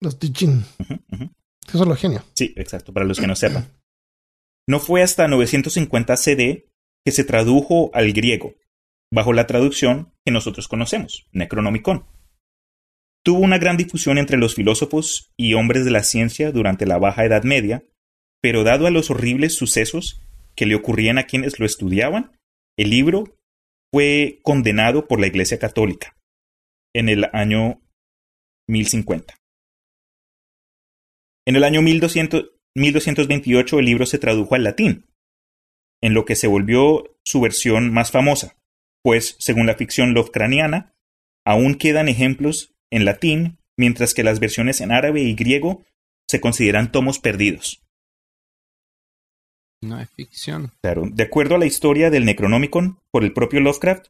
[0.00, 0.64] Los Dijin.
[0.80, 1.30] Ujú, ujú.
[1.66, 2.24] Esos son los genios.
[2.34, 3.68] Sí, exacto, para los que no sepan.
[4.68, 6.68] No fue hasta 950 CD
[7.04, 8.54] que se tradujo al griego,
[9.12, 12.04] bajo la traducción que nosotros conocemos, Necronomicon.
[13.26, 17.24] Tuvo una gran difusión entre los filósofos y hombres de la ciencia durante la Baja
[17.24, 17.82] Edad Media,
[18.40, 20.22] pero dado a los horribles sucesos
[20.54, 22.38] que le ocurrían a quienes lo estudiaban,
[22.78, 23.36] el libro
[23.92, 26.16] fue condenado por la Iglesia Católica
[26.94, 27.82] en el año
[28.68, 29.34] 1050.
[31.48, 35.06] En el año 1200 1228 el libro se tradujo al latín,
[36.00, 38.56] en lo que se volvió su versión más famosa,
[39.02, 40.94] pues, según la ficción lovecraniana,
[41.44, 45.84] aún quedan ejemplos en latín, mientras que las versiones en árabe y griego
[46.28, 47.82] se consideran tomos perdidos.
[49.82, 50.72] No es ficción.
[50.82, 54.06] Claro, de acuerdo a la historia del Necronomicon por el propio Lovecraft,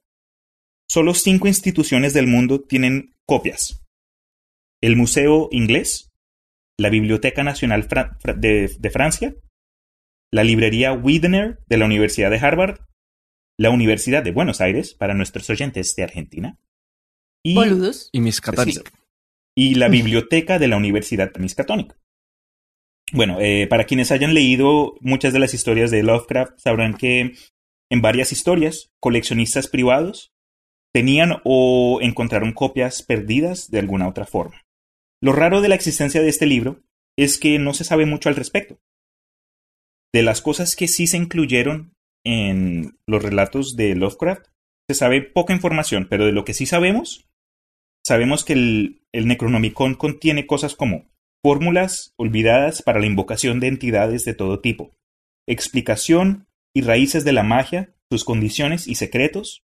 [0.89, 3.83] solo cinco instituciones del mundo tienen copias.
[4.81, 6.13] El Museo Inglés,
[6.79, 9.35] la Biblioteca Nacional Fra- de, de Francia,
[10.33, 12.81] la Librería Widener de la Universidad de Harvard,
[13.59, 16.59] la Universidad de Buenos Aires, para nuestros oyentes de Argentina,
[17.51, 18.11] y, Boludos.
[19.55, 21.97] Y la Biblioteca de la Universidad Miskatonic.
[23.13, 27.35] Bueno, eh, para quienes hayan leído muchas de las historias de Lovecraft, sabrán que
[27.89, 30.33] en varias historias, coleccionistas privados
[30.93, 34.63] tenían o encontraron copias perdidas de alguna otra forma.
[35.23, 36.83] Lo raro de la existencia de este libro
[37.17, 38.81] es que no se sabe mucho al respecto.
[40.13, 41.93] De las cosas que sí se incluyeron
[42.25, 44.49] en los relatos de Lovecraft,
[44.89, 47.29] se sabe poca información, pero de lo que sí sabemos,
[48.07, 51.07] sabemos que el, el Necronomicon contiene cosas como
[51.43, 54.95] fórmulas olvidadas para la invocación de entidades de todo tipo,
[55.49, 59.65] explicación y raíces de la magia, sus condiciones y secretos.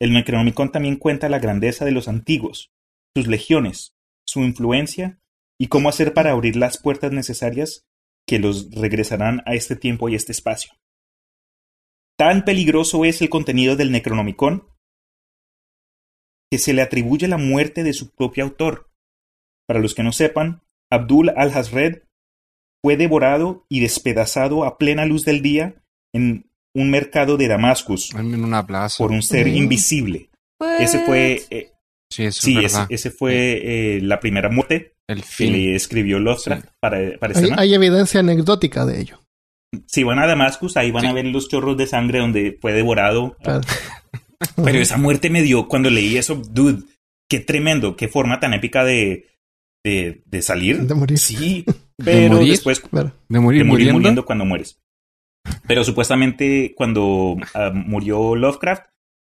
[0.00, 2.72] El Necronomicon también cuenta la grandeza de los antiguos,
[3.14, 3.94] sus legiones,
[4.26, 5.18] su influencia
[5.58, 7.84] y cómo hacer para abrir las puertas necesarias
[8.26, 10.72] que los regresarán a este tiempo y este espacio.
[12.16, 14.68] Tan peligroso es el contenido del Necronomicon
[16.54, 18.88] que se le atribuye la muerte de su propio autor.
[19.66, 22.02] Para los que no sepan, Abdul al-Hazred
[22.80, 25.74] fue devorado y despedazado a plena luz del día
[26.12, 28.98] en un mercado de Damascus En una plaza.
[29.02, 29.56] por un ser Mm.
[29.56, 30.30] invisible.
[30.78, 31.72] Ese fue, eh,
[32.08, 36.66] Sí, eso sí, es ese, fue eh, la primera muerte El que le escribió Lovecraft
[36.78, 37.60] para, para Hay, escena.
[37.60, 39.20] hay evidencia anecdótica de ello.
[39.88, 41.08] Si van a Damascus, ahí van Sí.
[41.08, 43.36] a ver los chorros de sangre donde fue devorado.
[43.42, 43.62] Claro.
[44.64, 46.82] Pero esa muerte me dio, cuando leí eso, dude,
[47.28, 49.26] qué tremendo, qué forma tan épica de,
[49.84, 50.80] de, de salir.
[50.82, 51.18] De morir.
[51.18, 51.64] Sí,
[52.04, 52.50] pero morir?
[52.52, 52.82] después.
[52.82, 53.92] De morir, de morir muriendo.
[53.94, 54.80] muriendo cuando mueres.
[55.66, 58.86] Pero supuestamente cuando ah, murió Lovecraft,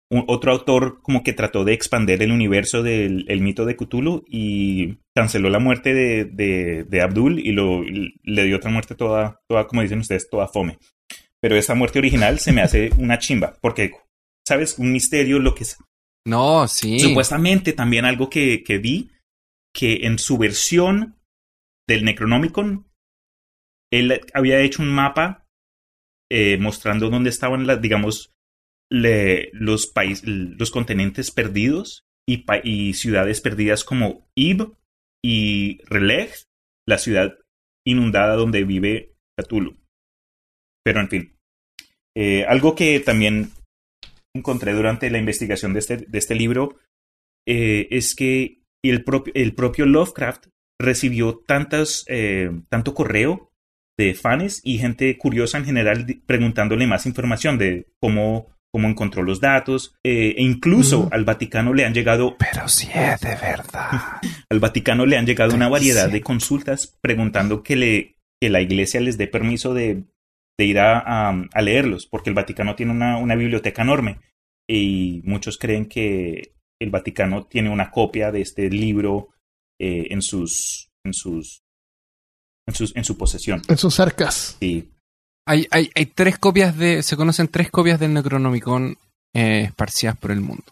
[0.10, 4.24] un- otro autor como que trató de expander el universo del el mito de Cthulhu
[4.26, 8.96] y canceló la muerte de, de, de Abdul y lo, y le dio otra muerte
[8.96, 10.78] toda, toda, como dicen ustedes, toda fome.
[11.42, 13.92] Pero esa muerte original se me hace una chimba, porque,
[14.48, 14.78] ¿sabes?
[14.80, 15.78] Un misterio, lo que es.
[16.26, 17.00] No, sí.
[17.00, 19.12] Supuestamente también algo que, que vi,
[19.74, 21.16] que en su versión
[21.88, 22.88] del Necronomicon,
[23.92, 25.46] él había hecho un mapa
[26.30, 28.32] eh, mostrando dónde estaban las, digamos,
[28.92, 34.74] le- los países, los continentes perdidos y, pa- y ciudades perdidas como Ib
[35.24, 36.34] y Releg,
[36.86, 37.38] la ciudad
[37.86, 39.78] inundada donde vive Cthulhu.
[40.84, 41.36] Pero en fin,
[42.18, 43.52] eh, algo que también
[44.38, 46.78] encontré durante la investigación de este, de este libro
[47.48, 50.48] eh, es que el, propio el propio Lovecraft
[50.80, 53.52] recibió tantas, eh, tanto correo
[53.98, 59.40] de fans y gente curiosa en general preguntándole más información de cómo, cómo encontró los
[59.42, 59.96] datos.
[60.06, 63.90] eh, e incluso al Vaticano le han llegado, Pero sí es de verdad.
[64.52, 66.12] al Vaticano le han llegado una variedad Sí.
[66.14, 70.04] de consultas preguntando que, le, que la iglesia les dé permiso de,
[70.58, 74.20] de ir a, a- a leerlos, porque el Vaticano tiene una, una biblioteca enorme
[74.70, 79.30] y muchos creen que el Vaticano tiene una copia de este libro
[79.80, 81.62] eh, en sus en sus
[82.68, 83.62] en sus en su posesión.
[83.68, 84.58] En sus arcas.
[84.60, 84.90] Sí,
[85.48, 87.02] Hay, hay, hay tres copias de.
[87.04, 88.98] Se conocen tres copias del Necronomicon
[89.34, 90.66] eh, esparcidas por el mundo.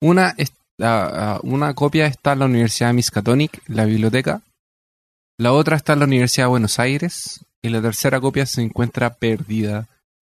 [0.00, 4.42] Una, es- ah, ah, una copia está en la Universidad de Miskatonic, la biblioteca.
[5.38, 7.44] La otra está en la Universidad de Buenos Aires.
[7.62, 9.88] Y la tercera copia se encuentra perdida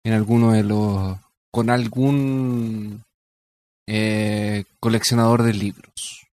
[0.03, 1.17] en alguno de los.
[1.51, 3.03] con algún
[3.87, 6.27] eh, coleccionador de libros.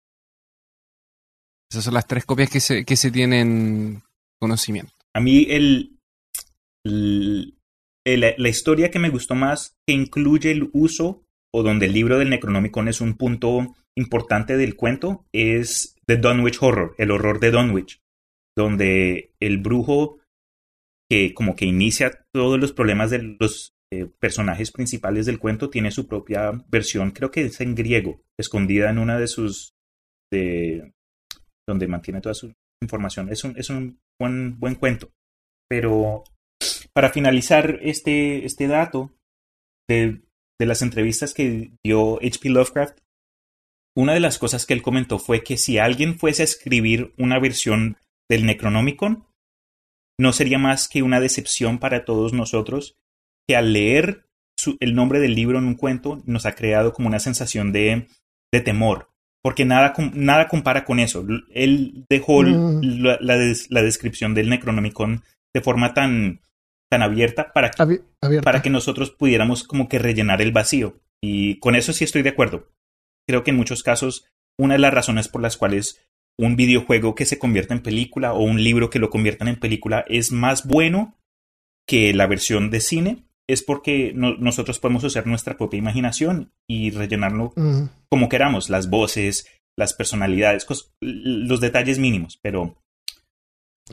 [1.71, 4.03] Esas son las tres copias que se, que se tienen
[4.41, 4.93] conocimiento.
[5.15, 5.99] a mí el,
[8.05, 12.31] la historia que me gustó más que incluye el uso o donde el libro del
[12.31, 18.01] Necronomicon es un punto importante del cuento es The Dunwich Horror, el horror de Dunwich,
[18.57, 20.19] donde el brujo
[21.09, 25.91] que como que inicia todos los problemas de los eh, personajes principales del cuento tiene
[25.91, 29.73] su propia versión, creo que es en griego, escondida en una de sus
[30.31, 30.93] de
[31.67, 32.53] donde mantiene toda su
[32.83, 33.31] información.
[33.31, 35.11] Es un, es un buen, buen cuento.
[35.69, 36.25] Pero
[36.93, 39.13] para finalizar este, este dato
[39.89, 40.23] de,
[40.59, 42.51] de las entrevistas que dio H.P.
[42.51, 42.99] Lovecraft,
[43.97, 47.39] una de las cosas que él comentó fue que si alguien fuese a escribir una
[47.39, 47.97] versión
[48.31, 49.28] del Necronomicon,
[50.19, 52.97] no sería más que una decepción para todos nosotros
[53.49, 54.27] que al leer
[54.59, 58.09] su- el nombre del libro en un cuento nos ha creado como una sensación de,
[58.53, 59.11] de temor,
[59.43, 61.25] porque nada, nada compara con eso.
[61.53, 62.81] Él dejó Mm.
[63.03, 65.23] la, la des- la descripción del Necronomicon
[65.55, 66.41] de forma tan,
[66.91, 68.45] tan abierta para que, Abi- abierta.
[68.45, 70.99] para que nosotros pudiéramos como que rellenar el vacío.
[71.23, 72.69] Y con eso sí estoy de acuerdo.
[73.29, 74.27] Creo que en muchos casos
[74.59, 76.01] una de las razones por las cuales
[76.39, 80.05] un videojuego que se convierta en película o un libro que lo conviertan en película
[80.09, 81.17] es más bueno
[81.87, 86.91] que la versión de cine es porque no- nosotros podemos usar nuestra propia imaginación y
[86.91, 87.53] rellenarlo
[88.11, 89.47] como queramos, las voces,
[89.77, 90.67] las personalidades,
[91.01, 92.77] los detalles mínimos, pero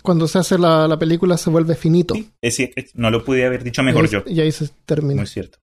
[0.04, 2.16] Cuando se hace la, la película se vuelve finito.
[2.44, 4.24] sí, es no lo pude haber dicho mejor y, yo.
[4.28, 5.16] y ahí se termina.
[5.16, 5.58] No es cierto.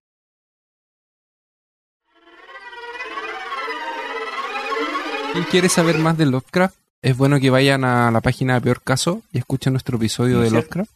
[5.32, 6.76] ¿Quién quiere saber más de Lovecraft?
[7.00, 10.50] Es bueno que vayan a la página de Peor Caso y escuchen nuestro episodio de.
[10.50, 10.90] Lovecraft.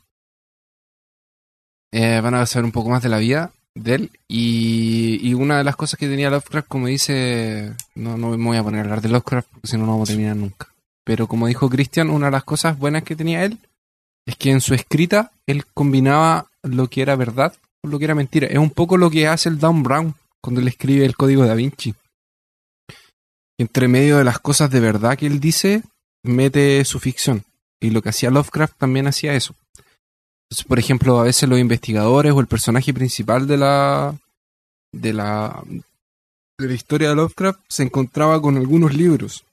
[1.90, 4.10] Eh, van a saber un poco más de la vida de él.
[4.28, 8.58] Y, y una de las cosas que tenía Lovecraft, como dice, no, no me voy
[8.58, 10.68] a poner a hablar de Lovecraft porque si no, no vamos a terminar nunca.
[11.02, 13.58] Pero como dijo Christian, una de las cosas buenas que tenía él
[14.26, 18.14] es que en su escrita él combinaba lo que era verdad con lo que era
[18.14, 18.48] mentira.
[18.48, 21.54] Es un poco lo que hace el Dan Brown cuando él escribe el código da
[21.54, 21.94] Vinci.
[23.58, 25.82] Entre medio de las cosas de verdad que él dice,
[26.22, 27.44] mete su ficción.
[27.80, 29.54] Y lo que hacía Lovecraft también hacía eso.
[30.48, 34.14] Entonces, por ejemplo, a veces los investigadores o el personaje principal de la
[34.92, 35.62] de la
[36.58, 39.44] de la historia de Lovecraft se encontraba con algunos libros.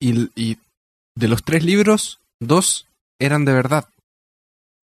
[0.00, 0.58] Y, y
[1.14, 2.86] de los tres libros, dos
[3.18, 3.88] eran de verdad.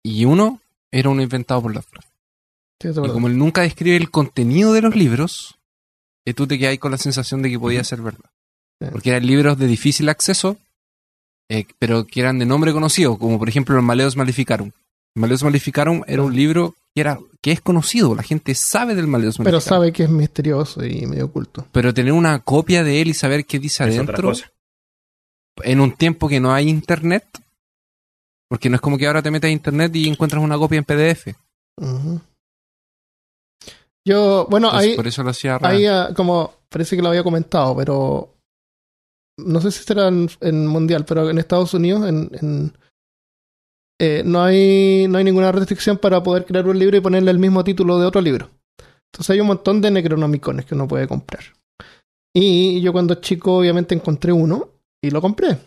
[0.03, 0.61] Y uno
[0.91, 2.07] era uno inventado por Lovecraft.
[2.81, 5.56] Sí, Y como él nunca describe el contenido de los libros,
[6.33, 8.29] tú te quedas con la sensación de que podía ser verdad.
[8.91, 10.57] Porque eran libros de difícil acceso,
[11.49, 14.71] eh, pero que eran de nombre conocido, como por ejemplo los Maleos Maleficarum.
[15.15, 19.37] Maleos Maleficarum era un libro que, era, que es conocido, la gente sabe del Maleos
[19.37, 19.77] Pero Maleficarum.
[19.81, 21.65] sabe que es misterioso y medio oculto.
[21.71, 24.51] Pero tener una copia de él y saber qué dice Es otra adentro, cosa.
[25.63, 27.25] en un tiempo que no hay internet,
[28.49, 30.85] porque no es como que ahora te metes a internet y encuentras una copia en
[30.85, 31.33] PDF.
[34.07, 35.75] Yo, bueno, Entonces, ahí, por eso lo hacía real.
[35.75, 38.33] ahí ah, como parece que lo había comentado, pero
[39.37, 42.77] no sé si será en, en mundial, pero en Estados Unidos en, en,
[43.99, 47.39] eh, no hay no hay ninguna restricción para poder crear un libro y ponerle el
[47.39, 48.49] mismo título de otro libro.
[49.11, 51.43] Entonces hay un montón de Necronomicones que uno puede comprar.
[52.33, 54.69] Y yo cuando chico obviamente encontré uno
[55.01, 55.57] y lo compré.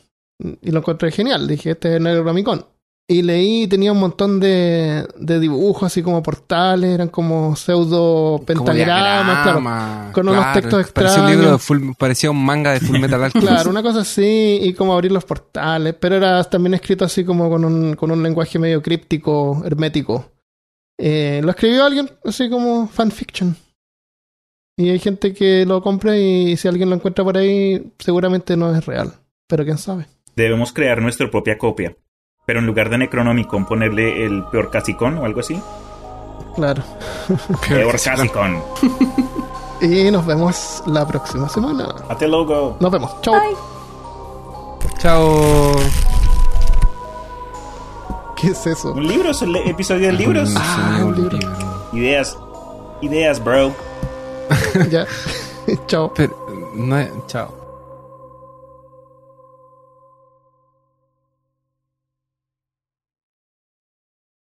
[0.63, 1.47] Y lo encontré genial.
[1.47, 2.65] Dije, este es Necronomicon.
[3.09, 8.45] Y leí, tenía un montón de, de dibujos así como portales, eran como pseudo Como
[8.47, 10.13] pentagramas, claro.
[10.13, 11.61] con unos textos Parecía un, libro extraños.
[11.61, 13.49] de full- parecía un manga de Full Metal Alchemist.
[13.53, 17.51] Claro, una cosa así, y como abrir los portales, pero era también escrito así como
[17.51, 20.31] con un, con un lenguaje medio críptico, hermético.
[20.97, 23.57] Eh, lo escribió alguien, así como fanfiction.
[24.77, 28.73] Y hay gente que lo compra y si alguien lo encuentra por ahí, seguramente no
[28.73, 29.15] es real.
[29.49, 30.07] Pero quién sabe.
[30.37, 31.97] Debemos crear nuestra propia copia.
[32.51, 35.63] Pero en lugar de Necronomicon ponerle el peor casicón o algo así.
[36.57, 36.83] Claro.
[37.69, 38.61] Peor casicón.
[39.81, 41.95] Y nos vemos la próxima semana.
[42.09, 42.77] Ate logo.
[42.81, 43.13] Nos vemos.
[43.25, 43.57] Bye.
[44.99, 45.77] Chao.
[48.37, 48.93] ¿Qué es eso?
[48.95, 50.53] Un libro, es el episodio de libros.
[50.57, 51.39] Ah, un libro.
[51.93, 52.37] Ideas.
[53.01, 53.73] Ideas, bro.
[54.91, 55.07] ya.
[55.87, 56.13] Chao.
[56.17, 56.37] Pero,
[56.75, 57.60] no chao.